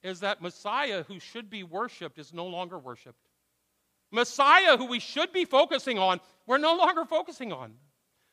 Is 0.01 0.21
that 0.21 0.41
Messiah, 0.41 1.03
who 1.03 1.19
should 1.19 1.49
be 1.49 1.63
worshiped, 1.63 2.17
is 2.17 2.33
no 2.33 2.47
longer 2.47 2.79
worshiped. 2.79 3.19
Messiah, 4.11 4.77
who 4.77 4.85
we 4.85 4.99
should 4.99 5.31
be 5.31 5.45
focusing 5.45 5.99
on, 5.99 6.19
we're 6.47 6.57
no 6.57 6.75
longer 6.75 7.05
focusing 7.05 7.51
on. 7.51 7.73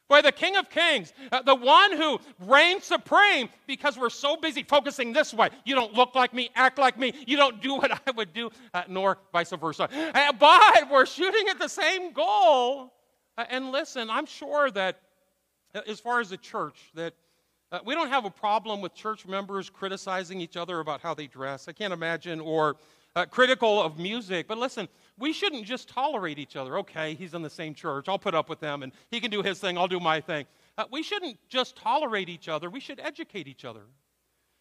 By 0.08 0.20
the 0.20 0.30
King 0.30 0.56
of 0.56 0.70
Kings, 0.70 1.12
uh, 1.32 1.42
the 1.42 1.54
one 1.54 1.96
who 1.96 2.20
reigns 2.40 2.84
supreme, 2.84 3.48
because 3.66 3.98
we're 3.98 4.08
so 4.10 4.36
busy 4.36 4.62
focusing 4.62 5.12
this 5.12 5.34
way. 5.34 5.48
You 5.64 5.74
don't 5.74 5.94
look 5.94 6.14
like 6.14 6.32
me, 6.32 6.50
act 6.54 6.78
like 6.78 6.96
me, 6.96 7.12
you 7.26 7.36
don't 7.36 7.60
do 7.60 7.74
what 7.74 7.90
I 8.06 8.10
would 8.12 8.32
do, 8.32 8.50
uh, 8.72 8.84
nor 8.88 9.18
vice 9.32 9.50
versa. 9.50 9.88
Uh, 9.92 10.32
but 10.32 10.90
we're 10.90 11.06
shooting 11.06 11.48
at 11.48 11.58
the 11.58 11.68
same 11.68 12.12
goal. 12.12 12.92
Uh, 13.36 13.44
and 13.50 13.72
listen, 13.72 14.08
I'm 14.08 14.26
sure 14.26 14.70
that 14.70 15.00
uh, 15.74 15.80
as 15.88 15.98
far 15.98 16.20
as 16.20 16.30
the 16.30 16.36
church, 16.36 16.90
that 16.94 17.12
uh, 17.72 17.80
we 17.84 17.94
don't 17.94 18.08
have 18.08 18.24
a 18.24 18.30
problem 18.30 18.80
with 18.80 18.94
church 18.94 19.26
members 19.26 19.68
criticizing 19.68 20.40
each 20.40 20.56
other 20.56 20.78
about 20.78 21.00
how 21.00 21.14
they 21.14 21.26
dress. 21.26 21.66
I 21.66 21.72
can't 21.72 21.92
imagine, 21.92 22.38
or 22.38 22.76
critical 23.24 23.82
of 23.82 23.98
music. 23.98 24.46
But 24.46 24.58
listen, 24.58 24.88
we 25.18 25.32
shouldn't 25.32 25.64
just 25.64 25.88
tolerate 25.88 26.38
each 26.38 26.56
other. 26.56 26.78
Okay, 26.78 27.14
he's 27.14 27.32
in 27.32 27.40
the 27.40 27.48
same 27.48 27.72
church. 27.72 28.08
I'll 28.08 28.18
put 28.18 28.34
up 28.34 28.50
with 28.50 28.60
him, 28.60 28.82
and 28.82 28.92
he 29.10 29.20
can 29.20 29.30
do 29.30 29.42
his 29.42 29.58
thing. 29.58 29.78
I'll 29.78 29.88
do 29.88 30.00
my 30.00 30.20
thing. 30.20 30.44
Uh, 30.76 30.84
we 30.92 31.02
shouldn't 31.02 31.38
just 31.48 31.76
tolerate 31.76 32.28
each 32.28 32.48
other. 32.48 32.68
We 32.68 32.80
should 32.80 33.00
educate 33.00 33.48
each 33.48 33.64
other. 33.64 33.80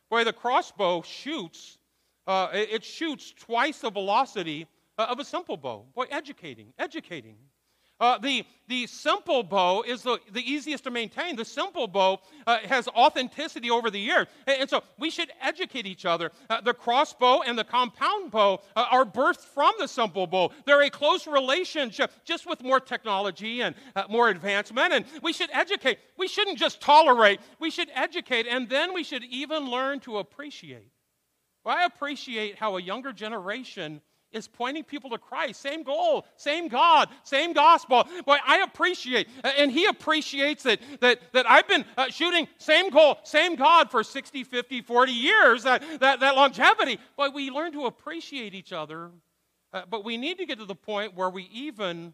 Boy, 0.10 0.24
the 0.24 0.34
crossbow 0.34 1.02
shoots. 1.02 1.78
Uh, 2.26 2.48
it, 2.54 2.84
shoots 2.84 3.34
twice 3.38 3.80
the 3.80 3.92
velocity 3.92 4.66
uh, 4.98 5.08
of 5.10 5.20
a 5.20 5.26
simple 5.26 5.58
bow. 5.58 5.86
Boy, 5.94 6.06
educating, 6.10 6.74
educating. 6.80 7.36
Uh, 7.98 8.18
the, 8.18 8.44
the 8.68 8.86
simple 8.88 9.42
bow 9.42 9.82
is 9.84 10.02
the, 10.02 10.20
the 10.34 10.42
easiest 10.42 10.84
to 10.84 10.92
maintain. 10.92 11.38
The 11.38 11.46
simple 11.46 11.88
bow 11.88 12.20
uh, 12.46 12.60
has 12.66 12.90
authenticity 12.90 13.72
over 13.72 13.90
the 13.90 14.00
years. 14.00 14.28
And, 14.48 14.62
and, 14.62 14.70
so 14.70 14.84
we 15.00 15.10
should 15.10 15.32
educate 15.42 15.86
each 15.86 16.06
other. 16.06 16.32
Uh, 16.50 16.60
the 16.60 16.74
crossbow 16.74 17.42
and 17.44 17.58
the 17.58 17.64
compound 17.64 18.32
bow 18.32 18.62
uh, 18.76 18.86
are 18.92 19.06
birthed 19.06 19.46
from 19.46 19.74
the 19.80 19.88
simple 19.88 20.28
bow. 20.28 20.52
They're 20.66 20.82
a 20.82 20.90
close 20.90 21.26
relationship, 21.26 22.12
just 22.26 22.46
with 22.46 22.62
more 22.62 22.82
technology 22.82 23.62
and 23.62 23.76
uh, 23.96 24.04
more 24.10 24.28
advancement. 24.28 24.92
And 24.92 25.06
we 25.24 25.32
should 25.32 25.50
educate. 25.54 26.00
We 26.18 26.28
shouldn't 26.28 26.58
just 26.58 26.82
tolerate, 26.82 27.40
we 27.60 27.72
should 27.72 27.90
educate, 27.94 28.46
and 28.46 28.68
then 28.68 28.94
we 28.94 29.04
should 29.04 29.24
even 29.24 29.70
learn 29.70 30.02
to 30.02 30.18
appreciate. 30.18 30.92
Well, 31.64 31.78
I 31.78 31.86
appreciate 31.86 32.58
how 32.58 32.76
a 32.76 32.82
younger 32.82 33.14
generation 33.14 34.02
is 34.32 34.48
pointing 34.48 34.84
people 34.84 35.10
to 35.10 35.18
Christ. 35.18 35.62
Same 35.62 35.84
goal, 35.84 36.26
same 36.36 36.68
God, 36.68 37.10
same 37.24 37.54
gospel. 37.54 38.04
Boy, 38.26 38.38
I 38.46 38.60
appreciate, 38.60 39.28
and 39.44 39.72
he 39.72 39.86
appreciates 39.86 40.64
that, 40.64 40.80
that, 41.00 41.20
that 41.34 41.50
I've 41.50 41.68
been 41.68 41.86
uh, 41.98 42.10
shooting 42.10 42.48
same 42.58 42.90
goal, 42.90 43.18
same 43.24 43.56
God 43.56 43.90
for 43.90 44.04
60, 44.04 44.44
50, 44.44 44.82
40 44.82 45.12
years, 45.12 45.64
that, 45.64 45.84
that, 46.00 46.20
that 46.20 46.36
longevity. 46.36 47.00
Boy, 47.18 47.30
we 47.30 47.50
learn 47.50 47.72
to 47.74 47.86
appreciate 47.86 48.54
each 48.54 48.74
other, 48.74 49.10
uh, 49.74 49.84
but 49.90 50.04
we 50.04 50.18
need 50.18 50.38
to 50.38 50.46
get 50.46 50.60
to 50.60 50.66
the 50.66 50.76
point 50.76 51.16
where 51.16 51.30
we 51.30 51.50
even 51.52 52.14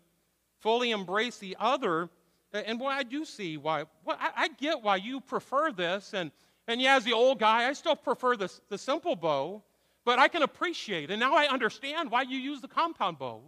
fully 0.60 0.92
embrace 0.92 1.38
the 1.38 1.58
other. 1.60 2.10
And 2.54 2.78
boy, 2.78 2.90
I 2.90 3.04
do 3.04 3.26
see 3.26 3.58
why, 3.58 3.86
well, 4.06 4.18
I, 4.20 4.32
I 4.36 4.48
get 4.50 4.82
why 4.84 4.98
you 4.98 5.22
prefer 5.22 5.72
this. 5.72 6.14
And, 6.14 6.32
and 6.68 6.82
yeah, 6.82 6.98
as 6.98 7.04
the 7.04 7.14
old 7.14 7.40
guy, 7.40 7.68
I 7.68 7.74
still 7.74 7.96
prefer 7.96 8.36
the, 8.36 8.52
the 8.70 8.78
simple 8.78 9.16
bow 9.16 9.64
but 10.06 10.20
I 10.20 10.28
can 10.28 10.44
appreciate. 10.44 11.12
And 11.12 11.20
now 11.20 11.36
I 11.36 11.48
understand 11.48 12.12
why 12.12 12.24
you 12.24 12.38
use 12.38 12.62
the 12.62 12.68
compound 12.68 13.20
bow. 13.20 13.42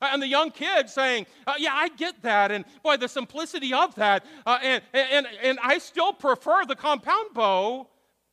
Uh, 0.00 0.10
and 0.12 0.22
the 0.22 0.28
young 0.28 0.50
kid 0.50 0.88
saying, 0.88 1.26
uh, 1.46 1.54
Yeah, 1.58 1.74
I 1.74 1.88
get 1.88 2.22
that. 2.22 2.52
And 2.52 2.64
boy, 2.82 2.96
the 2.96 3.08
simplicity 3.08 3.72
of 3.72 3.94
that. 3.96 4.24
Uh, 4.46 4.58
and, 4.62 4.82
and, 4.92 5.26
and 5.42 5.58
I 5.62 5.78
still 5.78 6.12
prefer 6.12 6.64
the 6.64 6.76
compound 6.76 7.34
bow, 7.34 7.88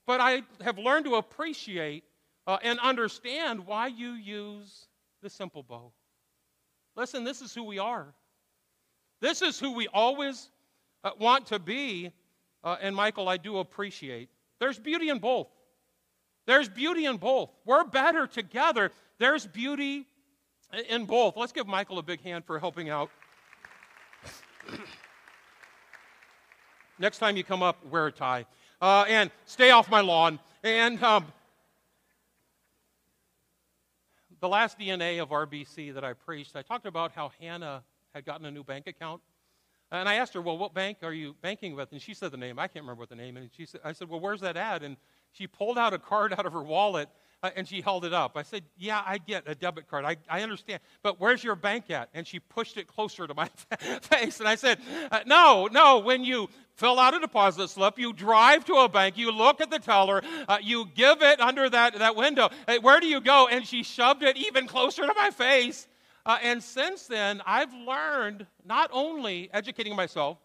but 0.05 0.21
I 0.21 0.43
have 0.61 0.77
learned 0.77 1.05
to 1.05 1.15
appreciate 1.15 2.03
uh, 2.47 2.57
and 2.61 2.79
understand 2.79 3.65
why 3.65 3.87
you 3.87 4.11
use 4.11 4.87
the 5.23 5.29
simple 5.29 5.63
bow. 5.63 5.91
Listen, 6.95 7.23
this 7.23 7.41
is 7.41 7.53
who 7.53 7.63
we 7.63 7.79
are. 7.79 8.13
This 9.21 9.41
is 9.41 9.59
who 9.59 9.73
we 9.73 9.87
always 9.87 10.49
uh, 11.03 11.11
want 11.19 11.47
to 11.47 11.59
be. 11.59 12.11
Uh, 12.63 12.77
and 12.81 12.95
Michael, 12.95 13.27
I 13.27 13.37
do 13.37 13.57
appreciate. 13.57 14.29
There's 14.59 14.79
beauty 14.79 15.09
in 15.09 15.19
both. 15.19 15.47
There's 16.45 16.69
beauty 16.69 17.05
in 17.05 17.17
both. 17.17 17.49
We're 17.65 17.83
better 17.83 18.27
together. 18.27 18.91
There's 19.17 19.47
beauty 19.47 20.05
in 20.89 21.05
both. 21.05 21.37
Let's 21.37 21.51
give 21.51 21.67
Michael 21.67 21.99
a 21.99 22.03
big 22.03 22.21
hand 22.21 22.45
for 22.45 22.59
helping 22.59 22.89
out. 22.89 23.09
Next 26.99 27.17
time 27.17 27.35
you 27.35 27.43
come 27.43 27.61
up, 27.63 27.83
wear 27.85 28.07
a 28.07 28.11
tie. 28.11 28.45
Uh, 28.81 29.05
and 29.07 29.31
stay 29.45 29.71
off 29.71 29.89
my 29.89 30.01
lawn. 30.01 30.39
And 30.63 31.01
um, 31.01 31.25
the 34.39 34.47
last 34.47 34.77
DNA 34.77 35.21
of 35.21 35.29
RBC 35.29 35.93
that 35.93 36.03
I 36.03 36.13
preached, 36.13 36.55
I 36.55 36.61
talked 36.61 36.85
about 36.85 37.11
how 37.11 37.31
Hannah 37.39 37.83
had 38.13 38.25
gotten 38.25 38.45
a 38.45 38.51
new 38.51 38.63
bank 38.63 38.87
account. 38.87 39.21
And 39.91 40.09
I 40.09 40.15
asked 40.15 40.33
her, 40.33 40.41
Well, 40.41 40.57
what 40.57 40.73
bank 40.73 40.97
are 41.03 41.13
you 41.13 41.35
banking 41.41 41.75
with? 41.75 41.91
And 41.91 42.01
she 42.01 42.13
said 42.13 42.31
the 42.31 42.37
name. 42.37 42.59
I 42.59 42.67
can't 42.67 42.83
remember 42.83 43.01
what 43.01 43.09
the 43.09 43.15
name. 43.15 43.37
is. 43.37 43.43
And 43.43 43.51
she 43.55 43.65
said, 43.65 43.81
I 43.83 43.93
said, 43.93 44.09
Well, 44.09 44.19
where's 44.19 44.41
that 44.41 44.57
at? 44.57 44.83
And 44.83 44.97
she 45.35 45.47
pulled 45.47 45.77
out 45.77 45.93
a 45.93 45.99
card 45.99 46.33
out 46.33 46.45
of 46.45 46.53
her 46.53 46.63
wallet 46.63 47.09
uh, 47.43 47.49
and 47.55 47.67
she 47.67 47.81
held 47.81 48.05
it 48.05 48.13
up. 48.13 48.37
I 48.37 48.43
said, 48.43 48.63
Yeah, 48.77 49.03
I 49.05 49.17
get 49.17 49.43
a 49.47 49.53
debit 49.53 49.89
card. 49.89 50.05
I, 50.05 50.15
I 50.29 50.41
understand. 50.41 50.79
But 51.03 51.19
where's 51.19 51.43
your 51.43 51.55
bank 51.55 51.91
at? 51.91 52.09
And 52.13 52.25
she 52.25 52.39
pushed 52.39 52.77
it 52.77 52.87
closer 52.87 53.27
to 53.27 53.33
my 53.33 53.47
face. 54.01 54.39
And 54.39 54.47
I 54.47 54.55
said, 54.55 54.79
uh, 55.11 55.19
No, 55.25 55.67
no. 55.71 55.99
When 55.99 56.23
you 56.23 56.49
fill 56.75 56.99
out 56.99 57.13
a 57.13 57.19
deposit 57.19 57.69
slip, 57.69 57.99
you 57.99 58.13
drive 58.13 58.65
to 58.65 58.75
a 58.75 58.89
bank, 58.89 59.17
you 59.17 59.31
look 59.31 59.61
at 59.61 59.69
the 59.69 59.79
teller, 59.79 60.21
uh, 60.47 60.57
you 60.61 60.85
give 60.95 61.21
it 61.21 61.39
under 61.41 61.69
that, 61.69 61.99
that 61.99 62.15
window. 62.15 62.49
Hey, 62.67 62.79
where 62.79 62.99
do 62.99 63.07
you 63.07 63.19
go? 63.19 63.47
And 63.49 63.67
she 63.67 63.83
shoved 63.83 64.23
it 64.23 64.37
even 64.37 64.67
closer 64.67 65.05
to 65.05 65.13
my 65.15 65.31
face. 65.31 65.87
Uh, 66.25 66.37
and 66.41 66.63
since 66.63 67.07
then, 67.07 67.41
I've 67.45 67.73
learned 67.73 68.47
not 68.65 68.89
only 68.91 69.49
educating 69.53 69.95
myself, 69.95 70.37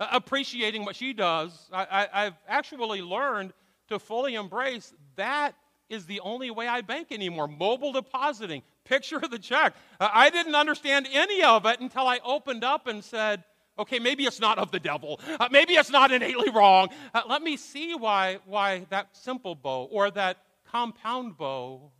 uh, 0.00 0.08
appreciating 0.10 0.84
what 0.84 0.96
she 0.96 1.12
does, 1.12 1.68
I, 1.72 1.84
I, 1.84 2.24
I've 2.26 2.34
actually 2.48 3.02
learned 3.02 3.52
to 3.88 3.98
fully 3.98 4.34
embrace 4.34 4.92
that 5.16 5.54
is 5.88 6.06
the 6.06 6.20
only 6.20 6.50
way 6.50 6.68
I 6.68 6.82
bank 6.82 7.08
anymore. 7.10 7.48
Mobile 7.48 7.92
depositing, 7.92 8.62
picture 8.84 9.16
of 9.16 9.30
the 9.30 9.38
check. 9.38 9.74
I 9.98 10.30
didn't 10.30 10.54
understand 10.54 11.08
any 11.10 11.42
of 11.42 11.66
it 11.66 11.80
until 11.80 12.06
I 12.06 12.20
opened 12.24 12.62
up 12.64 12.86
and 12.86 13.02
said, 13.02 13.42
okay, 13.78 13.98
maybe 13.98 14.24
it's 14.24 14.40
not 14.40 14.58
of 14.58 14.70
the 14.70 14.80
devil. 14.80 15.20
Uh, 15.40 15.48
maybe 15.50 15.74
it's 15.74 15.90
not 15.90 16.12
innately 16.12 16.50
wrong. 16.50 16.88
Uh, 17.14 17.22
let 17.28 17.42
me 17.42 17.56
see 17.56 17.94
why, 17.94 18.38
why 18.44 18.86
that 18.90 19.16
simple 19.16 19.54
bow 19.54 19.84
or 19.90 20.10
that 20.10 20.38
compound 20.70 21.36
bow, 21.38 21.90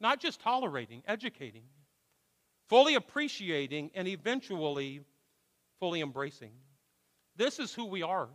not 0.00 0.20
just 0.20 0.40
tolerating, 0.40 1.02
educating, 1.08 1.64
fully 2.68 2.94
appreciating, 2.94 3.90
and 3.94 4.06
eventually 4.06 5.00
fully 5.80 6.00
embracing. 6.00 6.52
This 7.36 7.58
is 7.58 7.74
who 7.74 7.86
we 7.86 8.02
are. 8.02 8.28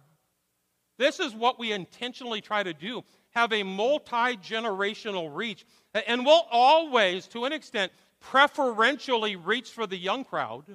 This 1.02 1.20
is 1.20 1.34
what 1.34 1.58
we 1.58 1.72
intentionally 1.72 2.42
try 2.42 2.62
to 2.62 2.76
do 2.76 3.04
have 3.32 3.52
a 3.54 3.64
multi 3.64 4.38
generational 4.38 5.36
reach. 5.36 5.66
And 6.06 6.24
we'll 6.24 6.46
always, 6.52 7.26
to 7.30 7.46
an 7.46 7.54
extent, 7.54 7.92
preferentially 8.20 9.36
reach 9.36 9.72
for 9.72 9.88
the 9.88 9.98
young 9.98 10.24
crowd. 10.24 10.66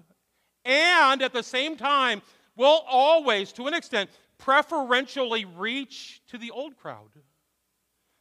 And 0.64 1.22
at 1.22 1.32
the 1.32 1.44
same 1.44 1.76
time, 1.76 2.22
we'll 2.56 2.82
always, 2.88 3.52
to 3.52 3.68
an 3.68 3.74
extent, 3.74 4.10
preferentially 4.36 5.44
reach 5.44 6.20
to 6.30 6.38
the 6.38 6.50
old 6.50 6.76
crowd. 6.76 7.10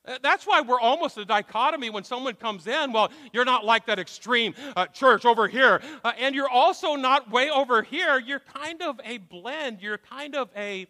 Uh, 0.05 0.19
that's 0.21 0.45
why 0.45 0.61
we're 0.61 0.79
almost 0.79 1.17
a 1.17 1.25
dichotomy 1.25 1.89
when 1.89 2.03
someone 2.03 2.35
comes 2.35 2.67
in. 2.67 2.93
Well, 2.93 3.09
you're 3.33 3.45
not 3.45 3.65
like 3.65 3.87
that 3.87 3.97
extreme 3.97 4.53
uh, 4.75 4.85
church 4.85 5.25
over 5.25 5.47
here, 5.47 5.81
uh, 6.03 6.11
and 6.19 6.35
you're 6.35 6.47
also 6.47 6.93
not 6.93 7.31
way 7.31 7.49
over 7.49 7.81
here. 7.81 8.19
You're 8.19 8.41
kind 8.41 8.83
of 8.83 9.01
a 9.03 9.17
blend. 9.17 9.81
You're 9.81 9.97
kind 9.97 10.35
of 10.35 10.51
a 10.55 10.85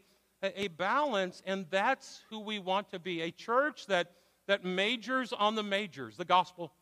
a 0.55 0.67
balance, 0.69 1.41
and 1.45 1.65
that's 1.69 2.21
who 2.29 2.39
we 2.39 2.59
want 2.59 2.89
to 2.91 2.99
be 2.99 3.21
a 3.21 3.31
church 3.31 3.87
that, 3.87 4.11
that 4.47 4.63
majors 4.63 5.33
on 5.33 5.55
the 5.55 5.63
majors, 5.63 6.17
the 6.17 6.25
gospel, 6.25 6.73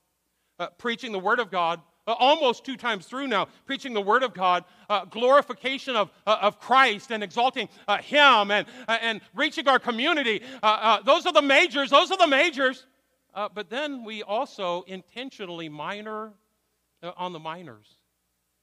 uh, 0.60 0.68
preaching 0.78 1.12
the 1.12 1.20
Word 1.20 1.40
of 1.40 1.52
God. 1.52 1.82
Uh, 2.06 2.14
almost 2.20 2.66
two 2.66 2.76
times 2.76 3.06
through 3.06 3.28
now, 3.28 3.48
preaching 3.66 3.94
the 3.94 4.02
Word 4.02 4.24
of 4.24 4.34
God, 4.34 4.66
uh, 4.90 5.06
glorification 5.06 5.96
of, 5.96 6.12
uh, 6.28 6.38
of 6.42 6.60
Christ 6.60 7.14
and 7.14 7.24
exalting 7.24 7.70
uh, 7.88 7.98
Him 8.00 8.52
and, 8.52 8.68
uh, 8.90 8.98
and 9.02 9.22
reaching 9.34 9.70
our 9.70 9.80
community. 9.80 10.42
those 11.06 11.26
are 11.26 11.32
the 11.32 11.42
majors, 11.42 11.92
those 11.92 12.12
are 12.12 12.18
the 12.18 12.28
majors. 12.28 12.86
but 13.34 13.70
then 13.70 14.04
we 14.04 14.22
also 14.22 14.82
intentionally 14.82 15.70
minor 15.70 16.34
on 17.16 17.32
the 17.32 17.40
minors. 17.40 17.98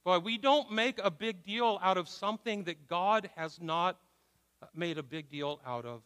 But 0.05 0.23
we 0.23 0.37
don't 0.37 0.71
make 0.71 0.99
a 1.03 1.11
big 1.11 1.43
deal 1.43 1.79
out 1.83 1.97
of 1.97 2.09
something 2.09 2.65
that 2.65 2.89
God 2.89 3.31
has 3.37 3.59
not 3.59 3.99
made 4.75 4.99
a 4.99 5.03
big 5.03 5.31
deal 5.31 5.61
out 5.67 5.85
of. 5.85 6.03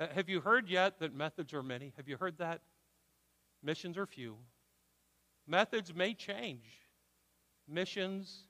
Have 0.00 0.28
you 0.28 0.40
heard 0.40 0.68
yet 0.68 1.00
that 1.00 1.14
methods 1.14 1.52
are 1.52 1.62
many? 1.62 1.92
Have 1.96 2.08
you 2.08 2.16
heard 2.16 2.38
that? 2.38 2.60
Missions 3.62 3.98
are 3.98 4.06
few. 4.06 4.36
Methods 5.46 5.92
may 5.92 6.14
change. 6.14 6.64
Missions 7.68 8.44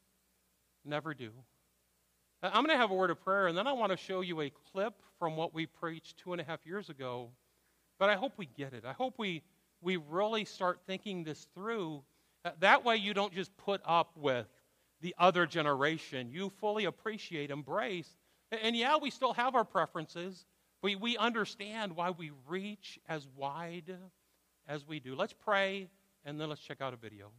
never 0.84 1.14
do. 1.14 1.30
I'm 2.42 2.64
going 2.64 2.68
to 2.68 2.76
have 2.76 2.90
a 2.90 2.94
word 2.94 3.10
of 3.10 3.20
prayer, 3.24 3.46
and 3.46 3.56
then 3.56 3.66
I 3.66 3.72
want 3.72 3.90
to 3.90 3.96
show 3.96 4.20
you 4.20 4.42
a 4.42 4.52
clip 4.72 4.94
from 5.18 5.36
what 5.36 5.54
we 5.54 5.66
preached 5.66 6.18
two 6.18 6.32
and 6.32 6.40
a 6.40 6.44
half 6.44 6.60
years 6.64 6.88
ago. 6.88 7.30
But 7.98 8.10
I 8.10 8.14
hope 8.14 8.32
we 8.36 8.46
get 8.46 8.74
it. 8.74 8.84
I 8.84 8.92
hope 8.92 9.14
we, 9.18 9.42
we 9.80 9.96
really 9.96 10.44
start 10.44 10.80
thinking 10.86 11.24
this 11.24 11.48
through. 11.54 12.02
Uh, 12.44 12.50
that 12.60 12.84
way, 12.84 12.96
you 12.96 13.12
don't 13.12 13.34
just 13.34 13.56
put 13.56 13.80
up 13.84 14.12
with 14.16 14.46
the 15.00 15.14
other 15.18 15.46
generation. 15.46 16.30
You 16.30 16.52
fully 16.60 16.84
appreciate, 16.84 17.50
embrace. 17.50 18.08
And 18.50 18.76
yeah, 18.76 18.96
we 18.96 19.10
still 19.10 19.34
have 19.34 19.54
our 19.54 19.64
preferences. 19.64 20.46
We, 20.82 20.96
we 20.96 21.16
understand 21.16 21.96
why 21.96 22.10
we 22.10 22.30
reach 22.46 22.98
as 23.08 23.26
wide 23.36 23.96
as 24.66 24.86
we 24.86 25.00
do. 25.00 25.14
Let's 25.14 25.34
pray, 25.34 25.88
and 26.24 26.40
then 26.40 26.48
let's 26.48 26.60
check 26.60 26.80
out 26.80 26.94
a 26.94 26.96
video. 26.96 27.30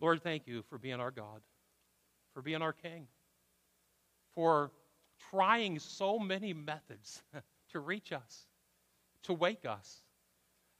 Lord, 0.00 0.22
thank 0.22 0.46
you 0.46 0.62
for 0.68 0.78
being 0.78 1.00
our 1.00 1.10
God, 1.10 1.40
for 2.34 2.42
being 2.42 2.62
our 2.62 2.72
King 2.72 3.06
for 4.34 4.70
trying 5.30 5.78
so 5.78 6.18
many 6.18 6.52
methods 6.52 7.22
to 7.72 7.80
reach 7.80 8.12
us, 8.12 8.46
to 9.24 9.32
wake 9.32 9.64
us, 9.66 10.02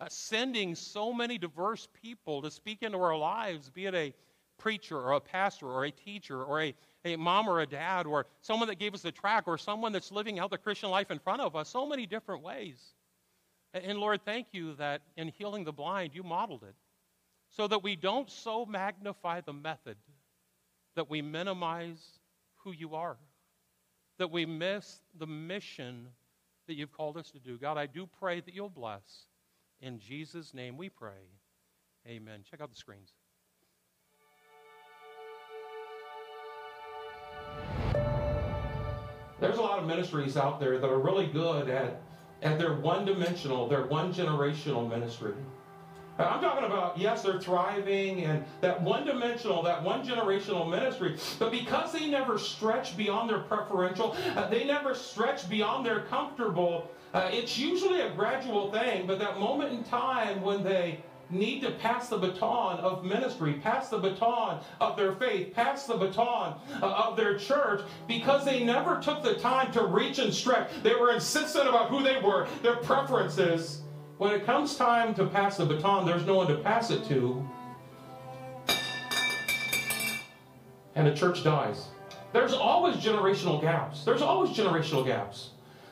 uh, 0.01 0.07
sending 0.09 0.75
so 0.75 1.13
many 1.13 1.39
diverse 1.39 1.89
people 2.03 2.43
to 2.43 2.51
speak 2.51 2.83
into 2.83 2.99
our 2.99 3.17
lives, 3.17 3.69
be 3.71 3.87
it 3.87 3.95
a 3.95 4.15
preacher 4.61 4.97
or 4.97 5.13
a 5.13 5.21
pastor 5.21 5.67
or 5.67 5.85
a 5.85 5.91
teacher 5.91 6.45
or 6.45 6.63
a, 6.63 6.75
a 7.05 7.17
mom 7.17 7.49
or 7.49 7.61
a 7.61 7.67
dad 7.67 8.07
or 8.07 8.27
someone 8.43 8.69
that 8.69 8.79
gave 8.79 8.95
us 8.95 9.03
the 9.03 9.11
track 9.11 9.45
or 9.47 9.59
someone 9.59 9.93
that's 9.93 10.13
living 10.13 10.39
out 10.39 10.51
the 10.51 10.59
Christian 10.59 10.91
life 10.91 11.11
in 11.11 11.19
front 11.19 11.41
of 11.41 11.57
us, 11.57 11.69
so 11.69 11.87
many 11.87 12.07
different 12.07 12.43
ways. 12.43 12.79
And, 13.75 13.85
and 13.85 13.99
Lord, 13.99 14.21
thank 14.25 14.49
you 14.53 14.75
that 14.75 15.03
in 15.17 15.29
healing 15.29 15.65
the 15.65 15.73
blind, 15.73 16.15
you 16.15 16.23
modeled 16.23 16.63
it 16.63 16.75
so 17.49 17.67
that 17.67 17.83
we 17.83 17.97
don't 17.97 18.31
so 18.31 18.65
magnify 18.65 19.41
the 19.41 19.53
method 19.53 19.97
that 20.95 21.11
we 21.11 21.23
minimize 21.23 22.19
who 22.63 22.73
you 22.73 22.95
are 22.95 23.17
that 24.21 24.31
we 24.31 24.45
miss 24.45 25.01
the 25.19 25.27
mission 25.27 26.07
that 26.67 26.75
you've 26.75 26.93
called 26.93 27.17
us 27.17 27.31
to 27.31 27.39
do. 27.39 27.57
God, 27.57 27.79
I 27.79 27.87
do 27.87 28.07
pray 28.07 28.41
that 28.41 28.55
you'll 28.55 28.69
bless. 28.69 29.25
In 29.81 29.99
Jesus' 29.99 30.53
name 30.53 30.77
we 30.77 30.91
pray. 30.91 31.25
Amen. 32.07 32.45
Check 32.49 32.61
out 32.61 32.69
the 32.69 32.77
screens. 32.77 33.15
There's 39.41 39.59
a 39.59 39.63
lot 39.63 39.79
of 39.79 39.87
ministries 39.87 40.37
out 40.37 40.61
there 40.61 40.79
that 40.79 40.91
are 40.91 40.99
really 40.99 41.27
good 41.27 41.69
at, 41.71 42.03
at 42.43 42.59
their 42.59 42.75
one 42.75 43.05
dimensional, 43.05 43.69
their 43.69 43.87
one 43.87 44.13
generational 44.13 44.89
ministry. 44.89 45.35
I'm 46.19 46.41
talking 46.41 46.65
about, 46.65 46.99
yes, 46.99 47.23
they're 47.23 47.41
thriving 47.41 48.25
and 48.25 48.45
that 48.61 48.83
one 48.83 49.07
dimensional, 49.07 49.63
that 49.63 49.83
one 49.83 50.07
generational 50.07 50.69
ministry, 50.69 51.17
but 51.39 51.51
because 51.51 51.93
they 51.93 52.09
never 52.09 52.39
stretch 52.39 52.97
beyond 52.97 53.31
their 53.31 53.39
preferential, 53.39 54.15
uh, 54.37 54.49
they 54.49 54.65
never 54.65 54.95
stretch 54.95 55.49
beyond 55.49 55.87
their 55.87 56.01
comfortable, 56.03 56.91
uh, 57.15 57.31
it's 57.33 57.59
usually 57.59 58.03
a 58.03 58.11
gradual 58.11 58.71
thing, 58.71 59.07
but 59.07 59.19
that 59.19 59.41
moment 59.41 59.73
in 59.73 59.83
time 59.85 60.43
when 60.43 60.63
they 60.63 61.03
need 61.31 61.61
to 61.61 61.71
pass 61.73 62.09
the 62.09 62.19
baton 62.19 62.79
of 62.81 63.05
ministry, 63.05 63.55
pass 63.55 63.89
the 63.89 63.99
baton 63.99 64.61
of 64.81 64.97
their 64.97 65.13
faith, 65.13 65.55
pass 65.55 65.87
the 65.87 65.97
baton 65.97 66.59
uh, 66.83 66.87
of 66.87 67.17
their 67.17 67.39
church 67.39 67.83
because 68.07 68.45
they 68.45 68.65
never 68.65 69.01
took 69.01 69.23
the 69.23 69.35
time 69.35 69.73
to 69.73 69.85
reach 69.85 70.19
and 70.19 70.33
stretch. 70.33 70.71
They 70.83 70.95
were 70.95 71.13
insistent 71.13 71.69
about 71.69 71.89
who 71.89 72.03
they 72.03 72.21
were, 72.21 72.47
their 72.63 72.77
preferences. 72.77 73.83
When 74.19 74.33
it 74.33 74.45
comes 74.45 74.77
time 74.77 75.15
to 75.15 75.27
pass 75.27 75.57
the 75.57 75.67
baton, 75.67 76.05
there's 76.07 76.27
no 76.27 76.35
one 76.35 76.47
to 76.49 76.57
pass 76.57 76.91
it 76.91 77.05
to. 77.07 77.49
And 80.95 81.07
the 81.07 81.15
church 81.15 81.43
dies. 81.43 81.89
There's 82.33 82.53
always 82.53 82.97
generational 82.97 83.61
gaps. 83.61 84.05
There's 84.05 84.23
always 84.23 84.51
generational 84.51 85.05
gaps. 85.05 85.51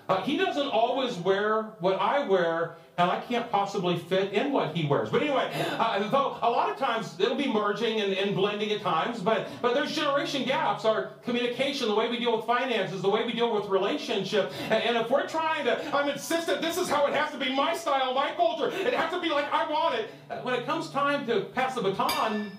Uh, 0.09 0.23
he 0.23 0.39
doesn't 0.39 0.69
always 0.69 1.17
wear 1.17 1.65
what 1.81 2.01
I 2.01 2.27
wear, 2.27 2.77
and 2.97 3.11
I 3.11 3.21
can't 3.21 3.51
possibly 3.51 3.99
fit 3.99 4.33
in 4.33 4.51
what 4.53 4.75
he 4.75 4.87
wears. 4.87 5.11
But 5.11 5.21
anyway, 5.21 5.53
uh, 5.79 6.09
though 6.09 6.39
a 6.41 6.49
lot 6.49 6.71
of 6.71 6.79
times 6.79 7.15
it'll 7.21 7.37
be 7.37 7.53
merging 7.53 8.01
and, 8.01 8.15
and, 8.15 8.35
blending 8.35 8.73
at 8.73 8.81
times, 8.81 9.21
but, 9.21 9.49
but 9.61 9.75
there's 9.75 9.95
generation 9.95 10.45
gaps. 10.45 10.87
Our 10.87 11.09
communication, 11.25 11.89
the 11.89 11.95
way 11.95 12.09
we 12.09 12.19
deal 12.19 12.35
with 12.35 12.47
finances, 12.47 13.03
the 13.03 13.11
way 13.11 13.27
we 13.27 13.33
deal 13.33 13.55
with 13.55 13.67
relationship. 13.67 14.51
And, 14.71 14.83
and 14.83 14.97
if 14.97 15.11
we're 15.11 15.29
trying 15.29 15.67
to, 15.67 15.95
I'm 15.95 16.09
insistent 16.09 16.63
this 16.63 16.79
is 16.79 16.89
how 16.89 17.07
it 17.07 17.13
has 17.13 17.31
to 17.33 17.39
be 17.39 17.55
my 17.55 17.77
style, 17.77 18.15
my 18.15 18.33
culture. 18.33 18.69
It 18.69 18.95
has 18.95 19.13
to 19.13 19.21
be 19.21 19.29
like 19.29 19.53
I 19.53 19.71
want 19.71 19.95
it. 19.97 20.11
When 20.43 20.55
it 20.55 20.65
comes 20.65 20.89
time 20.89 21.27
to 21.27 21.43
pass 21.55 21.75
the 21.75 21.83
baton, 21.83 22.51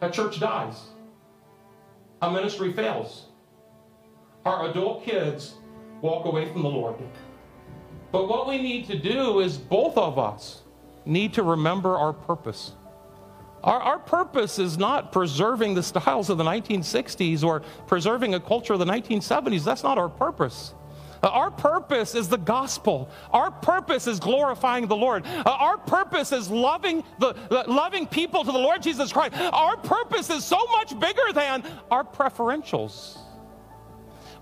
a 0.00 0.10
church 0.10 0.40
dies. 0.40 0.80
A 2.22 2.30
ministry 2.30 2.72
fails 2.72 3.26
our 4.44 4.70
adult 4.70 5.04
kids 5.04 5.54
walk 6.00 6.26
away 6.26 6.50
from 6.52 6.62
the 6.62 6.68
Lord. 6.68 6.96
But 8.10 8.28
what 8.28 8.46
we 8.46 8.58
need 8.58 8.86
to 8.88 8.98
do 8.98 9.40
is 9.40 9.56
both 9.56 9.96
of 9.96 10.18
us 10.18 10.62
need 11.04 11.32
to 11.34 11.42
remember 11.42 11.96
our 11.96 12.12
purpose. 12.12 12.72
Our, 13.64 13.80
our, 13.80 13.98
purpose 13.98 14.58
is 14.58 14.76
not 14.76 15.12
preserving 15.12 15.74
the 15.74 15.82
styles 15.84 16.28
of 16.30 16.36
the 16.36 16.44
1960s 16.44 17.44
or 17.44 17.60
preserving 17.86 18.34
a 18.34 18.40
culture 18.40 18.72
of 18.72 18.80
the 18.80 18.84
1970s. 18.84 19.64
That's 19.64 19.84
not 19.84 19.98
our 19.98 20.08
purpose. 20.08 20.74
Uh, 21.22 21.28
our 21.28 21.50
purpose 21.52 22.16
is 22.16 22.28
the 22.28 22.38
gospel. 22.38 23.08
Our 23.32 23.52
purpose 23.52 24.08
is 24.08 24.18
glorifying 24.18 24.88
the 24.88 24.96
Lord. 24.96 25.24
Uh, 25.24 25.42
our 25.46 25.78
purpose 25.78 26.32
is 26.32 26.50
loving 26.50 27.04
the 27.20 27.34
loving 27.68 28.08
people 28.08 28.44
to 28.44 28.50
the 28.50 28.58
Lord 28.58 28.82
Jesus 28.82 29.12
Christ. 29.12 29.34
Our 29.36 29.76
purpose 29.76 30.28
is 30.30 30.44
so 30.44 30.58
much 30.72 30.98
bigger 30.98 31.32
than 31.32 31.62
our 31.92 32.02
preferentials. 32.02 33.21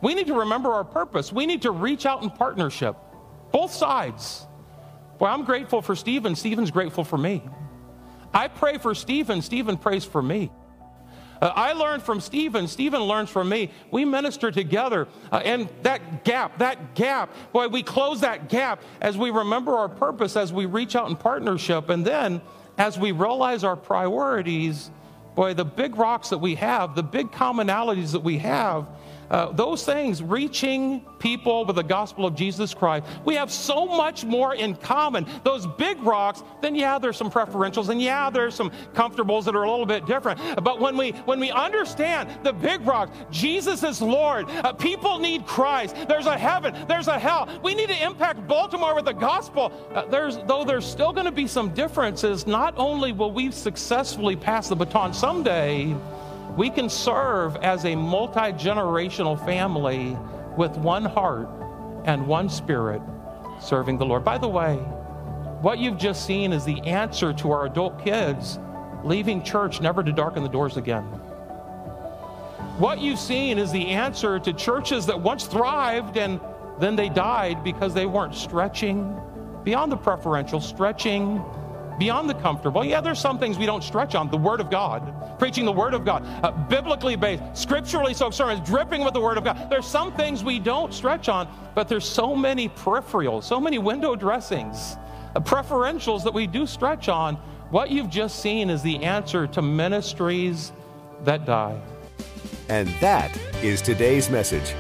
We 0.02 0.14
need 0.14 0.26
to 0.28 0.34
remember 0.34 0.72
our 0.72 0.84
purpose. 0.84 1.32
We 1.32 1.46
need 1.46 1.62
to 1.62 1.70
reach 1.70 2.06
out 2.06 2.22
in 2.22 2.30
partnership, 2.30 2.96
both 3.52 3.72
sides. 3.72 4.46
Boy, 5.18 5.26
I'm 5.26 5.44
grateful 5.44 5.82
for 5.82 5.94
Stephen. 5.94 6.34
Stephen's 6.34 6.70
grateful 6.70 7.04
for 7.04 7.18
me. 7.18 7.42
I 8.32 8.48
pray 8.48 8.78
for 8.78 8.94
Stephen. 8.94 9.42
Stephen 9.42 9.76
prays 9.76 10.04
for 10.04 10.22
me. 10.22 10.50
Uh, 11.40 11.52
I 11.54 11.72
learned 11.72 12.02
from 12.02 12.20
Stephen. 12.20 12.68
Stephen 12.68 13.02
learns 13.02 13.30
from 13.30 13.48
me. 13.48 13.70
We 13.90 14.04
minister 14.04 14.50
together. 14.50 15.08
Uh, 15.32 15.36
and 15.44 15.68
that 15.82 16.24
gap, 16.24 16.58
that 16.58 16.94
gap, 16.94 17.34
boy, 17.52 17.68
we 17.68 17.82
close 17.82 18.20
that 18.20 18.48
gap 18.48 18.82
as 19.00 19.16
we 19.16 19.30
remember 19.30 19.74
our 19.76 19.88
purpose, 19.88 20.36
as 20.36 20.52
we 20.52 20.66
reach 20.66 20.94
out 20.94 21.08
in 21.08 21.16
partnership. 21.16 21.88
And 21.88 22.04
then 22.04 22.42
as 22.78 22.98
we 22.98 23.12
realize 23.12 23.64
our 23.64 23.76
priorities, 23.76 24.90
boy, 25.34 25.54
the 25.54 25.64
big 25.64 25.96
rocks 25.96 26.28
that 26.30 26.38
we 26.38 26.56
have, 26.56 26.94
the 26.94 27.02
big 27.02 27.30
commonalities 27.30 28.12
that 28.12 28.22
we 28.22 28.38
have, 28.38 28.86
uh, 29.30 29.52
those 29.52 29.84
things, 29.84 30.22
reaching 30.22 31.04
people 31.18 31.64
with 31.64 31.76
the 31.76 31.82
gospel 31.82 32.26
of 32.26 32.34
Jesus 32.34 32.74
Christ, 32.74 33.06
we 33.24 33.34
have 33.36 33.52
so 33.52 33.86
much 33.86 34.24
more 34.24 34.54
in 34.54 34.74
common. 34.74 35.26
Those 35.44 35.66
big 35.66 36.00
rocks, 36.02 36.42
then 36.60 36.74
yeah, 36.74 36.98
there's 36.98 37.16
some 37.16 37.30
preferentials, 37.30 37.88
and 37.90 38.02
yeah, 38.02 38.28
there's 38.30 38.54
some 38.54 38.70
comfortables 38.92 39.44
that 39.44 39.54
are 39.54 39.62
a 39.62 39.70
little 39.70 39.86
bit 39.86 40.06
different. 40.06 40.40
But 40.64 40.80
when 40.80 40.96
we 40.96 41.12
when 41.26 41.38
we 41.38 41.50
understand 41.50 42.28
the 42.42 42.52
big 42.52 42.84
rocks, 42.86 43.16
Jesus 43.30 43.84
is 43.84 44.02
Lord. 44.02 44.48
Uh, 44.50 44.72
people 44.72 45.18
need 45.18 45.46
Christ. 45.46 45.94
There's 46.08 46.26
a 46.26 46.36
heaven. 46.36 46.74
There's 46.88 47.08
a 47.08 47.18
hell. 47.18 47.48
We 47.62 47.74
need 47.74 47.88
to 47.88 48.04
impact 48.04 48.48
Baltimore 48.48 48.94
with 48.94 49.04
the 49.04 49.12
gospel. 49.12 49.72
Uh, 49.94 50.06
there's 50.06 50.38
though 50.46 50.64
there's 50.64 50.86
still 50.86 51.12
going 51.12 51.26
to 51.26 51.32
be 51.32 51.46
some 51.46 51.72
differences. 51.74 52.46
Not 52.46 52.74
only 52.76 53.12
will 53.12 53.32
we 53.32 53.50
successfully 53.52 54.34
pass 54.34 54.68
the 54.68 54.76
baton 54.76 55.14
someday 55.14 55.94
we 56.56 56.70
can 56.70 56.88
serve 56.88 57.56
as 57.56 57.84
a 57.84 57.94
multi 57.94 58.52
generational 58.52 59.42
family 59.44 60.16
with 60.56 60.76
one 60.76 61.04
heart 61.04 61.48
and 62.04 62.26
one 62.26 62.48
spirit 62.48 63.02
serving 63.60 63.98
the 63.98 64.06
Lord. 64.06 64.24
By 64.24 64.38
the 64.38 64.48
way, 64.48 64.76
what 65.60 65.78
you've 65.78 65.98
just 65.98 66.26
seen 66.26 66.52
is 66.52 66.64
the 66.64 66.80
answer 66.82 67.32
to 67.34 67.52
our 67.52 67.66
adult 67.66 68.02
kids 68.02 68.58
leaving 69.04 69.42
church 69.42 69.80
never 69.80 70.02
to 70.02 70.12
darken 70.12 70.42
the 70.42 70.48
doors 70.48 70.76
again. 70.76 71.04
What 72.78 72.98
you've 72.98 73.18
seen 73.18 73.58
is 73.58 73.70
the 73.70 73.88
answer 73.88 74.38
to 74.38 74.52
churches 74.52 75.04
that 75.06 75.20
once 75.20 75.46
thrived 75.46 76.16
and 76.16 76.40
then 76.78 76.96
they 76.96 77.10
died 77.10 77.62
because 77.62 77.92
they 77.92 78.06
weren't 78.06 78.34
stretching 78.34 79.20
beyond 79.64 79.92
the 79.92 79.96
preferential, 79.96 80.60
stretching 80.60 81.44
beyond 81.98 82.30
the 82.30 82.34
comfortable. 82.34 82.82
Yeah, 82.82 83.02
there's 83.02 83.20
some 83.20 83.38
things 83.38 83.58
we 83.58 83.66
don't 83.66 83.84
stretch 83.84 84.14
on. 84.14 84.30
The 84.30 84.38
Word 84.38 84.60
of 84.60 84.70
God, 84.70 85.12
preaching 85.40 85.64
the 85.64 85.72
Word 85.72 85.94
of 85.94 86.04
God, 86.04 86.22
uh, 86.44 86.52
biblically 86.68 87.16
based, 87.16 87.42
scripturally 87.54 88.12
so 88.12 88.30
sermons, 88.30 88.60
dripping 88.68 89.02
with 89.02 89.14
the 89.14 89.20
Word 89.20 89.38
of 89.38 89.42
God. 89.44 89.70
There's 89.70 89.86
some 89.86 90.12
things 90.12 90.44
we 90.44 90.58
don't 90.58 90.92
stretch 90.92 91.30
on, 91.30 91.48
but 91.74 91.88
there's 91.88 92.04
so 92.04 92.36
many 92.36 92.68
peripherals, 92.68 93.44
so 93.44 93.58
many 93.58 93.78
window 93.78 94.14
dressings, 94.14 94.98
uh, 95.34 95.40
preferentials 95.40 96.22
that 96.24 96.34
we 96.34 96.46
do 96.46 96.66
stretch 96.66 97.08
on. 97.08 97.36
What 97.70 97.90
you've 97.90 98.10
just 98.10 98.40
seen 98.40 98.68
is 98.68 98.82
the 98.82 99.02
answer 99.02 99.46
to 99.46 99.62
ministries 99.62 100.72
that 101.24 101.46
die. 101.46 101.80
And 102.68 102.88
that 103.00 103.34
is 103.62 103.80
today's 103.80 104.28
message. 104.28 104.74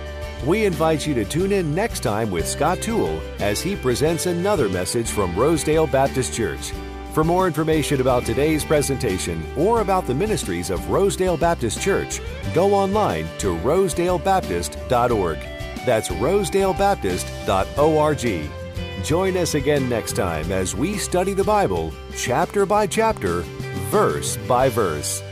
We 0.46 0.66
invite 0.66 1.06
you 1.06 1.14
to 1.14 1.24
tune 1.24 1.52
in 1.52 1.74
next 1.74 2.00
time 2.00 2.30
with 2.30 2.46
Scott 2.46 2.82
Toole 2.82 3.18
as 3.38 3.62
he 3.62 3.76
presents 3.76 4.26
another 4.26 4.68
message 4.68 5.08
from 5.08 5.34
Rosedale 5.36 5.86
Baptist 5.86 6.34
Church. 6.34 6.72
For 7.12 7.24
more 7.24 7.48
information 7.48 8.00
about 8.00 8.24
today's 8.24 8.64
presentation 8.64 9.44
or 9.56 9.80
about 9.80 10.06
the 10.06 10.14
ministries 10.14 10.70
of 10.70 10.90
Rosedale 10.90 11.36
Baptist 11.36 11.80
Church, 11.80 12.20
go 12.54 12.72
online 12.72 13.26
to 13.38 13.56
rosedalebaptist.org. 13.58 15.38
That's 15.84 16.08
rosedalebaptist.org. 16.08 19.04
Join 19.04 19.36
us 19.36 19.54
again 19.54 19.88
next 19.88 20.12
time 20.12 20.52
as 20.52 20.76
we 20.76 20.98
study 20.98 21.34
the 21.34 21.42
Bible 21.42 21.92
chapter 22.16 22.64
by 22.64 22.86
chapter, 22.86 23.40
verse 23.90 24.36
by 24.46 24.68
verse. 24.68 25.24